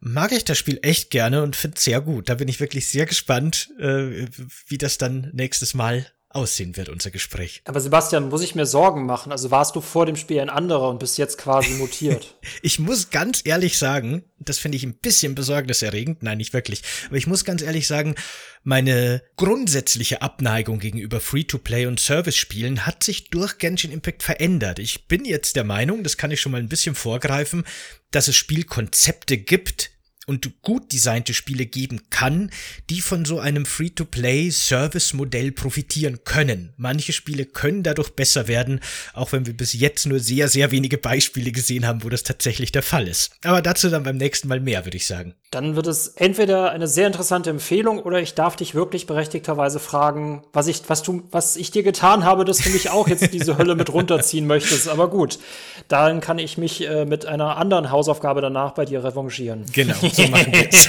mag 0.00 0.32
ich 0.32 0.44
das 0.44 0.58
Spiel 0.58 0.78
echt 0.82 1.10
gerne 1.10 1.42
und 1.42 1.56
finde 1.56 1.76
es 1.76 1.84
sehr 1.84 2.00
gut. 2.00 2.28
Da 2.28 2.34
bin 2.34 2.48
ich 2.48 2.60
wirklich 2.60 2.88
sehr 2.88 3.06
gespannt, 3.06 3.70
äh, 3.78 4.26
wie 4.66 4.78
das 4.78 4.98
dann 4.98 5.30
nächstes 5.32 5.74
Mal 5.74 6.06
aussehen 6.36 6.76
wird, 6.76 6.88
unser 6.88 7.10
Gespräch. 7.10 7.62
Aber 7.64 7.80
Sebastian, 7.80 8.28
muss 8.28 8.42
ich 8.42 8.54
mir 8.54 8.66
Sorgen 8.66 9.06
machen? 9.06 9.32
Also 9.32 9.50
warst 9.50 9.74
du 9.74 9.80
vor 9.80 10.06
dem 10.06 10.16
Spiel 10.16 10.40
ein 10.40 10.50
anderer 10.50 10.88
und 10.90 10.98
bist 10.98 11.18
jetzt 11.18 11.38
quasi 11.38 11.70
mutiert? 11.78 12.36
Ich 12.62 12.78
muss 12.78 13.10
ganz 13.10 13.42
ehrlich 13.44 13.78
sagen, 13.78 14.24
das 14.38 14.58
finde 14.58 14.76
ich 14.76 14.84
ein 14.84 14.94
bisschen 14.94 15.34
besorgniserregend, 15.34 16.22
nein, 16.22 16.38
nicht 16.38 16.52
wirklich, 16.52 16.82
aber 17.06 17.16
ich 17.16 17.26
muss 17.26 17.44
ganz 17.44 17.62
ehrlich 17.62 17.86
sagen, 17.86 18.14
meine 18.62 19.22
grundsätzliche 19.36 20.22
Abneigung 20.22 20.78
gegenüber 20.78 21.20
Free-to-Play 21.20 21.86
und 21.86 22.00
Service-Spielen 22.00 22.84
hat 22.84 23.02
sich 23.02 23.30
durch 23.30 23.58
Genshin 23.58 23.92
Impact 23.92 24.22
verändert. 24.22 24.78
Ich 24.78 25.06
bin 25.06 25.24
jetzt 25.24 25.56
der 25.56 25.64
Meinung, 25.64 26.02
das 26.02 26.16
kann 26.16 26.30
ich 26.30 26.40
schon 26.40 26.52
mal 26.52 26.58
ein 26.58 26.68
bisschen 26.68 26.94
vorgreifen, 26.94 27.64
dass 28.10 28.28
es 28.28 28.36
Spielkonzepte 28.36 29.38
gibt, 29.38 29.90
und 30.26 30.62
gut 30.62 30.92
designte 30.92 31.34
Spiele 31.34 31.66
geben 31.66 32.02
kann, 32.10 32.50
die 32.90 33.00
von 33.00 33.24
so 33.24 33.38
einem 33.38 33.64
Free-to-Play-Service-Modell 33.64 35.52
profitieren 35.52 36.24
können. 36.24 36.72
Manche 36.76 37.12
Spiele 37.12 37.44
können 37.44 37.84
dadurch 37.84 38.10
besser 38.10 38.48
werden, 38.48 38.80
auch 39.14 39.32
wenn 39.32 39.46
wir 39.46 39.56
bis 39.56 39.72
jetzt 39.72 40.06
nur 40.06 40.18
sehr, 40.18 40.48
sehr 40.48 40.72
wenige 40.72 40.98
Beispiele 40.98 41.52
gesehen 41.52 41.86
haben, 41.86 42.02
wo 42.02 42.08
das 42.08 42.24
tatsächlich 42.24 42.72
der 42.72 42.82
Fall 42.82 43.06
ist. 43.06 43.30
Aber 43.44 43.62
dazu 43.62 43.88
dann 43.88 44.02
beim 44.02 44.16
nächsten 44.16 44.48
Mal 44.48 44.60
mehr, 44.60 44.84
würde 44.84 44.96
ich 44.96 45.06
sagen. 45.06 45.34
Dann 45.52 45.76
wird 45.76 45.86
es 45.86 46.08
entweder 46.08 46.72
eine 46.72 46.88
sehr 46.88 47.06
interessante 47.06 47.50
Empfehlung 47.50 48.00
oder 48.00 48.20
ich 48.20 48.34
darf 48.34 48.56
dich 48.56 48.74
wirklich 48.74 49.06
berechtigterweise 49.06 49.78
fragen, 49.78 50.42
was 50.52 50.66
ich, 50.66 50.82
was 50.88 51.04
du, 51.04 51.22
was 51.30 51.54
ich 51.54 51.70
dir 51.70 51.84
getan 51.84 52.24
habe, 52.24 52.44
dass 52.44 52.58
du 52.58 52.70
mich 52.70 52.90
auch 52.90 53.06
jetzt 53.06 53.32
diese 53.32 53.56
Hölle 53.56 53.76
mit 53.76 53.92
runterziehen 53.92 54.46
möchtest. 54.48 54.88
Aber 54.88 55.08
gut, 55.08 55.38
dann 55.86 56.20
kann 56.20 56.40
ich 56.40 56.58
mich 56.58 56.86
äh, 56.88 57.04
mit 57.04 57.26
einer 57.26 57.56
anderen 57.56 57.92
Hausaufgabe 57.92 58.40
danach 58.40 58.72
bei 58.72 58.84
dir 58.84 59.04
revanchieren. 59.04 59.64
Genau, 59.72 59.94
so 60.16 60.26
machen 60.28 60.52
wir 60.52 60.68
es. 60.68 60.86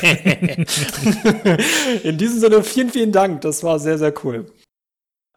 In 2.03 2.17
diesem 2.17 2.39
Sinne, 2.39 2.63
vielen, 2.63 2.89
vielen 2.89 3.11
Dank. 3.11 3.41
Das 3.41 3.63
war 3.63 3.79
sehr, 3.79 3.97
sehr 3.97 4.13
cool. 4.23 4.51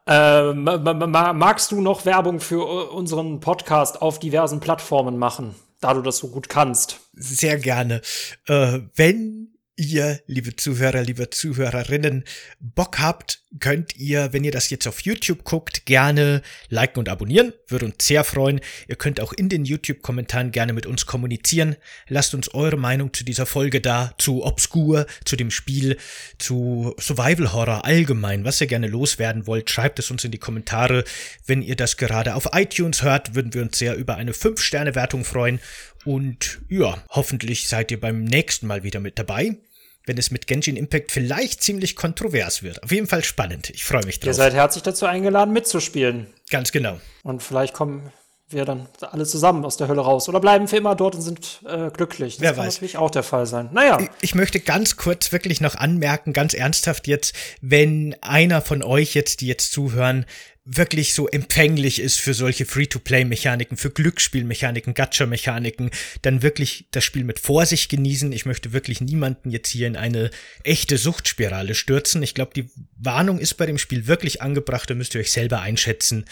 Äh, 0.07 0.53
magst 0.53 1.71
du 1.71 1.81
noch 1.81 2.05
Werbung 2.05 2.39
für 2.39 2.91
unseren 2.91 3.39
Podcast 3.39 4.01
auf 4.01 4.19
diversen 4.19 4.59
Plattformen 4.59 5.17
machen, 5.17 5.55
da 5.79 5.93
du 5.93 6.01
das 6.01 6.17
so 6.17 6.29
gut 6.29 6.49
kannst? 6.49 6.99
Sehr 7.13 7.57
gerne. 7.59 8.01
Äh, 8.47 8.79
wenn 8.95 9.53
ihr, 9.75 10.19
liebe 10.25 10.55
Zuhörer, 10.55 11.01
liebe 11.01 11.29
Zuhörerinnen, 11.29 12.25
Bock 12.59 12.99
habt, 12.99 13.40
könnt 13.59 13.97
ihr, 13.97 14.31
wenn 14.31 14.43
ihr 14.43 14.51
das 14.51 14.69
jetzt 14.69 14.87
auf 14.87 15.01
YouTube 15.01 15.43
guckt, 15.43 15.85
gerne 15.85 16.41
liken 16.69 16.99
und 16.99 17.09
abonnieren. 17.09 17.53
Würde 17.67 17.85
uns 17.85 18.05
sehr 18.05 18.23
freuen. 18.23 18.61
Ihr 18.87 18.95
könnt 18.95 19.19
auch 19.19 19.33
in 19.33 19.49
den 19.49 19.65
YouTube-Kommentaren 19.65 20.51
gerne 20.51 20.73
mit 20.73 20.85
uns 20.85 21.05
kommunizieren. 21.05 21.75
Lasst 22.07 22.33
uns 22.33 22.53
eure 22.53 22.77
Meinung 22.77 23.13
zu 23.13 23.23
dieser 23.23 23.45
Folge 23.45 23.81
da, 23.81 24.13
zu 24.17 24.45
Obscure, 24.45 25.05
zu 25.25 25.35
dem 25.35 25.51
Spiel, 25.51 25.97
zu 26.37 26.95
Survival 26.99 27.51
Horror 27.51 27.85
allgemein, 27.85 28.45
was 28.45 28.61
ihr 28.61 28.67
gerne 28.67 28.87
loswerden 28.87 29.47
wollt. 29.47 29.69
Schreibt 29.69 29.99
es 29.99 30.11
uns 30.11 30.23
in 30.23 30.31
die 30.31 30.37
Kommentare. 30.37 31.03
Wenn 31.45 31.61
ihr 31.61 31.75
das 31.75 31.97
gerade 31.97 32.35
auf 32.35 32.49
iTunes 32.53 33.03
hört, 33.03 33.35
würden 33.35 33.53
wir 33.53 33.61
uns 33.61 33.77
sehr 33.77 33.95
über 33.95 34.15
eine 34.15 34.31
5-Sterne-Wertung 34.31 35.25
freuen. 35.25 35.59
Und 36.05 36.61
ja, 36.69 37.03
hoffentlich 37.09 37.67
seid 37.67 37.91
ihr 37.91 37.99
beim 37.99 38.23
nächsten 38.23 38.65
Mal 38.65 38.83
wieder 38.83 38.99
mit 38.99 39.19
dabei 39.19 39.57
wenn 40.05 40.17
es 40.17 40.31
mit 40.31 40.47
Genshin 40.47 40.77
Impact 40.77 41.11
vielleicht 41.11 41.61
ziemlich 41.63 41.95
kontrovers 41.95 42.63
wird. 42.63 42.83
Auf 42.83 42.91
jeden 42.91 43.07
Fall 43.07 43.23
spannend. 43.23 43.69
Ich 43.69 43.83
freue 43.83 44.05
mich 44.05 44.19
drauf. 44.19 44.27
Ihr 44.27 44.33
seid 44.33 44.53
herzlich 44.53 44.83
dazu 44.83 45.05
eingeladen, 45.05 45.53
mitzuspielen. 45.53 46.27
Ganz 46.49 46.71
genau. 46.71 46.99
Und 47.23 47.43
vielleicht 47.43 47.73
kommen 47.73 48.11
wir 48.53 48.65
dann 48.65 48.87
alle 48.99 49.25
zusammen 49.25 49.65
aus 49.65 49.77
der 49.77 49.87
Hölle 49.87 50.01
raus 50.01 50.27
oder 50.29 50.39
bleiben 50.39 50.67
für 50.67 50.77
immer 50.77 50.95
dort 50.95 51.15
und 51.15 51.21
sind 51.21 51.61
äh, 51.67 51.89
glücklich. 51.89 52.35
Das 52.35 52.41
Wer 52.41 52.53
kann 52.53 52.65
weiß. 52.65 52.75
natürlich 52.75 52.97
auch 52.97 53.11
der 53.11 53.23
Fall 53.23 53.45
sein. 53.45 53.69
Naja. 53.71 53.99
Ich, 53.99 54.09
ich 54.21 54.35
möchte 54.35 54.59
ganz 54.59 54.97
kurz 54.97 55.31
wirklich 55.31 55.61
noch 55.61 55.75
anmerken, 55.75 56.33
ganz 56.33 56.53
ernsthaft 56.53 57.07
jetzt, 57.07 57.33
wenn 57.61 58.15
einer 58.21 58.61
von 58.61 58.83
euch 58.83 59.13
jetzt, 59.13 59.41
die 59.41 59.47
jetzt 59.47 59.71
zuhören, 59.71 60.25
wirklich 60.63 61.13
so 61.13 61.27
empfänglich 61.27 61.99
ist 61.99 62.19
für 62.19 62.33
solche 62.33 62.65
Free-to-Play-Mechaniken, 62.65 63.77
für 63.77 63.89
Glücksspielmechaniken, 63.89 64.93
Gacha-Mechaniken, 64.93 65.89
dann 66.21 66.43
wirklich 66.43 66.87
das 66.91 67.03
Spiel 67.03 67.23
mit 67.23 67.39
Vorsicht 67.39 67.89
genießen. 67.89 68.31
Ich 68.31 68.45
möchte 68.45 68.71
wirklich 68.71 69.01
niemanden 69.01 69.49
jetzt 69.49 69.69
hier 69.69 69.87
in 69.87 69.95
eine 69.95 70.29
echte 70.63 70.97
Suchtspirale 70.97 71.73
stürzen. 71.73 72.21
Ich 72.21 72.35
glaube, 72.35 72.53
die 72.55 72.69
Warnung 72.95 73.39
ist 73.39 73.55
bei 73.55 73.65
dem 73.65 73.79
Spiel 73.79 74.05
wirklich 74.07 74.41
angebracht, 74.41 74.89
da 74.89 74.93
müsst 74.93 75.15
ihr 75.15 75.21
euch 75.21 75.31
selber 75.31 75.61
einschätzen. 75.61 76.25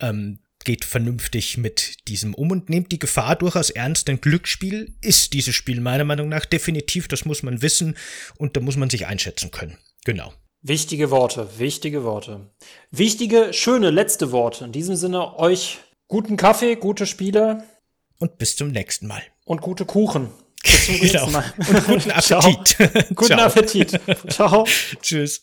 Ähm, 0.00 0.38
geht 0.64 0.86
vernünftig 0.86 1.58
mit 1.58 2.08
diesem 2.08 2.34
um 2.34 2.50
und 2.50 2.70
nehmt 2.70 2.90
die 2.90 2.98
Gefahr 2.98 3.36
durchaus 3.36 3.68
ernst, 3.68 4.08
denn 4.08 4.22
Glücksspiel 4.22 4.96
ist 5.02 5.34
dieses 5.34 5.54
Spiel 5.54 5.82
meiner 5.82 6.04
Meinung 6.04 6.30
nach 6.30 6.46
definitiv, 6.46 7.06
das 7.06 7.26
muss 7.26 7.42
man 7.42 7.60
wissen 7.60 7.98
und 8.38 8.56
da 8.56 8.60
muss 8.60 8.76
man 8.76 8.88
sich 8.88 9.06
einschätzen 9.06 9.50
können. 9.50 9.76
Genau. 10.06 10.32
Wichtige 10.66 11.10
Worte, 11.10 11.46
wichtige 11.58 12.04
Worte. 12.04 12.40
Wichtige, 12.90 13.52
schöne 13.52 13.90
letzte 13.90 14.32
Worte. 14.32 14.64
In 14.64 14.72
diesem 14.72 14.96
Sinne 14.96 15.38
euch 15.38 15.76
guten 16.08 16.38
Kaffee, 16.38 16.76
gute 16.76 17.04
Spiele. 17.04 17.64
Und 18.18 18.38
bis 18.38 18.56
zum 18.56 18.68
nächsten 18.70 19.06
Mal. 19.06 19.20
Und 19.44 19.60
gute 19.60 19.84
Kuchen. 19.84 20.30
Bis 20.62 20.86
zum 20.86 20.94
genau. 21.00 21.26
nächsten 21.26 21.32
Mal. 21.32 21.44
Und 21.58 21.84
guten 21.86 22.10
Appetit. 22.12 23.14
guten 23.14 23.40
Appetit. 23.40 24.00
Ciao. 24.30 24.66
Tschüss. 25.02 25.42